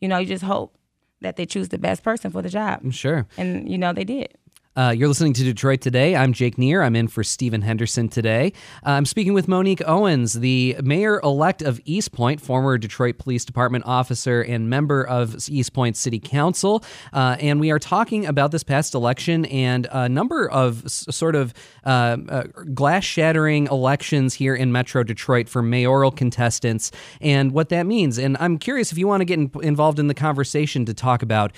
you 0.00 0.08
know, 0.08 0.18
you 0.18 0.26
just 0.26 0.44
hope 0.44 0.75
that 1.20 1.36
they 1.36 1.46
choose 1.46 1.68
the 1.68 1.78
best 1.78 2.02
person 2.02 2.30
for 2.30 2.42
the 2.42 2.48
job. 2.48 2.92
Sure. 2.92 3.26
And, 3.36 3.70
you 3.70 3.78
know, 3.78 3.92
they 3.92 4.04
did. 4.04 4.36
Uh, 4.76 4.90
you're 4.90 5.08
listening 5.08 5.32
to 5.32 5.42
Detroit 5.42 5.80
Today. 5.80 6.14
I'm 6.14 6.34
Jake 6.34 6.58
Neher. 6.58 6.82
I'm 6.82 6.94
in 6.94 7.08
for 7.08 7.24
Stephen 7.24 7.62
Henderson 7.62 8.10
today. 8.10 8.52
Uh, 8.84 8.90
I'm 8.90 9.06
speaking 9.06 9.32
with 9.32 9.48
Monique 9.48 9.80
Owens, 9.88 10.34
the 10.34 10.76
mayor 10.82 11.18
elect 11.22 11.62
of 11.62 11.82
Eastpointe, 11.84 12.42
former 12.42 12.76
Detroit 12.76 13.16
Police 13.16 13.46
Department 13.46 13.86
officer 13.86 14.42
and 14.42 14.68
member 14.68 15.02
of 15.02 15.30
Eastpointe 15.30 15.96
City 15.96 16.20
Council. 16.20 16.84
Uh, 17.14 17.36
and 17.40 17.58
we 17.58 17.70
are 17.70 17.78
talking 17.78 18.26
about 18.26 18.50
this 18.50 18.62
past 18.62 18.94
election 18.94 19.46
and 19.46 19.88
a 19.92 20.10
number 20.10 20.46
of 20.50 20.84
s- 20.84 21.06
sort 21.10 21.36
of 21.36 21.54
uh, 21.86 22.18
uh, 22.28 22.42
glass 22.74 23.02
shattering 23.02 23.68
elections 23.68 24.34
here 24.34 24.54
in 24.54 24.72
Metro 24.72 25.02
Detroit 25.02 25.48
for 25.48 25.62
mayoral 25.62 26.10
contestants 26.10 26.92
and 27.22 27.52
what 27.52 27.70
that 27.70 27.86
means. 27.86 28.18
And 28.18 28.36
I'm 28.40 28.58
curious 28.58 28.92
if 28.92 28.98
you 28.98 29.06
want 29.08 29.22
to 29.22 29.24
get 29.24 29.38
in- 29.38 29.50
involved 29.62 29.98
in 29.98 30.08
the 30.08 30.14
conversation 30.14 30.84
to 30.84 30.92
talk 30.92 31.22
about 31.22 31.52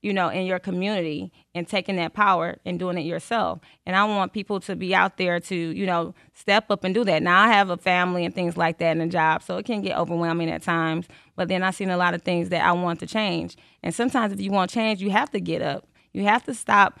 you 0.00 0.12
know 0.12 0.28
in 0.28 0.46
your 0.46 0.58
community 0.58 1.32
and 1.54 1.68
taking 1.68 1.96
that 1.96 2.12
power 2.12 2.56
and 2.64 2.78
doing 2.78 2.98
it 2.98 3.02
yourself. 3.02 3.60
And 3.86 3.94
i 3.94 4.04
want 4.04 4.32
people 4.32 4.60
to 4.60 4.76
be 4.76 4.94
out 4.94 5.16
there 5.16 5.40
to 5.40 5.54
you 5.54 5.86
know 5.86 6.14
step 6.34 6.70
up 6.70 6.84
and 6.84 6.94
do 6.94 7.04
that. 7.04 7.22
Now 7.22 7.42
i 7.42 7.48
have 7.48 7.70
a 7.70 7.76
family 7.76 8.24
and 8.24 8.34
things 8.34 8.56
like 8.56 8.78
that 8.78 8.92
and 8.92 9.02
a 9.02 9.06
job 9.06 9.42
so 9.42 9.58
it 9.58 9.66
can 9.66 9.82
get 9.82 9.96
overwhelming 9.98 10.50
at 10.50 10.62
times 10.62 11.06
but 11.36 11.48
then 11.48 11.62
i've 11.62 11.74
seen 11.74 11.90
a 11.90 11.96
lot 11.96 12.14
of 12.14 12.22
things 12.22 12.48
that 12.48 12.64
i 12.64 12.72
want 12.72 13.00
to 13.00 13.06
change. 13.06 13.56
And 13.82 13.94
sometimes 13.94 14.32
if 14.32 14.40
you 14.40 14.50
want 14.50 14.70
change 14.70 15.00
you 15.00 15.10
have 15.10 15.30
to 15.30 15.40
get 15.40 15.62
up. 15.62 15.86
You 16.12 16.24
have 16.24 16.44
to 16.44 16.54
stop 16.54 16.98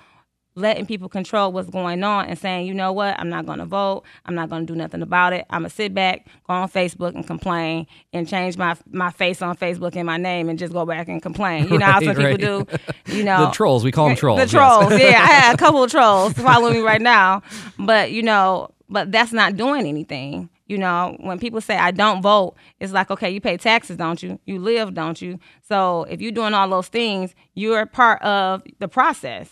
letting 0.58 0.86
people 0.86 1.08
control 1.08 1.52
what's 1.52 1.70
going 1.70 2.02
on 2.02 2.26
and 2.26 2.38
saying, 2.38 2.66
you 2.66 2.74
know 2.74 2.92
what, 2.92 3.18
I'm 3.18 3.28
not 3.28 3.46
going 3.46 3.58
to 3.58 3.64
vote. 3.64 4.02
I'm 4.26 4.34
not 4.34 4.50
going 4.50 4.66
to 4.66 4.72
do 4.72 4.76
nothing 4.76 5.02
about 5.02 5.32
it. 5.32 5.46
I'm 5.50 5.62
going 5.62 5.70
to 5.70 5.74
sit 5.74 5.94
back, 5.94 6.26
go 6.46 6.54
on 6.54 6.68
Facebook 6.68 7.14
and 7.14 7.26
complain 7.26 7.86
and 8.12 8.28
change 8.28 8.56
my 8.56 8.76
my 8.90 9.10
face 9.10 9.42
on 9.42 9.56
Facebook 9.56 9.96
and 9.96 10.06
my 10.06 10.16
name 10.16 10.48
and 10.48 10.58
just 10.58 10.72
go 10.72 10.84
back 10.84 11.08
and 11.08 11.22
complain. 11.22 11.64
You 11.68 11.78
know 11.78 11.86
right, 11.86 11.92
how 11.92 12.00
some 12.00 12.16
right. 12.16 12.38
people 12.38 12.64
do? 12.64 12.78
You 13.06 13.24
know. 13.24 13.46
the 13.46 13.52
trolls, 13.52 13.84
we 13.84 13.90
call 13.90 14.08
them 14.08 14.16
trolls. 14.16 14.38
The 14.38 14.46
trolls, 14.46 14.90
yeah. 14.92 15.22
I 15.22 15.26
had 15.26 15.54
a 15.54 15.58
couple 15.58 15.82
of 15.82 15.90
trolls 15.90 16.34
following 16.34 16.74
me 16.74 16.80
right 16.80 17.00
now. 17.00 17.42
But, 17.78 18.12
you 18.12 18.22
know, 18.22 18.70
but 18.88 19.12
that's 19.12 19.32
not 19.32 19.56
doing 19.56 19.86
anything. 19.86 20.50
You 20.66 20.76
know, 20.76 21.16
when 21.20 21.38
people 21.38 21.60
say 21.62 21.76
I 21.76 21.90
don't 21.90 22.20
vote, 22.20 22.54
it's 22.78 22.92
like, 22.92 23.10
okay, 23.10 23.30
you 23.30 23.40
pay 23.40 23.56
taxes, 23.56 23.96
don't 23.96 24.22
you? 24.22 24.38
You 24.44 24.58
live, 24.58 24.92
don't 24.92 25.20
you? 25.20 25.38
So 25.66 26.04
if 26.10 26.20
you're 26.20 26.32
doing 26.32 26.52
all 26.52 26.68
those 26.68 26.88
things, 26.88 27.34
you're 27.54 27.86
part 27.86 28.20
of 28.22 28.62
the 28.78 28.88
process. 28.88 29.48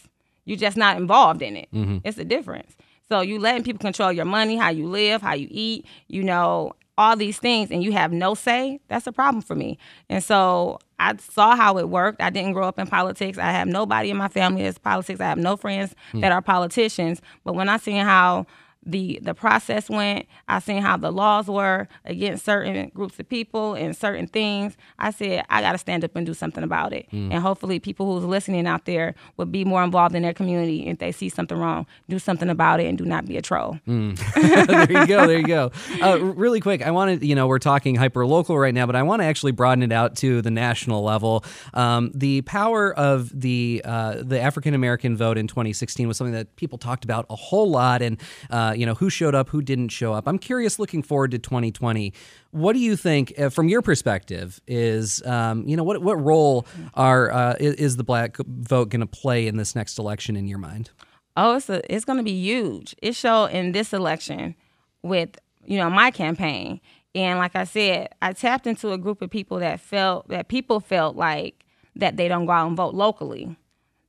You're 0.47 0.57
just 0.57 0.77
not 0.77 0.97
involved 0.97 1.43
in 1.43 1.57
it. 1.57 1.69
Mm-hmm. 1.75 1.99
It's 2.05 2.17
a 2.17 2.25
difference. 2.25 2.75
So 3.09 3.21
you 3.21 3.39
letting 3.39 3.63
people 3.63 3.79
control 3.79 4.11
your 4.11 4.25
money, 4.25 4.57
how 4.57 4.71
you 4.71 4.89
live, 4.89 5.21
how 5.23 5.35
you 5.35 5.49
eat, 5.51 5.87
you 6.09 6.23
know, 6.23 6.73
all 6.99 7.15
these 7.15 7.39
things, 7.39 7.71
and 7.71 7.85
you 7.85 7.93
have 7.93 8.11
no 8.11 8.35
say. 8.35 8.81
That's 8.89 9.07
a 9.07 9.13
problem 9.13 9.43
for 9.43 9.55
me. 9.55 9.79
And 10.09 10.25
so 10.25 10.79
I 10.99 11.15
saw 11.17 11.55
how 11.55 11.77
it 11.79 11.91
worked. 11.91 12.23
I 12.23 12.31
didn't 12.31 12.55
grow 12.55 12.67
up 12.67 12.79
in 12.79 12.87
politics. 12.87 13.39
I 13.39 13.51
have 13.51 13.69
nobody 13.69 14.11
in 14.11 14.17
my 14.17 14.29
family 14.29 14.63
that's 14.63 14.79
politics. 14.79 15.21
I 15.21 15.25
have 15.25 15.39
no 15.39 15.57
friends 15.57 15.95
mm. 16.13 16.23
that 16.23 16.33
are 16.33 16.41
politicians. 16.41 17.21
But 17.45 17.55
when 17.55 17.69
I 17.69 17.77
seen 17.77 18.03
how 18.03 18.47
the 18.87 19.19
the 19.21 19.35
process 19.35 19.91
went. 19.91 20.27
I 20.49 20.61
seen 20.61 20.81
how 20.81 20.97
the 20.97 21.11
laws 21.11 21.49
were 21.49 21.89
against 22.05 22.45
certain 22.45 22.91
groups 22.95 23.19
of 23.19 23.29
people 23.29 23.75
and 23.75 23.97
certain 23.97 24.29
things. 24.29 24.77
I 24.99 25.11
said 25.11 25.45
I 25.51 25.61
got 25.61 25.73
to 25.73 25.79
stand 25.79 26.05
up 26.05 26.15
and 26.15 26.25
do 26.25 26.33
something 26.33 26.63
about 26.63 26.93
it. 26.93 27.09
Mm. 27.13 27.33
And 27.33 27.43
hopefully, 27.43 27.81
people 27.81 28.15
who's 28.15 28.25
listening 28.25 28.67
out 28.67 28.85
there 28.85 29.15
would 29.37 29.51
be 29.51 29.65
more 29.65 29.83
involved 29.83 30.15
in 30.15 30.23
their 30.23 30.33
community. 30.33 30.87
If 30.87 30.99
they 30.99 31.11
see 31.13 31.29
something 31.29 31.59
wrong, 31.59 31.87
do 32.09 32.19
something 32.19 32.49
about 32.49 32.81
it 32.81 32.87
and 32.87 32.97
do 32.97 33.05
not 33.05 33.27
be 33.27 33.37
a 33.37 33.43
troll. 33.43 33.81
Mm. 33.89 34.17
there 34.89 35.01
you 35.01 35.07
go. 35.07 35.27
There 35.27 35.39
you 35.39 35.47
go. 35.47 35.73
Uh, 36.01 36.21
really 36.21 36.61
quick, 36.61 36.83
I 36.83 36.93
wanted 36.93 37.23
you 37.23 37.35
know 37.35 37.49
we're 37.49 37.59
talking 37.59 37.97
hyper 37.97 38.25
local 38.25 38.57
right 38.57 38.75
now, 38.75 38.87
but 38.87 38.95
I 38.95 39.03
want 39.03 39.21
to 39.21 39.27
actually 39.27 39.53
broaden 39.53 39.83
it 39.83 39.93
out 39.93 40.17
to 40.17 40.43
the 40.43 40.51
national 40.51 41.03
level. 41.03 41.45
Um, 41.75 42.13
the 42.15 42.43
power 42.43 42.95
of 42.95 43.39
the 43.39 43.83
uh, 43.85 44.23
the 44.23 44.41
African 44.41 44.75
American 44.75 45.17
vote 45.17 45.39
in 45.39 45.49
2016 45.49 46.07
was 46.07 46.17
something 46.17 46.35
that 46.35 46.55
people 46.55 46.79
talked 46.79 47.05
about 47.05 47.27
a 47.29 47.37
whole 47.37 47.69
lot 47.69 48.01
and. 48.01 48.21
Uh, 48.49 48.75
you 48.77 48.87
know, 48.87 48.95
who 48.95 49.11
showed 49.11 49.35
up, 49.35 49.49
who 49.49 49.63
didn't 49.63 49.89
show 49.89 50.13
up. 50.13 50.27
I'm 50.27 50.39
curious, 50.39 50.79
looking 50.79 51.03
forward 51.03 51.31
to 51.33 51.39
2020. 51.39 52.13
What 52.51 52.75
do 52.75 52.79
you 52.79 52.97
think, 52.97 53.33
uh, 53.39 53.49
from 53.49 53.69
your 53.69 53.83
perspective, 53.83 54.61
is 54.67 55.25
um, 55.27 55.67
you 55.67 55.77
know 55.77 55.85
what 55.85 56.03
what 56.03 56.23
role 56.23 56.67
are 56.95 57.33
uh, 57.33 57.57
is 57.59 57.97
the 57.97 58.05
black 58.05 58.37
vote 58.39 58.91
going 58.91 59.01
to 59.01 59.07
play 59.07 59.47
in 59.47 59.57
this 59.57 59.75
next 59.75 59.99
election 59.99 60.37
in 60.37 60.47
your 60.47 60.59
mind? 60.59 60.91
Oh, 61.37 61.57
it's 61.57 61.69
it's 61.69 62.05
going 62.05 62.19
to 62.19 62.25
be 62.25 62.33
huge. 62.33 62.95
It 63.03 63.15
showed 63.15 63.47
in 63.47 63.73
this 63.73 63.93
election 63.93 64.55
with 65.03 65.39
you 65.65 65.79
know 65.79 65.91
my 65.91 66.11
campaign, 66.11 66.81
and 67.15 67.39
like 67.39 67.57
I 67.57 67.65
said, 67.65 68.09
I 68.23 68.33
tapped 68.33 68.67
into 68.67 68.93
a 68.93 68.99
group 68.99 69.23
of 69.23 69.31
people 69.31 69.59
that 69.59 69.81
felt 69.81 70.29
that 70.29 70.49
people 70.49 70.81
felt 70.81 71.17
like 71.17 71.65
that 71.97 72.17
they 72.17 72.29
don't 72.29 72.47
go 72.47 72.53
out 72.53 72.69
and 72.69 72.77
vote 72.77 72.95
locally. 72.95 73.57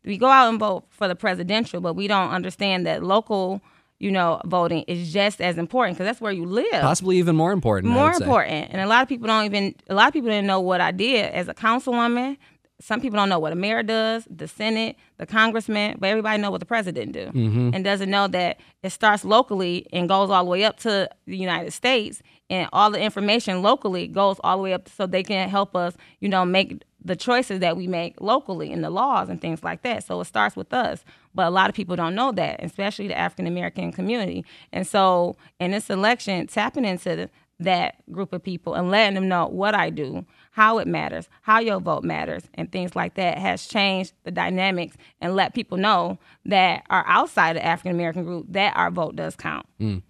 We 0.04 0.18
go 0.18 0.28
out 0.28 0.50
and 0.50 0.60
vote 0.60 0.86
for 0.90 1.08
the 1.08 1.16
presidential, 1.16 1.82
but 1.82 1.96
we 1.96 2.08
don't 2.08 2.30
understand 2.30 2.86
that 2.86 3.04
local 3.04 3.62
you 4.00 4.12
know, 4.12 4.40
voting 4.46 4.84
is 4.88 5.12
just 5.12 5.42
as 5.42 5.58
important 5.58 5.98
because 5.98 6.08
that's 6.08 6.22
where 6.22 6.32
you 6.32 6.46
live. 6.46 6.82
Possibly 6.82 7.18
even 7.18 7.36
more 7.36 7.52
important. 7.52 7.94
More 7.94 8.14
important. 8.14 8.70
And 8.72 8.82
a 8.82 8.88
lot 8.88 9.02
of 9.02 9.10
people 9.10 9.28
don't 9.28 9.46
even, 9.46 9.76
a 9.90 9.96
lot 9.96 10.08
of 10.08 10.14
people 10.14 10.30
didn't 10.30 10.48
know 10.48 10.60
what 10.60 10.82
I 10.82 10.92
did 10.92 11.32
as 11.32 11.48
a 11.48 11.54
councilwoman. 11.54 12.38
Some 12.80 13.02
people 13.02 13.18
don't 13.18 13.30
know 13.30 13.40
what 13.40 13.54
a 13.54 13.56
mayor 13.56 13.82
does, 13.82 14.28
the 14.30 14.48
Senate, 14.48 14.98
the 15.18 15.26
congressman, 15.26 15.98
but 16.00 16.10
everybody 16.10 16.40
know 16.40 16.52
what 16.52 16.60
the 16.60 16.66
president 16.68 17.12
do, 17.12 17.26
mm-hmm. 17.26 17.72
and 17.74 17.84
doesn't 17.84 18.12
know 18.12 18.28
that 18.28 18.60
it 18.84 18.92
starts 18.92 19.26
locally 19.26 19.88
and 19.92 20.08
goes 20.08 20.30
all 20.30 20.44
the 20.44 20.52
way 20.52 20.64
up 20.64 20.78
to 20.82 21.10
the 21.26 21.38
United 21.38 21.72
States, 21.72 22.22
and 22.52 22.70
all 22.72 22.92
the 22.92 23.02
information 23.02 23.64
locally 23.64 24.08
goes 24.08 24.38
all 24.44 24.58
the 24.58 24.64
way 24.64 24.74
up 24.74 24.88
so 24.90 25.08
they 25.08 25.24
can 25.24 25.50
help 25.50 25.76
us, 25.76 25.96
you 26.20 26.30
know, 26.30 26.46
make 26.46 26.84
the 27.04 27.16
choices 27.16 27.62
that 27.62 27.76
we 27.78 27.88
make 27.88 28.22
locally 28.22 28.72
in 28.72 28.82
the 28.82 28.92
laws 28.92 29.28
and 29.28 29.42
things 29.42 29.64
like 29.64 29.82
that. 29.82 30.04
So 30.04 30.22
it 30.22 30.26
starts 30.26 30.56
with 30.56 30.72
us. 30.72 31.04
But 31.38 31.46
a 31.46 31.52
lot 31.52 31.70
of 31.70 31.76
people 31.76 31.96
don't 31.96 32.16
know 32.16 32.32
that, 32.32 32.64
especially 32.64 33.08
the 33.08 33.18
African 33.18 33.46
American 33.46 33.92
community. 33.92 34.44
And 34.74 34.88
so 34.88 35.38
in 35.60 35.70
this 35.70 35.92
election, 35.92 36.48
tapping 36.48 36.84
into 36.84 37.16
the, 37.16 37.30
that 37.60 37.98
group 38.12 38.34
of 38.34 38.42
people 38.42 38.74
and 38.74 38.90
letting 38.90 39.14
them 39.14 39.28
know 39.28 39.46
what 39.46 39.76
I 39.76 39.92
do, 39.92 40.26
how 40.50 40.80
it 40.80 40.88
matters, 40.88 41.30
how 41.44 41.60
your 41.60 41.80
vote 41.80 42.04
matters, 42.04 42.46
and 42.56 42.72
things 42.72 42.96
like 42.96 43.14
that 43.14 43.38
has 43.38 43.68
changed 43.68 44.14
the 44.24 44.32
dynamics 44.32 44.98
and 45.22 45.36
let 45.36 45.54
people 45.54 45.78
know 45.78 46.18
that 46.46 46.84
are 46.90 47.06
outside 47.08 47.56
the 47.56 47.64
African 47.64 47.92
American 47.92 48.24
group 48.24 48.48
that 48.50 48.76
our 48.76 48.90
vote 48.90 49.16
does 49.16 49.36
count. 49.36 49.68
Mm. 49.80 50.02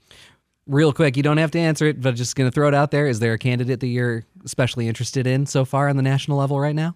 Real 0.65 0.93
quick, 0.93 1.17
you 1.17 1.23
don't 1.23 1.37
have 1.37 1.51
to 1.51 1.59
answer 1.59 1.87
it, 1.87 1.99
but 1.99 2.15
just 2.15 2.37
going 2.37 2.49
to 2.49 2.55
throw 2.55 2.69
it 2.69 2.73
out 2.73 2.91
there. 2.91 3.05
Is 3.05 3.19
there 3.19 3.33
a 3.33 3.37
candidate 3.37 3.81
that 3.81 3.87
you're 3.87 4.23
especially 4.45 4.87
interested 4.87 5.27
in 5.27 5.45
so 5.45 5.65
far 5.65 5.89
on 5.89 5.97
the 5.97 6.03
national 6.03 6.37
level 6.37 6.57
right 6.57 6.75
now? 6.75 6.95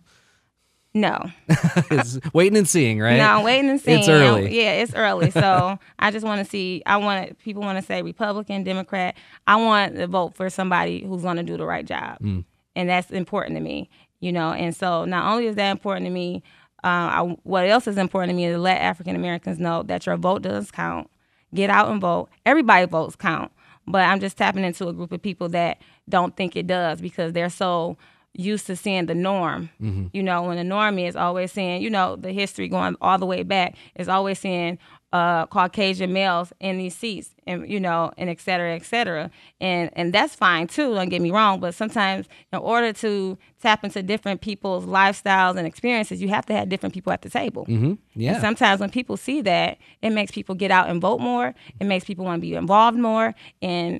No. 0.94 1.32
it's 1.48 2.20
waiting 2.34 2.58
and 2.58 2.68
seeing, 2.68 3.00
right? 3.00 3.18
No, 3.18 3.44
waiting 3.44 3.70
and 3.70 3.80
seeing. 3.80 4.00
It's 4.00 4.10
early. 4.10 4.56
Yeah, 4.56 4.72
it's 4.74 4.94
early. 4.94 5.32
So 5.32 5.80
I 6.00 6.12
just 6.12 6.26
want 6.26 6.44
to 6.44 6.50
see. 6.50 6.84
I 6.86 6.98
want 6.98 7.40
people 7.40 7.62
want 7.62 7.80
to 7.80 7.86
say 7.86 8.02
Republican, 8.02 8.64
Democrat. 8.64 9.16
I 9.48 9.56
want 9.56 9.96
to 9.96 10.08
vote 10.08 10.36
for 10.36 10.50
somebody 10.50 11.04
who's 11.04 11.22
going 11.22 11.38
to 11.38 11.44
do 11.44 11.56
the 11.56 11.66
right 11.66 11.86
job, 11.86 12.20
mm. 12.20 12.44
and 12.76 12.90
that's 12.90 13.10
important 13.12 13.56
to 13.56 13.62
me. 13.62 13.90
You 14.20 14.32
know, 14.32 14.52
and 14.52 14.76
so 14.76 15.06
not 15.06 15.32
only 15.32 15.48
is 15.48 15.56
that 15.56 15.72
important 15.72 16.06
to 16.06 16.12
me, 16.12 16.44
uh, 16.84 16.88
I, 16.88 17.38
what 17.44 17.68
else 17.68 17.88
is 17.88 17.98
important 17.98 18.32
to 18.32 18.36
me 18.36 18.46
is 18.46 18.56
to 18.56 18.60
let 18.60 18.82
African 18.82 19.16
Americans 19.16 19.60
know 19.60 19.84
that 19.84 20.06
your 20.06 20.18
vote 20.18 20.42
does 20.42 20.72
count. 20.72 21.10
Get 21.54 21.70
out 21.70 21.90
and 21.90 22.02
vote. 22.02 22.30
Everybody 22.46 22.86
votes 22.86 23.16
count. 23.16 23.52
But 23.88 24.04
I'm 24.04 24.20
just 24.20 24.38
tapping 24.38 24.64
into 24.64 24.88
a 24.88 24.94
group 24.94 25.12
of 25.12 25.22
people 25.22 25.50
that 25.50 25.82
don't 26.08 26.36
think 26.36 26.56
it 26.56 26.68
does 26.68 27.02
because 27.02 27.34
they're 27.34 27.50
so 27.50 27.98
used 28.34 28.66
to 28.68 28.76
seeing 28.76 29.08
the 29.08 29.16
norm. 29.16 29.70
You 30.14 30.24
know, 30.24 30.44
when 30.44 30.58
the 30.58 30.64
norm 30.64 30.98
is 31.00 31.16
always 31.16 31.52
seeing, 31.52 31.82
you 31.82 31.90
know, 31.90 32.16
the 32.16 32.32
history 32.32 32.68
going 32.68 32.96
all 33.02 33.18
the 33.18 33.26
way 33.26 33.44
back 33.44 33.76
is 33.96 34.08
always 34.08 34.40
seeing 34.40 34.78
uh, 35.14 35.46
Caucasian 35.48 36.14
males 36.14 36.54
in 36.62 36.78
these 36.78 36.96
seats, 36.96 37.36
and 37.46 37.70
you 37.70 37.82
know, 37.82 38.14
and 38.18 38.30
et 38.30 38.40
cetera, 38.40 38.74
et 38.74 38.86
cetera, 38.86 39.30
and 39.60 39.90
and 39.94 40.14
that's 40.14 40.36
fine 40.36 40.68
too. 40.68 40.96
Don't 40.96 41.10
get 41.10 41.22
me 41.22 41.32
wrong, 41.32 41.60
but 41.60 41.76
sometimes 41.76 42.28
in 42.54 42.60
order 42.60 42.94
to 42.94 43.38
tap 43.62 43.84
into 43.84 44.02
different 44.02 44.40
people's 44.40 44.86
lifestyles 44.86 45.58
and 45.58 45.68
experiences, 45.68 46.22
you 46.22 46.30
have 46.30 46.46
to 46.46 46.54
have 46.54 46.70
different 46.70 46.94
people 46.94 47.12
at 47.12 47.24
the 47.24 47.30
table. 47.30 47.66
Mm-hmm. 47.66 47.96
Yeah. 48.14 48.32
And 48.34 48.42
sometimes 48.42 48.80
when 48.80 48.90
people 48.90 49.18
see 49.18 49.42
that, 49.42 49.78
it 50.02 50.12
makes 50.12 50.32
people 50.32 50.56
get 50.56 50.72
out 50.72 50.90
and 50.90 51.02
vote 51.02 51.20
more. 51.20 51.54
It 51.82 51.84
makes 51.84 52.06
people 52.06 52.24
want 52.24 52.38
to 52.38 52.48
be 52.48 52.56
involved 52.56 52.98
more. 52.98 53.36
And 53.62 54.00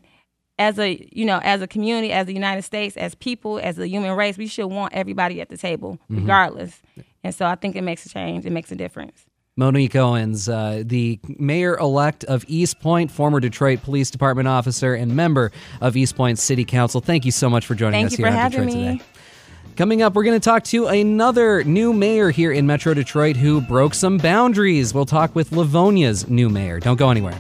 as 0.60 0.78
a 0.80 1.08
you 1.12 1.26
know, 1.26 1.40
as 1.44 1.62
a 1.62 1.68
community, 1.68 2.12
as 2.12 2.28
the 2.28 2.34
United 2.34 2.62
States, 2.64 2.96
as 2.98 3.16
people, 3.16 3.60
as 3.60 3.80
a 3.80 3.88
human 3.88 4.16
race, 4.16 4.38
we 4.38 4.48
should 4.48 4.68
want 4.68 4.94
everybody 4.94 5.42
at 5.42 5.50
the 5.50 5.58
table, 5.58 5.98
Mm-hmm. 6.04 6.22
regardless. 6.22 6.82
And 7.24 7.34
so 7.34 7.46
I 7.46 7.56
think 7.56 7.76
it 7.76 7.84
makes 7.84 8.06
a 8.06 8.10
change. 8.10 8.46
It 8.46 8.52
makes 8.52 8.72
a 8.72 8.76
difference. 8.76 9.26
Monique 9.58 9.96
Owens, 9.96 10.48
uh, 10.48 10.82
the 10.86 11.20
mayor 11.38 11.78
elect 11.78 12.24
of 12.24 12.46
Eastpointe, 12.46 13.12
former 13.12 13.40
Detroit 13.40 13.84
Police 13.84 14.10
Department 14.10 14.48
officer, 14.48 14.94
and 14.96 15.14
member 15.16 15.52
of 15.82 15.94
Eastpointe 15.96 16.38
City 16.38 16.64
Council. 16.64 17.02
Thank 17.02 17.26
you 17.26 17.32
so 17.32 17.50
much 17.50 17.66
for 17.66 17.76
joining 17.76 18.00
Thank 18.00 18.08
us 18.08 18.12
you 18.14 18.18
here 18.26 18.32
for 18.32 18.38
on 18.38 18.42
having 18.42 18.66
Detroit 18.68 18.76
me. 18.86 18.98
today. 19.00 19.04
Coming 19.76 20.02
up, 20.02 20.14
we're 20.16 20.24
going 20.24 20.40
to 20.40 20.44
talk 20.44 20.64
to 20.66 20.88
another 20.88 21.64
new 21.64 21.92
mayor 21.94 22.30
here 22.30 22.52
in 22.52 22.66
Metro 22.66 22.94
Detroit 22.94 23.36
who 23.36 23.62
broke 23.62 23.94
some 23.94 24.18
boundaries. 24.18 24.94
We'll 24.94 25.06
talk 25.06 25.36
with 25.36 25.52
Livonia's 25.52 26.30
new 26.30 26.50
mayor. 26.50 26.80
Don't 26.80 26.98
go 26.98 27.10
anywhere. 27.10 27.38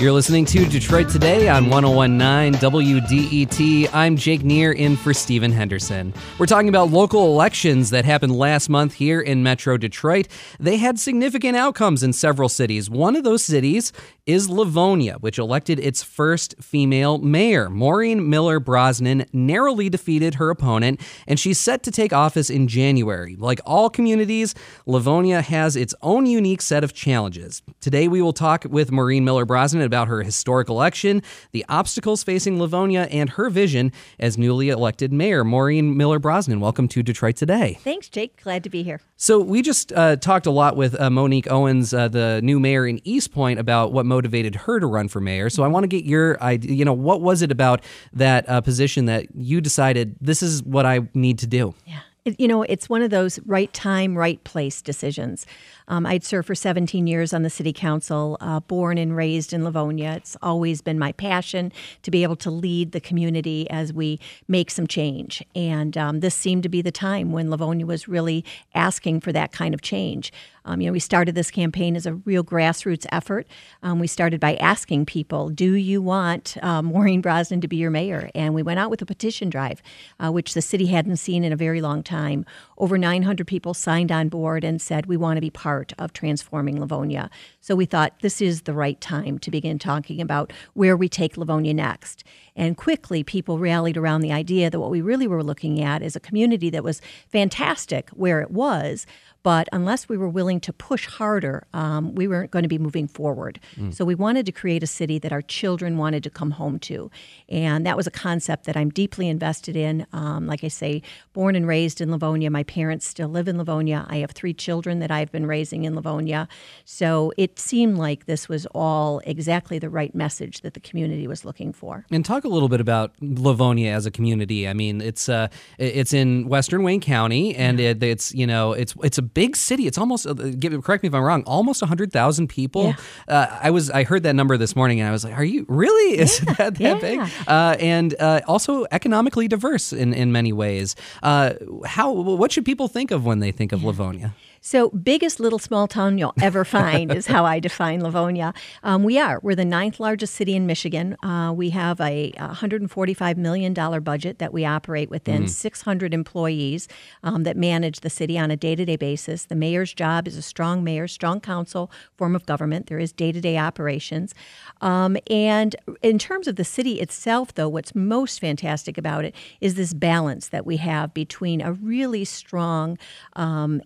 You're 0.00 0.12
listening 0.12 0.46
to 0.46 0.64
Detroit 0.64 1.10
Today 1.10 1.50
on 1.50 1.68
1019 1.68 2.58
WDET. 2.58 3.90
I'm 3.92 4.16
Jake 4.16 4.42
Neher 4.42 4.72
in 4.72 4.96
for 4.96 5.12
Stephen 5.12 5.52
Henderson. 5.52 6.14
We're 6.38 6.46
talking 6.46 6.70
about 6.70 6.88
local 6.88 7.26
elections 7.26 7.90
that 7.90 8.06
happened 8.06 8.34
last 8.34 8.70
month 8.70 8.94
here 8.94 9.20
in 9.20 9.42
Metro 9.42 9.76
Detroit. 9.76 10.26
They 10.58 10.78
had 10.78 10.98
significant 10.98 11.58
outcomes 11.58 12.02
in 12.02 12.14
several 12.14 12.48
cities. 12.48 12.88
One 12.88 13.14
of 13.14 13.24
those 13.24 13.44
cities 13.44 13.92
is 14.24 14.48
Livonia, 14.48 15.16
which 15.20 15.38
elected 15.38 15.78
its 15.78 16.02
first 16.02 16.54
female 16.62 17.18
mayor. 17.18 17.68
Maureen 17.68 18.30
Miller 18.30 18.58
Brosnan 18.58 19.26
narrowly 19.34 19.90
defeated 19.90 20.36
her 20.36 20.48
opponent, 20.48 21.00
and 21.26 21.38
she's 21.38 21.60
set 21.60 21.82
to 21.82 21.90
take 21.90 22.14
office 22.14 22.48
in 22.48 22.68
January. 22.68 23.36
Like 23.36 23.60
all 23.66 23.90
communities, 23.90 24.54
Livonia 24.86 25.42
has 25.42 25.76
its 25.76 25.94
own 26.00 26.24
unique 26.24 26.62
set 26.62 26.84
of 26.84 26.94
challenges. 26.94 27.60
Today, 27.80 28.08
we 28.08 28.22
will 28.22 28.32
talk 28.32 28.64
with 28.70 28.90
Maureen 28.90 29.26
Miller 29.26 29.44
Brosnan 29.44 29.89
about 29.90 30.06
her 30.06 30.22
historic 30.22 30.68
election, 30.68 31.20
the 31.50 31.64
obstacles 31.68 32.22
facing 32.22 32.60
Livonia, 32.60 33.08
and 33.10 33.30
her 33.30 33.50
vision 33.50 33.90
as 34.20 34.38
newly 34.38 34.68
elected 34.68 35.12
mayor. 35.12 35.42
Maureen 35.42 35.96
Miller 35.96 36.20
Brosnan, 36.20 36.60
welcome 36.60 36.86
to 36.86 37.02
Detroit 37.02 37.34
Today. 37.34 37.76
Thanks, 37.82 38.08
Jake. 38.08 38.40
Glad 38.40 38.62
to 38.62 38.70
be 38.70 38.84
here. 38.84 39.00
So 39.16 39.40
we 39.40 39.62
just 39.62 39.92
uh, 39.92 40.14
talked 40.14 40.46
a 40.46 40.52
lot 40.52 40.76
with 40.76 40.98
uh, 41.00 41.10
Monique 41.10 41.50
Owens, 41.50 41.92
uh, 41.92 42.06
the 42.06 42.40
new 42.44 42.60
mayor 42.60 42.86
in 42.86 43.00
Eastpointe, 43.00 43.58
about 43.58 43.92
what 43.92 44.06
motivated 44.06 44.54
her 44.54 44.78
to 44.78 44.86
run 44.86 45.08
for 45.08 45.20
mayor. 45.20 45.50
So 45.50 45.64
I 45.64 45.66
want 45.66 45.82
to 45.82 45.88
get 45.88 46.04
your 46.04 46.40
idea. 46.40 46.72
You 46.72 46.84
know, 46.84 46.92
what 46.92 47.20
was 47.20 47.42
it 47.42 47.50
about 47.50 47.82
that 48.12 48.48
uh, 48.48 48.60
position 48.60 49.06
that 49.06 49.26
you 49.34 49.60
decided 49.60 50.14
this 50.20 50.40
is 50.40 50.62
what 50.62 50.86
I 50.86 51.00
need 51.14 51.40
to 51.40 51.48
do? 51.48 51.74
Yeah. 51.84 51.98
You 52.26 52.48
know, 52.48 52.62
it's 52.62 52.88
one 52.88 53.00
of 53.00 53.10
those 53.10 53.38
right 53.46 53.72
time, 53.72 54.16
right 54.16 54.42
place 54.44 54.82
decisions. 54.82 55.46
Um, 55.88 56.04
I'd 56.04 56.22
served 56.22 56.46
for 56.46 56.54
17 56.54 57.06
years 57.06 57.32
on 57.32 57.42
the 57.42 57.50
city 57.50 57.72
council, 57.72 58.36
uh, 58.40 58.60
born 58.60 58.98
and 58.98 59.16
raised 59.16 59.54
in 59.54 59.64
Livonia. 59.64 60.16
It's 60.16 60.36
always 60.42 60.82
been 60.82 60.98
my 60.98 61.12
passion 61.12 61.72
to 62.02 62.10
be 62.10 62.22
able 62.22 62.36
to 62.36 62.50
lead 62.50 62.92
the 62.92 63.00
community 63.00 63.68
as 63.70 63.92
we 63.94 64.20
make 64.48 64.70
some 64.70 64.86
change. 64.86 65.42
And 65.54 65.96
um, 65.96 66.20
this 66.20 66.34
seemed 66.34 66.62
to 66.64 66.68
be 66.68 66.82
the 66.82 66.92
time 66.92 67.32
when 67.32 67.50
Livonia 67.50 67.86
was 67.86 68.06
really 68.06 68.44
asking 68.74 69.20
for 69.20 69.32
that 69.32 69.50
kind 69.50 69.72
of 69.72 69.80
change. 69.80 70.30
Um, 70.64 70.80
you 70.80 70.86
know, 70.86 70.92
we 70.92 71.00
started 71.00 71.34
this 71.34 71.50
campaign 71.50 71.96
as 71.96 72.06
a 72.06 72.14
real 72.14 72.44
grassroots 72.44 73.06
effort. 73.12 73.46
Um, 73.82 73.98
we 73.98 74.06
started 74.06 74.40
by 74.40 74.56
asking 74.56 75.06
people, 75.06 75.48
"Do 75.48 75.74
you 75.74 76.02
want 76.02 76.56
um, 76.62 76.86
Maureen 76.86 77.20
Brosnan 77.20 77.60
to 77.60 77.68
be 77.68 77.76
your 77.76 77.90
mayor?" 77.90 78.30
And 78.34 78.54
we 78.54 78.62
went 78.62 78.78
out 78.78 78.90
with 78.90 79.02
a 79.02 79.06
petition 79.06 79.50
drive, 79.50 79.82
uh, 80.18 80.30
which 80.30 80.54
the 80.54 80.62
city 80.62 80.86
hadn't 80.86 81.16
seen 81.16 81.44
in 81.44 81.52
a 81.52 81.56
very 81.56 81.80
long 81.80 82.02
time. 82.02 82.44
Over 82.78 82.98
900 82.98 83.46
people 83.46 83.74
signed 83.74 84.12
on 84.12 84.28
board 84.28 84.64
and 84.64 84.80
said, 84.80 85.06
"We 85.06 85.16
want 85.16 85.36
to 85.36 85.40
be 85.40 85.50
part 85.50 85.92
of 85.98 86.12
transforming 86.12 86.80
Livonia." 86.80 87.30
So 87.60 87.74
we 87.74 87.86
thought 87.86 88.20
this 88.20 88.40
is 88.40 88.62
the 88.62 88.74
right 88.74 89.00
time 89.00 89.38
to 89.38 89.50
begin 89.50 89.78
talking 89.78 90.20
about 90.20 90.52
where 90.74 90.96
we 90.96 91.08
take 91.08 91.36
Livonia 91.36 91.74
next. 91.74 92.24
And 92.56 92.76
quickly, 92.76 93.22
people 93.22 93.58
rallied 93.58 93.96
around 93.96 94.20
the 94.20 94.32
idea 94.32 94.70
that 94.70 94.80
what 94.80 94.90
we 94.90 95.00
really 95.00 95.26
were 95.26 95.42
looking 95.42 95.80
at 95.82 96.02
is 96.02 96.16
a 96.16 96.20
community 96.20 96.68
that 96.70 96.84
was 96.84 97.00
fantastic 97.28 98.10
where 98.10 98.40
it 98.40 98.50
was, 98.50 99.06
but 99.42 99.68
unless 99.72 100.08
we 100.08 100.16
were 100.16 100.28
willing 100.28 100.60
to 100.60 100.72
push 100.72 101.06
harder, 101.06 101.66
um, 101.72 102.14
we 102.14 102.28
weren't 102.28 102.50
going 102.50 102.62
to 102.62 102.68
be 102.68 102.78
moving 102.78 103.08
forward. 103.08 103.58
So 103.90 104.04
we 104.04 104.14
wanted 104.14 104.44
to 104.46 104.52
create 104.52 104.82
a 104.82 104.86
city 104.86 105.18
that 105.18 105.32
our 105.32 105.42
children 105.42 105.96
wanted 105.96 106.22
to 106.24 106.30
come 106.30 106.52
home 106.52 106.78
to. 106.80 107.10
And 107.48 107.86
that 107.86 107.96
was 107.96 108.06
a 108.06 108.10
concept 108.10 108.64
that 108.64 108.76
I'm 108.76 108.90
deeply 108.90 109.28
invested 109.28 109.76
in. 109.76 110.06
Um, 110.12 110.46
like 110.46 110.62
I 110.62 110.68
say, 110.68 111.02
born 111.32 111.56
and 111.56 111.66
raised 111.66 112.00
in 112.00 112.10
Livonia. 112.10 112.50
My 112.50 112.64
parents 112.64 113.06
still 113.06 113.28
live 113.28 113.48
in 113.48 113.56
Livonia. 113.56 114.06
I 114.08 114.18
have 114.18 114.32
three 114.32 114.52
children 114.52 114.98
that 114.98 115.10
I've 115.10 115.32
been 115.32 115.46
raising 115.46 115.84
in 115.84 115.94
Livonia. 115.94 116.46
So 116.84 117.32
it 117.38 117.58
seemed 117.58 117.96
like 117.96 118.26
this 118.26 118.48
was 118.48 118.66
all 118.74 119.20
exactly 119.24 119.78
the 119.78 119.88
right 119.88 120.14
message 120.14 120.60
that 120.60 120.74
the 120.74 120.80
community 120.80 121.26
was 121.26 121.44
looking 121.44 121.72
for. 121.72 122.04
And 122.10 122.24
talk 122.24 122.44
a 122.44 122.48
little 122.48 122.68
bit 122.68 122.80
about 122.80 123.12
Livonia 123.20 123.92
as 123.92 124.04
a 124.04 124.10
community. 124.10 124.68
I 124.68 124.74
mean, 124.74 125.00
it's 125.00 125.28
uh, 125.28 125.48
it's 125.78 126.12
in 126.12 126.48
Western 126.48 126.82
Wayne 126.82 127.00
County, 127.00 127.54
and 127.56 127.80
it, 127.80 128.02
it's 128.02 128.34
you 128.34 128.46
know, 128.46 128.72
it's 128.72 128.94
it's 129.02 129.18
a 129.18 129.22
big 129.34 129.56
city. 129.56 129.86
It's 129.86 129.98
almost 129.98 130.26
uh, 130.26 130.34
give, 130.34 130.82
correct 130.82 131.02
me 131.02 131.08
if 131.08 131.14
I'm 131.14 131.22
wrong, 131.22 131.42
almost 131.44 131.82
hundred 131.84 132.12
thousand 132.12 132.48
people. 132.48 132.94
Uh, 133.28 133.46
I 133.62 133.70
was 133.70 133.90
I 133.90 134.04
heard 134.04 134.22
that 134.24 134.34
number 134.34 134.56
this 134.56 134.76
morning, 134.76 135.00
and 135.00 135.08
I 135.08 135.12
was 135.12 135.24
like, 135.24 135.36
"Are 135.36 135.44
you 135.44 135.66
really? 135.68 136.18
Is 136.20 136.40
that 136.40 136.56
that 136.56 136.80
yeah. 136.80 136.94
big?" 136.94 137.20
Uh, 137.46 137.76
and 137.78 138.14
uh, 138.18 138.40
also 138.46 138.86
economically 138.90 139.48
diverse 139.48 139.92
in 139.92 140.12
in 140.14 140.32
many 140.32 140.52
ways. 140.52 140.96
Uh, 141.22 141.54
how 141.84 142.12
what 142.12 142.52
should 142.52 142.64
people 142.64 142.88
think 142.88 143.10
of 143.10 143.24
when 143.24 143.40
they 143.40 143.52
think 143.52 143.72
of 143.72 143.84
Livonia? 143.84 144.34
So, 144.62 144.90
biggest 144.90 145.40
little 145.40 145.58
small 145.58 145.88
town 145.88 146.18
you'll 146.18 146.34
ever 146.42 146.66
find 146.66 147.10
is 147.14 147.26
how 147.26 147.46
I 147.46 147.60
define 147.60 148.02
Livonia. 148.02 148.52
Um, 148.82 149.04
we 149.04 149.18
are. 149.18 149.40
We're 149.42 149.54
the 149.54 149.64
ninth 149.64 149.98
largest 149.98 150.34
city 150.34 150.54
in 150.54 150.66
Michigan. 150.66 151.16
Uh, 151.22 151.50
we 151.56 151.70
have 151.70 151.98
a 151.98 152.32
$145 152.32 153.36
million 153.38 153.72
budget 154.02 154.38
that 154.38 154.52
we 154.52 154.66
operate 154.66 155.08
within, 155.08 155.48
600 155.48 156.12
employees 156.12 156.88
um, 157.22 157.44
that 157.44 157.56
manage 157.56 158.00
the 158.00 158.10
city 158.10 158.38
on 158.38 158.50
a 158.50 158.56
day 158.56 158.74
to 158.74 158.84
day 158.84 158.96
basis. 158.96 159.46
The 159.46 159.54
mayor's 159.54 159.94
job 159.94 160.28
is 160.28 160.36
a 160.36 160.42
strong 160.42 160.84
mayor, 160.84 161.08
strong 161.08 161.40
council 161.40 161.90
form 162.18 162.36
of 162.36 162.44
government. 162.44 162.88
There 162.88 162.98
is 162.98 163.12
day 163.12 163.32
to 163.32 163.40
day 163.40 163.56
operations. 163.56 164.34
Um, 164.82 165.16
and 165.30 165.74
in 166.02 166.18
terms 166.18 166.46
of 166.46 166.56
the 166.56 166.64
city 166.64 167.00
itself, 167.00 167.54
though, 167.54 167.68
what's 167.68 167.94
most 167.94 168.40
fantastic 168.40 168.98
about 168.98 169.24
it 169.24 169.34
is 169.62 169.76
this 169.76 169.94
balance 169.94 170.48
that 170.48 170.66
we 170.66 170.76
have 170.76 171.14
between 171.14 171.62
a 171.62 171.72
really 171.72 172.26
strong 172.26 172.98
um, 173.34 173.80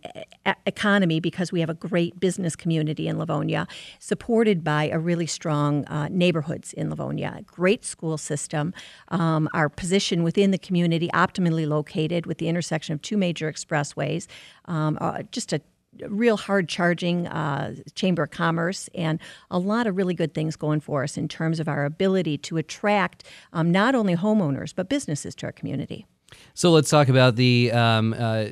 economy 0.67 1.21
because 1.21 1.53
we 1.53 1.61
have 1.61 1.71
a 1.71 1.75
great 1.75 2.19
business 2.21 2.57
community 2.57 3.09
in 3.09 3.19
Livonia, 3.19 3.67
supported 3.99 4.65
by 4.65 4.89
a 4.89 4.99
really 4.99 5.27
strong 5.27 5.85
uh, 5.87 6.09
neighborhoods 6.11 6.73
in 6.73 6.91
Livonia, 6.91 7.41
great 7.47 7.85
school 7.85 8.19
system, 8.19 8.73
um, 9.09 9.49
our 9.55 9.69
position 9.69 10.23
within 10.23 10.51
the 10.51 10.59
community 10.59 11.09
optimally 11.15 11.67
located 11.69 12.27
with 12.27 12.39
the 12.39 12.49
intersection 12.49 12.95
of 12.95 13.03
two 13.03 13.17
major 13.17 13.51
expressways, 13.51 14.27
um, 14.67 14.99
uh, 15.01 15.23
just 15.31 15.53
a 15.53 15.61
real 16.09 16.37
hard 16.37 16.69
charging 16.69 17.27
uh, 17.29 17.75
chamber 17.95 18.25
of 18.25 18.31
commerce 18.31 18.89
and 18.95 19.21
a 19.51 19.59
lot 19.59 19.87
of 19.87 19.97
really 19.97 20.15
good 20.15 20.35
things 20.35 20.57
going 20.57 20.81
for 20.81 21.05
us 21.05 21.17
in 21.17 21.29
terms 21.29 21.61
of 21.61 21.69
our 21.69 21.85
ability 21.85 22.37
to 22.39 22.57
attract 22.57 23.25
um, 23.53 23.71
not 23.71 23.95
only 23.95 24.17
homeowners 24.17 24.75
but 24.75 24.89
businesses 24.89 25.35
to 25.37 25.47
our 25.47 25.53
community 25.53 26.07
So 26.55 26.71
let's 26.71 26.89
talk 26.89 27.09
about 27.09 27.37
the 27.37 27.73
um, 27.73 28.15
uh, 28.15 28.47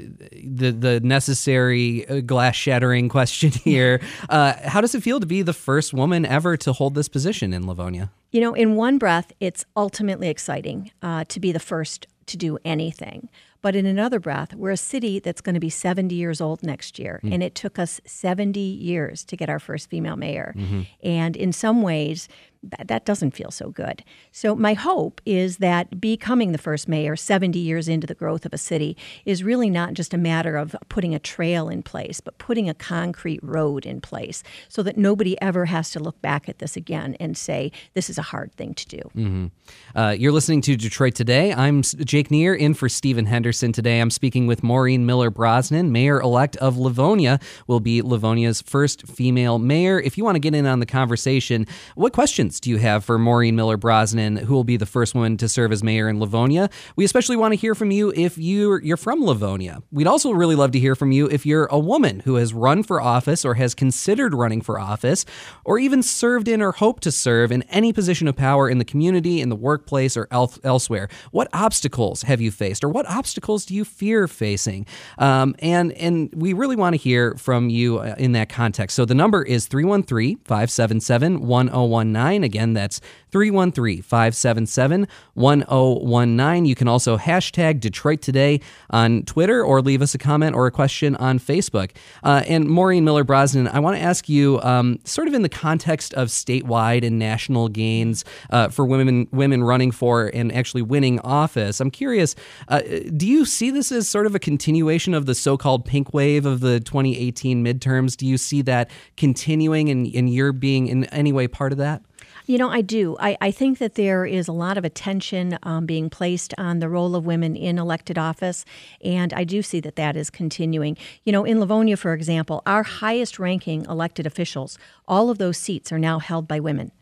the 0.45 0.73
the 0.73 1.01
necessary 1.01 2.09
uh, 2.09 2.21
glass 2.21 2.57
shattering 2.57 3.09
question 3.17 3.51
here. 3.51 4.01
Uh, 4.29 4.55
how 4.65 4.81
does 4.81 4.95
it 4.95 5.03
feel 5.03 5.21
to 5.21 5.27
be 5.27 5.43
the 5.43 5.53
first 5.53 5.95
woman 5.95 6.27
ever 6.27 6.57
to 6.59 6.73
hold 6.73 6.95
this 6.95 7.09
position 7.09 7.53
in 7.53 7.67
Livonia? 7.67 8.11
You 8.31 8.41
know, 8.41 8.55
in 8.55 8.77
one 8.77 8.99
breath, 8.99 9.33
it's 9.41 9.65
ultimately 9.77 10.29
exciting 10.29 10.91
uh, 11.03 11.25
to 11.29 11.39
be 11.39 11.53
the 11.53 11.61
first 11.61 12.07
to 12.27 12.37
do 12.37 12.59
anything. 12.65 13.29
But 13.63 13.77
in 13.77 13.87
another 13.87 14.19
breath, 14.19 14.55
we're 14.55 14.73
a 14.73 14.77
city 14.77 15.21
that's 15.21 15.41
going 15.41 15.55
to 15.55 15.61
be 15.61 15.71
70 15.71 16.15
years 16.15 16.41
old 16.41 16.65
next 16.65 16.99
year. 16.99 17.21
Hmm. 17.23 17.33
And 17.33 17.43
it 17.45 17.55
took 17.55 17.79
us 17.79 18.01
70 18.05 18.59
years 18.59 19.25
to 19.27 19.37
get 19.37 19.49
our 19.49 19.61
first 19.61 19.89
female 19.89 20.17
mayor. 20.17 20.53
Mm-hmm. 20.57 20.83
And 21.05 21.37
in 21.37 21.53
some 21.53 21.81
ways, 21.81 22.29
that, 22.63 22.89
that 22.89 23.05
doesn't 23.05 23.33
feel 23.33 23.51
so 23.51 23.71
good. 23.71 24.05
So, 24.31 24.55
my 24.55 24.75
hope 24.75 25.21
is 25.27 25.59
that 25.59 26.01
becoming 26.01 26.53
the 26.53 26.59
first 26.59 26.89
mayor 26.89 27.17
70 27.17 27.59
years 27.59 27.89
into 27.89 28.07
the 28.07 28.15
growth 28.15 28.47
of 28.47 28.53
a 28.53 28.59
city 28.59 28.97
is 29.25 29.43
really 29.43 29.69
not 29.69 29.95
just 29.95 30.15
a 30.15 30.19
matter 30.19 30.57
of 30.57 30.77
putting 30.89 31.15
a 31.15 31.19
trail 31.19 31.69
in 31.69 31.83
place, 31.83 32.21
but 32.21 32.39
putting 32.39 32.69
a 32.69 32.75
concrete 32.75 33.41
road 33.43 33.85
in 33.85 34.01
place 34.01 34.43
so 34.69 34.83
that 34.83 34.97
nobody 34.97 35.41
ever 35.43 35.67
has 35.67 35.91
to 35.91 35.99
look 35.99 36.21
back 36.23 36.49
at 36.49 36.59
this 36.59 36.77
again 36.77 37.17
and 37.19 37.37
say, 37.37 37.73
this 37.95 38.09
is 38.09 38.19
a 38.19 38.23
hard 38.23 38.53
thing 38.55 38.75
to 38.75 38.87
do. 38.87 39.51
Uh, 39.95 40.15
you're 40.17 40.33
listening 40.33 40.61
to 40.63 40.77
Detroit 40.77 41.15
Today. 41.15 41.53
I'm 41.53 41.83
Jake 41.83 42.31
Neher 42.31 42.55
in 42.55 42.75
for 42.75 42.89
Stephen 42.89 43.27
Henderson 43.27 43.73
today. 43.73 44.01
I'm 44.01 44.11
speaking 44.11 44.47
with 44.47 44.63
Maureen 44.63 45.05
Miller 45.05 45.31
Brosnan, 45.31 45.93
mayor 45.93 46.21
elect 46.21 46.57
of 46.59 46.77
Livonia, 46.77 47.41
will 47.67 47.81
be 47.81 48.03
Livonia's 48.03 48.63
first 48.63 49.07
female 49.07 49.59
mayor. 49.59 50.01
If 50.01 50.17
you 50.17 50.25
want 50.25 50.37
to 50.37 50.41
get 50.41 50.55
in 50.55 50.67
on 50.67 50.81
the 50.81 50.87
conversation, 50.87 51.67
what 51.95 52.13
questions 52.13 52.52
do 52.61 52.71
you 52.71 52.79
have 52.79 53.05
for 53.05 53.19
Maureen 53.19 53.57
Miller 53.57 53.77
Brosnan, 53.77 54.37
who 54.37 54.55
will 54.55 54.65
be 54.65 54.77
the 54.77 54.87
first 54.87 55.15
woman 55.15 55.37
to 55.39 55.49
serve 55.49 55.73
as 55.73 55.83
mayor 55.83 56.09
in 56.09 56.21
Livonia? 56.21 56.71
We 56.97 57.05
especially 57.05 57.37
want 57.37 57.53
to 57.53 57.57
hear 57.57 57.75
from 57.75 57.91
you 57.91 58.13
if 58.15 58.39
you're, 58.39 58.83
you're 58.83 58.97
from 58.97 59.25
Livonia. 59.25 59.83
We'd 59.91 60.07
also 60.07 60.31
really 60.31 60.55
love 60.55 60.73
to 60.73 60.79
hear 60.79 60.95
from 60.95 61.13
you 61.13 61.29
if 61.29 61.45
you're 61.47 61.67
a 61.67 61.79
woman 61.79 62.21
who 62.21 62.37
has 62.37 62.55
run 62.55 62.83
for 62.83 63.01
office 63.01 63.45
or 63.45 63.55
has 63.55 63.75
considered 63.75 64.35
running 64.35 64.61
for 64.61 64.79
office, 64.79 65.25
or 65.65 65.79
even 65.79 66.03
served 66.03 66.49
in 66.49 66.63
or 66.63 66.73
hope 66.73 67.01
to 67.01 67.13
serve 67.13 67.53
in 67.53 67.63
any 67.65 67.93
position 67.93 68.29
of 68.29 68.37
power 68.37 68.69
in 68.69 68.79
the 68.79 68.85
community, 68.85 69.41
in 69.41 69.49
the 69.49 69.57
workplace, 69.57 70.17
or 70.17 70.29
el- 70.31 70.55
elsewhere. 70.65 71.09
What 71.31 71.49
obstacles 71.53 72.23
have 72.23 72.41
you 72.41 72.51
faced, 72.51 72.85
or 72.85 72.89
what 72.89 73.09
obstacles 73.09 73.65
do 73.65 73.75
you 73.75 73.85
fear 73.85 74.29
facing? 74.29 74.87
Um, 75.19 75.55
and 75.61 75.93
and 75.93 76.33
we 76.35 76.53
really 76.53 76.77
want 76.77 76.95
to 76.95 76.99
hear 76.99 77.35
from 77.37 77.69
you 77.69 77.99
uh, 77.99 78.15
in 78.19 78.33
that 78.33 78.49
context. 78.49 78.97
So 78.97 79.05
the 79.05 79.15
number 79.15 79.43
is 79.43 79.67
313 79.67 80.39
577 80.45 81.41
1019. 81.41 82.42
Again, 82.45 82.73
that's 82.73 83.01
313 83.31 84.03
577 84.03 85.09
1019. 85.35 86.65
You 86.65 86.75
can 86.75 86.89
also 86.89 87.17
hashtag 87.17 87.81
Detroit 87.81 88.21
Today 88.23 88.61
on 88.91 89.23
Twitter 89.23 89.65
or 89.65 89.81
leave 89.81 90.03
us 90.03 90.15
a 90.15 90.19
comment 90.19 90.55
or 90.55 90.67
a 90.67 90.71
question 90.71 91.17
on 91.17 91.39
Facebook. 91.39 91.93
Uh, 92.23 92.43
and 92.47 92.69
Maureen 92.69 93.05
Miller 93.05 93.25
Brosnan, 93.25 93.69
I 93.69 93.81
want 93.81 93.97
to 93.97 94.03
ask 94.03 94.29
you, 94.29 94.61
um, 94.63 94.99
sort 95.05 95.29
of 95.29 95.35
in 95.35 95.43
the 95.43 95.49
context 95.49 96.15
of 96.15 96.29
statewide 96.29 97.05
and 97.05 97.19
national 97.19 97.69
gains 97.69 98.25
uh, 98.51 98.69
for 98.69 98.85
women 98.85 99.29
women 99.33 99.65
running 99.65 99.91
for 99.91 100.31
and 100.35 100.53
actually 100.53 100.83
winning 100.83 101.19
office, 101.21 101.81
I'm 101.81 101.91
curious, 101.91 102.35
uh, 102.69 102.81
do 103.17 103.27
you 103.27 103.45
see 103.45 103.71
this 103.71 103.91
as 103.93 104.09
sort 104.09 104.27
of 104.27 104.35
a 104.35 104.39
continuation 104.39 105.15
of 105.15 105.27
the 105.27 105.35
so-called 105.35 105.85
pink 105.85 106.13
wave 106.13 106.47
of 106.47 106.61
the 106.61 106.81
2018 106.81 107.65
midterms? 107.65 108.17
Do 108.17 108.27
you 108.27 108.39
see 108.39 108.63
that 108.63 108.91
continuing 109.17 109.89
and, 109.89 110.07
and 110.15 110.33
you're 110.33 110.53
being 110.53 110.89
in 110.89 111.05
any 111.07 111.33
way 111.33 111.49
part 111.49 111.73
of 111.73 111.79
that? 111.79 112.03
You 112.47 112.59
know, 112.59 112.71
I 112.71 112.81
do. 112.81 113.17
I, 113.21 113.37
I 113.41 113.51
think 113.51 113.79
that 113.79 113.95
there 113.95 114.27
is 114.27 114.49
a 114.49 114.53
lot 114.53 114.77
of 114.77 114.85
attention 114.85 115.59
um, 115.63 115.87
being 115.87 116.11
placed 116.11 116.53
on 116.59 116.81
the 116.81 116.89
role 116.89 117.15
of 117.15 117.25
women 117.25 117.55
in 117.57 117.79
elected 117.79 118.19
office, 118.19 118.65
and 119.03 119.33
I 119.33 119.45
do 119.45 119.63
see 119.63 119.81
that 119.81 119.97
that 119.97 120.17
is 120.17 120.31
continuing. 120.31 120.97
You 121.25 121.33
know, 121.33 121.45
in 121.45 121.61
Livonia, 121.61 121.97
for 121.97 122.13
example, 122.13 122.63
our 122.67 122.83
highest 122.83 123.39
ranking 123.39 123.85
elected 123.87 124.27
officials, 124.27 124.79
all 125.07 125.31
of 125.31 125.39
those 125.39 125.57
seats 125.57 125.93
are 125.93 125.99
now 125.99 126.19
held 126.19 126.49
by 126.49 126.61
women. 126.61 126.93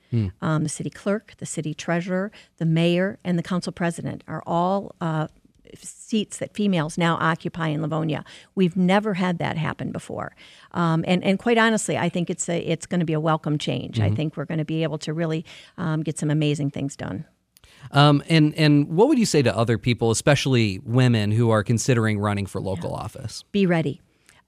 Um, 0.42 0.64
the 0.64 0.68
city 0.68 0.90
clerk, 0.90 1.34
the 1.38 1.46
city 1.46 1.72
treasurer, 1.72 2.32
the 2.58 2.66
mayor, 2.66 3.20
and 3.22 3.38
the 3.38 3.44
council 3.44 3.70
president 3.72 4.24
are 4.26 4.42
all 4.44 4.96
uh, 5.00 5.28
seats 5.76 6.38
that 6.38 6.54
females 6.54 6.98
now 6.98 7.16
occupy 7.20 7.68
in 7.68 7.82
Livonia. 7.82 8.24
We've 8.54 8.76
never 8.76 9.14
had 9.14 9.38
that 9.38 9.56
happen 9.56 9.92
before, 9.92 10.34
um, 10.72 11.04
and 11.06 11.22
and 11.24 11.38
quite 11.38 11.58
honestly, 11.58 11.96
I 11.96 12.08
think 12.08 12.30
it's 12.30 12.48
a 12.48 12.58
it's 12.58 12.86
going 12.86 13.00
to 13.00 13.06
be 13.06 13.12
a 13.12 13.20
welcome 13.20 13.58
change. 13.58 14.00
I 14.00 14.10
think 14.10 14.36
we're 14.36 14.44
going 14.44 14.58
to 14.58 14.64
be 14.64 14.82
able 14.82 14.98
to 14.98 15.12
really 15.12 15.44
um, 15.78 16.02
get 16.02 16.18
some 16.18 16.30
amazing 16.30 16.70
things 16.70 16.96
done. 16.96 17.24
Um, 17.92 18.22
and 18.28 18.54
and 18.54 18.88
what 18.88 19.08
would 19.08 19.18
you 19.18 19.26
say 19.26 19.42
to 19.42 19.56
other 19.56 19.78
people, 19.78 20.10
especially 20.10 20.80
women 20.84 21.30
who 21.32 21.50
are 21.50 21.62
considering 21.62 22.18
running 22.18 22.46
for 22.46 22.60
local 22.60 22.94
office? 22.94 23.44
Be 23.52 23.66
ready. 23.66 24.00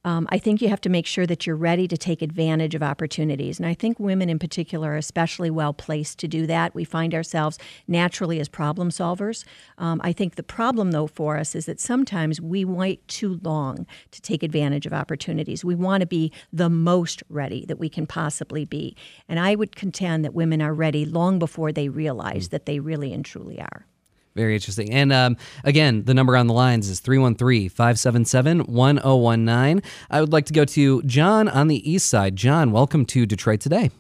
Um, 0.05 0.26
I 0.30 0.38
think 0.38 0.61
you 0.61 0.68
have 0.68 0.80
to 0.82 0.88
make 0.88 1.07
sure 1.07 1.26
that 1.26 1.46
you're 1.46 1.57
ready 1.57 1.86
to 1.86 1.96
take 1.96 2.22
advantage 2.22 2.74
of 2.74 2.82
opportunities. 2.82 3.59
And 3.59 3.66
I 3.66 3.74
think 3.74 4.00
women 4.00 4.28
in 4.28 4.38
particular 4.38 4.92
are 4.92 4.96
especially 4.96 5.50
well 5.50 5.72
placed 5.72 6.18
to 6.20 6.28
do 6.28 6.46
that. 6.48 6.74
We 6.74 6.84
find 6.84 7.14
ourselves 7.14 7.59
naturally 7.86 8.40
as 8.40 8.48
problem 8.48 8.90
solvers. 8.90 9.44
Um, 9.78 10.00
I 10.03 10.12
think 10.12 10.34
the 10.34 10.42
problem, 10.42 10.90
though, 10.90 11.07
for 11.07 11.38
us 11.38 11.55
is 11.55 11.66
that 11.66 11.80
sometimes 11.80 12.40
we 12.40 12.64
wait 12.64 13.07
too 13.07 13.38
long 13.42 13.86
to 14.11 14.20
take 14.20 14.42
advantage 14.42 14.86
of 14.86 14.92
opportunities. 14.92 15.64
We 15.64 15.76
want 15.76 16.00
to 16.00 16.07
be 16.07 16.32
the 16.53 16.70
most 16.70 17.22
ready 17.28 17.64
that 17.66 17.78
we 17.78 17.88
can 17.88 18.07
possibly 18.07 18.64
be. 18.64 18.96
And 19.28 19.38
I 19.38 19.55
would 19.55 19.76
contend 19.76 20.24
that 20.24 20.34
women 20.34 20.61
are 20.61 20.74
ready 20.74 21.05
long 21.05 21.38
before 21.38 21.70
they 21.70 21.88
realize 21.88 22.48
that 22.48 22.66
they 22.66 22.80
really 22.80 23.12
and 23.12 23.24
truly 23.24 23.61
are. 23.61 23.86
Very 24.35 24.55
interesting. 24.55 24.91
And 24.91 25.12
um, 25.12 25.37
again, 25.64 26.05
the 26.05 26.14
number 26.14 26.37
on 26.37 26.47
the 26.47 26.55
lines 26.55 26.89
is 26.89 27.01
313 27.01 27.68
577 27.68 28.61
1019. 28.61 29.83
I 30.11 30.20
would 30.20 30.33
like 30.33 30.47
to 30.47 30.53
go 30.53 30.64
to 30.64 31.03
John 31.03 31.49
on 31.49 31.68
the 31.68 31.91
east 31.91 32.09
side. 32.09 32.37
John, 32.37 32.72
welcome 32.72 33.05
to 33.07 33.26
Detroit 33.26 33.61
Today. 33.61 33.91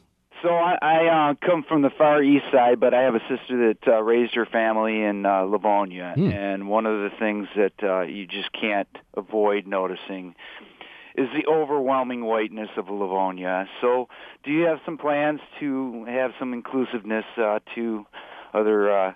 So 0.42 0.48
I, 0.48 0.76
I 0.82 1.30
uh, 1.30 1.34
come 1.46 1.64
from 1.68 1.82
the 1.82 1.90
far 1.96 2.22
east 2.22 2.46
side, 2.50 2.80
but 2.80 2.94
I 2.94 3.02
have 3.02 3.14
a 3.14 3.20
sister 3.28 3.68
that 3.68 3.86
uh, 3.86 4.02
raised 4.02 4.34
her 4.34 4.46
family 4.46 5.00
in 5.00 5.24
uh, 5.24 5.42
Livonia, 5.42 6.14
and 6.16 6.68
one 6.68 6.84
of 6.84 6.98
the 6.98 7.10
things 7.16 7.46
that 7.54 7.74
uh, 7.82 8.00
you 8.00 8.26
just 8.26 8.50
can't 8.52 8.88
avoid 9.16 9.68
noticing 9.68 10.34
is 11.16 11.28
the 11.36 11.48
overwhelming 11.48 12.24
whiteness 12.24 12.70
of 12.76 12.88
Livonia. 12.88 13.68
So, 13.80 14.08
do 14.42 14.50
you 14.50 14.64
have 14.64 14.78
some 14.84 14.98
plans 14.98 15.40
to 15.60 16.04
have 16.08 16.32
some 16.40 16.52
inclusiveness 16.52 17.26
uh, 17.36 17.60
to 17.76 18.04
other 18.52 18.90
uh, 18.90 19.12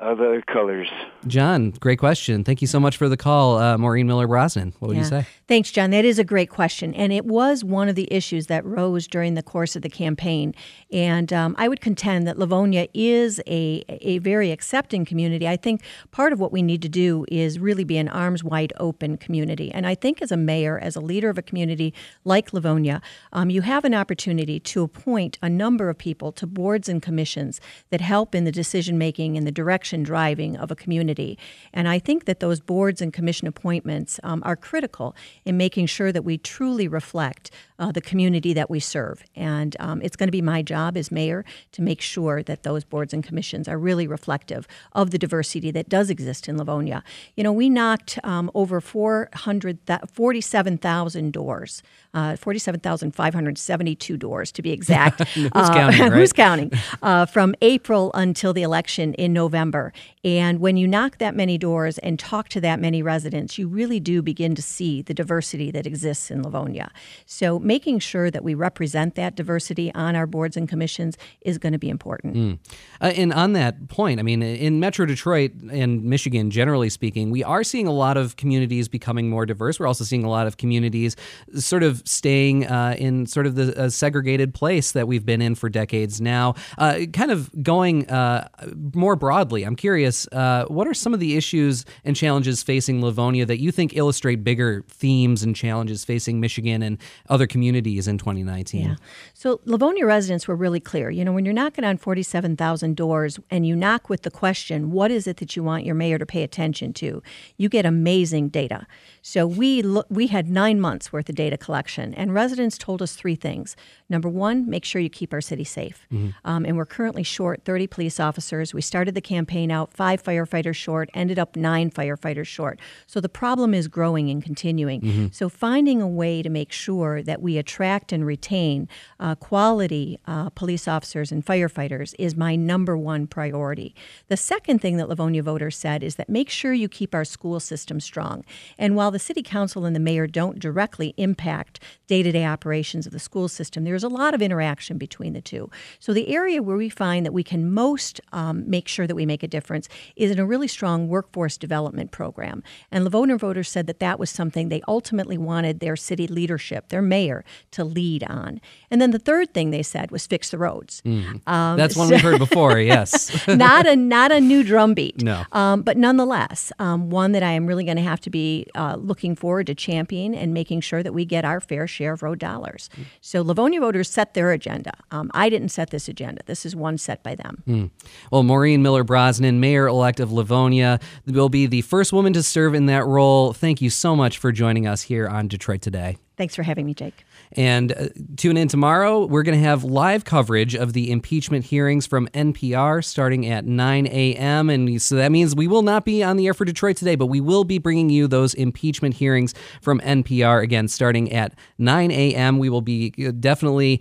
other 0.00 0.42
colors? 0.42 0.88
John, 1.26 1.70
great 1.70 1.98
question. 1.98 2.44
Thank 2.44 2.60
you 2.60 2.68
so 2.68 2.78
much 2.78 2.96
for 2.96 3.08
the 3.08 3.16
call, 3.16 3.58
uh, 3.58 3.76
Maureen 3.76 4.06
Miller 4.06 4.28
Brosnan. 4.28 4.72
What 4.78 4.88
would 4.88 4.96
you 4.96 5.04
say? 5.04 5.26
Thanks, 5.48 5.72
John. 5.72 5.90
That 5.90 6.04
is 6.04 6.18
a 6.18 6.24
great 6.24 6.50
question. 6.50 6.94
And 6.94 7.12
it 7.12 7.24
was 7.24 7.64
one 7.64 7.88
of 7.88 7.96
the 7.96 8.06
issues 8.12 8.46
that 8.46 8.64
rose 8.64 9.08
during 9.08 9.34
the 9.34 9.42
course 9.42 9.74
of 9.74 9.82
the 9.82 9.88
campaign. 9.88 10.54
And 10.92 11.32
um, 11.32 11.56
I 11.58 11.66
would 11.66 11.80
contend 11.80 12.28
that 12.28 12.38
Livonia 12.38 12.86
is 12.94 13.40
a, 13.48 13.84
a 13.88 14.18
very 14.18 14.52
accepting 14.52 15.04
community. 15.04 15.48
I 15.48 15.56
think 15.56 15.82
part 16.12 16.32
of 16.32 16.38
what 16.38 16.52
we 16.52 16.62
need 16.62 16.80
to 16.82 16.88
do 16.88 17.26
is 17.28 17.58
really 17.58 17.84
be 17.84 17.98
an 17.98 18.08
arms 18.08 18.44
wide 18.44 18.72
open 18.78 19.16
community. 19.16 19.72
And 19.72 19.84
I 19.84 19.96
think 19.96 20.22
as 20.22 20.30
a 20.30 20.36
mayor, 20.36 20.78
as 20.78 20.94
a 20.94 21.00
leader 21.00 21.28
of 21.28 21.38
a 21.38 21.42
community 21.42 21.92
like 22.24 22.52
Livonia, 22.52 23.02
um, 23.32 23.50
you 23.50 23.62
have 23.62 23.84
an 23.84 23.94
opportunity 23.94 24.60
to 24.60 24.84
appoint 24.84 25.38
a 25.42 25.48
number 25.48 25.88
of 25.88 25.98
people 25.98 26.30
to 26.32 26.46
boards 26.46 26.88
and 26.88 27.02
commissions 27.02 27.60
that 27.90 28.00
help 28.00 28.34
in 28.34 28.44
the 28.44 28.52
decision 28.52 28.96
making 28.96 29.36
and 29.36 29.44
the 29.44 29.52
direction 29.52 29.87
driving 29.96 30.56
of 30.56 30.70
a 30.70 30.76
community. 30.76 31.38
And 31.72 31.88
I 31.88 31.98
think 31.98 32.24
that 32.24 32.40
those 32.40 32.60
boards 32.60 33.00
and 33.00 33.12
commission 33.12 33.48
appointments 33.48 34.20
um, 34.22 34.42
are 34.44 34.56
critical 34.56 35.14
in 35.44 35.56
making 35.56 35.86
sure 35.86 36.12
that 36.12 36.24
we 36.24 36.38
truly 36.38 36.88
reflect 36.88 37.50
uh, 37.78 37.92
the 37.92 38.00
community 38.00 38.52
that 38.52 38.68
we 38.68 38.80
serve. 38.80 39.22
And 39.34 39.76
um, 39.80 40.02
it's 40.02 40.16
going 40.16 40.26
to 40.26 40.32
be 40.32 40.42
my 40.42 40.62
job 40.62 40.96
as 40.96 41.10
mayor 41.10 41.44
to 41.72 41.82
make 41.82 42.00
sure 42.00 42.42
that 42.42 42.62
those 42.62 42.84
boards 42.84 43.12
and 43.14 43.22
commissions 43.22 43.68
are 43.68 43.78
really 43.78 44.06
reflective 44.06 44.66
of 44.92 45.10
the 45.10 45.18
diversity 45.18 45.70
that 45.72 45.88
does 45.88 46.10
exist 46.10 46.48
in 46.48 46.56
Livonia. 46.56 47.02
You 47.36 47.44
know, 47.44 47.52
we 47.52 47.70
knocked 47.70 48.18
um, 48.24 48.50
over 48.54 48.80
400, 48.80 49.78
47,000 50.12 51.32
doors, 51.32 51.82
uh, 52.14 52.36
47,572 52.36 54.16
doors 54.16 54.52
to 54.52 54.62
be 54.62 54.72
exact. 54.72 55.22
who's 55.28 55.50
counting, 55.52 56.00
right? 56.00 56.12
Who's 56.12 56.32
counting? 56.32 56.72
Uh, 57.02 57.26
from 57.26 57.54
April 57.62 58.10
until 58.14 58.52
the 58.52 58.62
election 58.62 59.14
in 59.14 59.32
November. 59.32 59.92
And 60.24 60.58
when 60.58 60.76
you 60.76 60.88
knock 60.88 61.18
that 61.18 61.34
many 61.34 61.56
doors 61.56 61.98
and 61.98 62.18
talk 62.18 62.48
to 62.50 62.60
that 62.60 62.80
many 62.80 63.02
residents, 63.02 63.56
you 63.56 63.68
really 63.68 64.00
do 64.00 64.20
begin 64.20 64.54
to 64.54 64.62
see 64.62 65.02
the 65.02 65.14
diversity 65.14 65.70
that 65.70 65.86
exists 65.86 66.30
in 66.30 66.42
Livonia. 66.42 66.90
So 67.24 67.58
making 67.68 67.98
sure 67.98 68.30
that 68.30 68.42
we 68.42 68.54
represent 68.54 69.14
that 69.14 69.36
diversity 69.36 69.94
on 69.94 70.16
our 70.16 70.26
boards 70.26 70.56
and 70.56 70.68
commissions 70.68 71.16
is 71.42 71.58
going 71.58 71.74
to 71.74 71.78
be 71.78 71.90
important. 71.90 72.58
Uh, 73.00 73.12
and 73.14 73.32
on 73.32 73.52
that 73.52 73.88
point, 73.88 74.18
I 74.18 74.22
mean, 74.22 74.42
in 74.42 74.80
Metro 74.80 75.04
Detroit 75.04 75.52
and 75.70 76.02
Michigan, 76.02 76.50
generally 76.50 76.88
speaking, 76.88 77.30
we 77.30 77.44
are 77.44 77.62
seeing 77.62 77.86
a 77.86 77.92
lot 77.92 78.16
of 78.16 78.36
communities 78.36 78.88
becoming 78.88 79.28
more 79.28 79.44
diverse. 79.44 79.78
We're 79.78 79.86
also 79.86 80.02
seeing 80.02 80.24
a 80.24 80.30
lot 80.30 80.46
of 80.46 80.56
communities 80.56 81.14
sort 81.54 81.82
of 81.82 82.02
staying 82.06 82.66
uh, 82.66 82.96
in 82.98 83.26
sort 83.26 83.46
of 83.46 83.54
the 83.54 83.78
uh, 83.78 83.90
segregated 83.90 84.54
place 84.54 84.92
that 84.92 85.06
we've 85.06 85.26
been 85.26 85.42
in 85.42 85.54
for 85.54 85.68
decades 85.68 86.22
now. 86.22 86.54
Uh, 86.78 87.00
kind 87.12 87.30
of 87.30 87.50
going 87.62 88.08
uh, 88.08 88.48
more 88.94 89.14
broadly, 89.14 89.64
I'm 89.64 89.76
curious, 89.76 90.26
uh, 90.32 90.64
what 90.68 90.88
are 90.88 90.94
some 90.94 91.12
of 91.12 91.20
the 91.20 91.36
issues 91.36 91.84
and 92.02 92.16
challenges 92.16 92.62
facing 92.62 93.02
Livonia 93.02 93.44
that 93.44 93.60
you 93.60 93.70
think 93.70 93.94
illustrate 93.94 94.42
bigger 94.42 94.84
themes 94.88 95.42
and 95.42 95.54
challenges 95.54 96.02
facing 96.02 96.40
Michigan 96.40 96.82
and 96.82 96.96
other 97.28 97.46
communities 97.46 97.57
in 97.62 98.18
2019? 98.18 98.82
Yeah. 98.82 98.96
So 99.34 99.60
Livonia 99.64 100.06
residents 100.06 100.46
were 100.48 100.56
really 100.56 100.80
clear. 100.80 101.10
You 101.10 101.24
know, 101.24 101.32
when 101.32 101.44
you're 101.44 101.54
knocking 101.54 101.84
on 101.84 101.96
47,000 101.96 102.96
doors 102.96 103.38
and 103.50 103.66
you 103.66 103.76
knock 103.76 104.08
with 104.08 104.22
the 104.22 104.30
question, 104.30 104.90
what 104.90 105.10
is 105.10 105.26
it 105.26 105.38
that 105.38 105.56
you 105.56 105.62
want 105.62 105.84
your 105.84 105.94
mayor 105.94 106.18
to 106.18 106.26
pay 106.26 106.42
attention 106.42 106.92
to? 106.94 107.22
You 107.56 107.68
get 107.68 107.86
amazing 107.86 108.48
data. 108.48 108.86
So 109.28 109.46
we 109.46 109.82
lo- 109.82 110.04
we 110.08 110.28
had 110.28 110.48
nine 110.48 110.80
months 110.80 111.12
worth 111.12 111.28
of 111.28 111.34
data 111.34 111.58
collection, 111.58 112.14
and 112.14 112.32
residents 112.32 112.78
told 112.78 113.02
us 113.02 113.14
three 113.14 113.34
things. 113.34 113.76
Number 114.08 114.26
one, 114.26 114.70
make 114.70 114.86
sure 114.86 115.02
you 115.02 115.10
keep 115.10 115.34
our 115.34 115.42
city 115.42 115.64
safe. 115.64 116.06
Um, 116.46 116.64
and 116.64 116.78
we're 116.78 116.86
currently 116.86 117.22
short 117.22 117.62
30 117.66 117.86
police 117.88 118.18
officers. 118.18 118.72
We 118.72 118.80
started 118.80 119.14
the 119.14 119.20
campaign 119.20 119.70
out 119.70 119.92
five 119.92 120.22
firefighters 120.22 120.76
short, 120.76 121.10
ended 121.12 121.38
up 121.38 121.56
nine 121.56 121.90
firefighters 121.90 122.46
short. 122.46 122.80
So 123.06 123.20
the 123.20 123.28
problem 123.28 123.74
is 123.74 123.86
growing 123.86 124.30
and 124.30 124.42
continuing. 124.42 125.00
So 125.30 125.50
finding 125.50 126.00
a 126.00 126.08
way 126.08 126.40
to 126.42 126.48
make 126.48 126.72
sure 126.72 127.22
that 127.22 127.42
we 127.42 127.58
attract 127.58 128.12
and 128.12 128.24
retain 128.24 128.88
uh, 129.20 129.34
quality 129.34 130.18
uh, 130.26 130.48
police 130.50 130.88
officers 130.88 131.30
and 131.30 131.44
firefighters 131.44 132.14
is 132.18 132.34
my 132.34 132.56
number 132.56 132.96
one 132.96 133.26
priority. 133.26 133.94
The 134.28 134.38
second 134.38 134.78
thing 134.80 134.96
that 134.96 135.08
Livonia 135.10 135.42
voters 135.42 135.76
said 135.76 136.02
is 136.02 136.14
that 136.16 136.30
make 136.30 136.48
sure 136.48 136.72
you 136.72 136.88
keep 136.88 137.14
our 137.14 137.26
school 137.26 137.60
system 137.60 138.00
strong. 138.00 138.42
And 138.78 138.96
while 138.96 139.10
the 139.10 139.17
city 139.18 139.42
council 139.42 139.84
and 139.84 139.94
the 139.94 140.00
mayor 140.00 140.26
don't 140.26 140.58
directly 140.58 141.14
impact 141.16 141.80
day 142.06 142.22
to 142.22 142.32
day 142.32 142.44
operations 142.44 143.06
of 143.06 143.12
the 143.12 143.18
school 143.18 143.48
system, 143.48 143.84
there's 143.84 144.04
a 144.04 144.08
lot 144.08 144.34
of 144.34 144.42
interaction 144.42 144.98
between 144.98 145.32
the 145.32 145.40
two. 145.40 145.70
So 145.98 146.12
the 146.12 146.28
area 146.28 146.62
where 146.62 146.76
we 146.76 146.88
find 146.88 147.24
that 147.26 147.32
we 147.32 147.42
can 147.42 147.70
most 147.72 148.20
um, 148.32 148.68
make 148.68 148.88
sure 148.88 149.06
that 149.06 149.14
we 149.14 149.26
make 149.26 149.42
a 149.42 149.48
difference 149.48 149.88
is 150.16 150.30
in 150.30 150.38
a 150.38 150.46
really 150.46 150.68
strong 150.68 151.08
workforce 151.08 151.56
development 151.56 152.10
program. 152.10 152.62
And 152.90 153.04
Livonia 153.04 153.36
voters 153.36 153.68
said 153.70 153.86
that 153.86 154.00
that 154.00 154.18
was 154.18 154.30
something 154.30 154.68
they 154.68 154.82
ultimately 154.88 155.38
wanted 155.38 155.80
their 155.80 155.96
city 155.96 156.26
leadership, 156.26 156.88
their 156.88 157.02
mayor, 157.02 157.44
to 157.72 157.84
lead 157.84 158.24
on. 158.24 158.60
And 158.90 159.00
then 159.00 159.10
the 159.10 159.18
third 159.18 159.52
thing 159.54 159.70
they 159.70 159.82
said 159.82 160.10
was 160.10 160.26
fix 160.26 160.50
the 160.50 160.58
roads. 160.58 161.02
Um, 161.46 161.76
That's 161.76 161.96
one 161.96 162.08
so- 162.08 162.14
we've 162.14 162.22
heard 162.22 162.38
before, 162.38 162.78
yes. 162.80 163.46
not 163.48 163.86
a 163.86 163.96
not 163.96 164.32
a 164.32 164.40
new 164.40 164.62
drumbeat. 164.62 165.22
No. 165.22 165.44
Um, 165.52 165.82
but 165.82 165.96
nonetheless, 165.96 166.72
um, 166.78 167.10
one 167.10 167.32
that 167.32 167.42
I 167.42 167.52
am 167.52 167.66
really 167.66 167.84
going 167.84 167.96
to 167.96 168.02
have 168.02 168.20
to 168.20 168.30
be 168.30 168.66
uh, 168.74 168.96
looking 169.08 169.34
forward 169.34 169.66
to 169.66 169.74
championing 169.74 170.38
and 170.38 170.54
making 170.54 170.80
sure 170.80 171.02
that 171.02 171.12
we 171.12 171.24
get 171.24 171.44
our 171.44 171.60
fair 171.60 171.86
share 171.86 172.12
of 172.12 172.22
road 172.22 172.38
dollars. 172.38 172.88
So 173.20 173.42
Livonia 173.42 173.80
voters 173.80 174.08
set 174.08 174.34
their 174.34 174.52
agenda. 174.52 174.92
Um, 175.10 175.30
I 175.34 175.48
didn't 175.48 175.70
set 175.70 175.90
this 175.90 176.08
agenda. 176.08 176.42
This 176.46 176.64
is 176.64 176.76
one 176.76 176.98
set 176.98 177.22
by 177.22 177.34
them. 177.34 177.90
Well, 178.30 178.42
Maureen 178.42 178.82
Miller 178.82 179.04
Brosnan, 179.04 179.58
mayor 179.60 179.86
elect 179.88 180.20
of 180.20 180.30
Livonia, 180.30 181.00
will 181.26 181.48
be 181.48 181.66
the 181.66 181.82
first 181.82 182.12
woman 182.12 182.32
to 182.34 182.42
serve 182.42 182.74
in 182.74 182.86
that 182.86 183.04
role. 183.06 183.52
Thank 183.52 183.82
you 183.82 183.90
so 183.90 184.14
much 184.14 184.38
for 184.38 184.52
joining 184.52 184.86
us 184.86 185.02
here 185.02 185.26
on 185.26 185.48
Detroit 185.48 185.82
Today. 185.82 186.18
Thanks 186.38 186.54
for 186.54 186.62
having 186.62 186.86
me, 186.86 186.94
Jake. 186.94 187.24
And 187.52 187.90
uh, 187.90 188.08
tune 188.36 188.56
in 188.56 188.68
tomorrow. 188.68 189.26
We're 189.26 189.42
going 189.42 189.58
to 189.58 189.64
have 189.64 189.82
live 189.82 190.24
coverage 190.24 190.76
of 190.76 190.92
the 190.92 191.10
impeachment 191.10 191.64
hearings 191.64 192.06
from 192.06 192.28
NPR 192.28 193.04
starting 193.04 193.44
at 193.48 193.66
9 193.66 194.06
a.m. 194.06 194.70
And 194.70 195.02
so 195.02 195.16
that 195.16 195.32
means 195.32 195.56
we 195.56 195.66
will 195.66 195.82
not 195.82 196.04
be 196.04 196.22
on 196.22 196.36
the 196.36 196.46
air 196.46 196.54
for 196.54 196.64
Detroit 196.64 196.96
today, 196.96 197.16
but 197.16 197.26
we 197.26 197.40
will 197.40 197.64
be 197.64 197.78
bringing 197.78 198.08
you 198.08 198.28
those 198.28 198.54
impeachment 198.54 199.16
hearings 199.16 199.52
from 199.82 199.98
NPR 199.98 200.62
again 200.62 200.86
starting 200.86 201.32
at 201.32 201.54
9 201.78 202.12
a.m. 202.12 202.58
We 202.58 202.70
will 202.70 202.82
be 202.82 203.12
uh, 203.18 203.32
definitely 203.32 204.00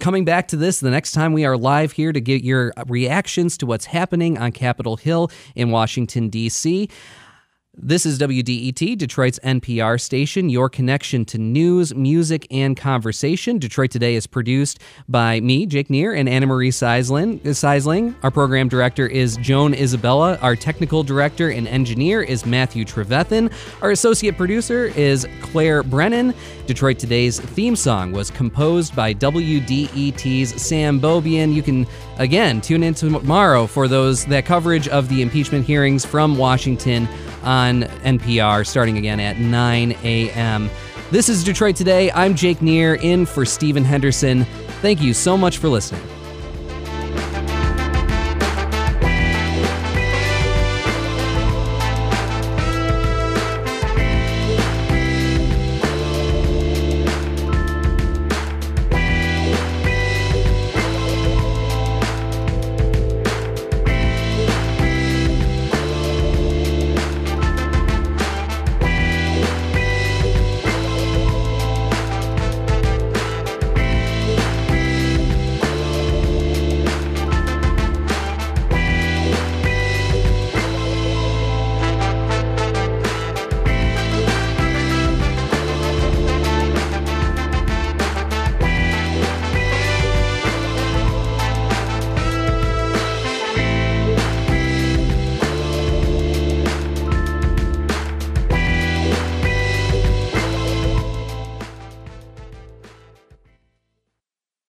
coming 0.00 0.24
back 0.24 0.48
to 0.48 0.56
this 0.56 0.80
the 0.80 0.90
next 0.90 1.12
time 1.12 1.34
we 1.34 1.44
are 1.44 1.58
live 1.58 1.92
here 1.92 2.10
to 2.10 2.22
get 2.22 2.42
your 2.42 2.72
reactions 2.86 3.58
to 3.58 3.66
what's 3.66 3.84
happening 3.84 4.38
on 4.38 4.50
Capitol 4.52 4.96
Hill 4.96 5.30
in 5.54 5.70
Washington, 5.70 6.30
D.C. 6.30 6.88
This 7.78 8.06
is 8.06 8.18
WDET, 8.18 8.96
Detroit's 8.96 9.38
NPR 9.40 10.00
station, 10.00 10.48
your 10.48 10.70
connection 10.70 11.26
to 11.26 11.36
news, 11.36 11.94
music, 11.94 12.46
and 12.50 12.74
conversation. 12.74 13.58
Detroit 13.58 13.90
Today 13.90 14.14
is 14.14 14.26
produced 14.26 14.78
by 15.10 15.40
me, 15.40 15.66
Jake 15.66 15.90
Neher, 15.90 16.14
and 16.14 16.26
Anna 16.26 16.46
Marie 16.46 16.70
Sysling. 16.70 17.38
Uh, 17.44 17.50
Sysling. 17.50 18.14
Our 18.22 18.30
program 18.30 18.70
director 18.70 19.06
is 19.06 19.36
Joan 19.36 19.74
Isabella. 19.74 20.38
Our 20.40 20.56
technical 20.56 21.02
director 21.02 21.50
and 21.50 21.68
engineer 21.68 22.22
is 22.22 22.46
Matthew 22.46 22.86
Trevethan. 22.86 23.52
Our 23.82 23.90
associate 23.90 24.38
producer 24.38 24.86
is 24.96 25.28
Claire 25.42 25.82
Brennan. 25.82 26.32
Detroit 26.66 26.98
Today's 26.98 27.38
theme 27.40 27.76
song 27.76 28.10
was 28.10 28.30
composed 28.30 28.96
by 28.96 29.12
WDET's 29.12 30.62
Sam 30.62 30.98
Beaubien. 30.98 31.52
You 31.52 31.62
can 31.62 31.86
again 32.18 32.60
tune 32.60 32.82
in 32.82 32.94
tomorrow 32.94 33.66
for 33.66 33.88
those 33.88 34.24
that 34.26 34.44
coverage 34.44 34.88
of 34.88 35.08
the 35.08 35.22
impeachment 35.22 35.64
hearings 35.64 36.04
from 36.04 36.36
Washington 36.36 37.08
on 37.42 37.82
NPR 38.04 38.66
starting 38.66 38.98
again 38.98 39.20
at 39.20 39.38
9 39.38 39.92
a.m. 40.02 40.70
This 41.10 41.28
is 41.28 41.44
Detroit 41.44 41.76
Today. 41.76 42.10
I'm 42.12 42.34
Jake 42.34 42.60
Neher 42.60 42.96
in 42.96 43.26
for 43.26 43.44
Stephen 43.44 43.84
Henderson. 43.84 44.44
Thank 44.82 45.00
you 45.00 45.14
so 45.14 45.36
much 45.36 45.58
for 45.58 45.68
listening. 45.68 46.02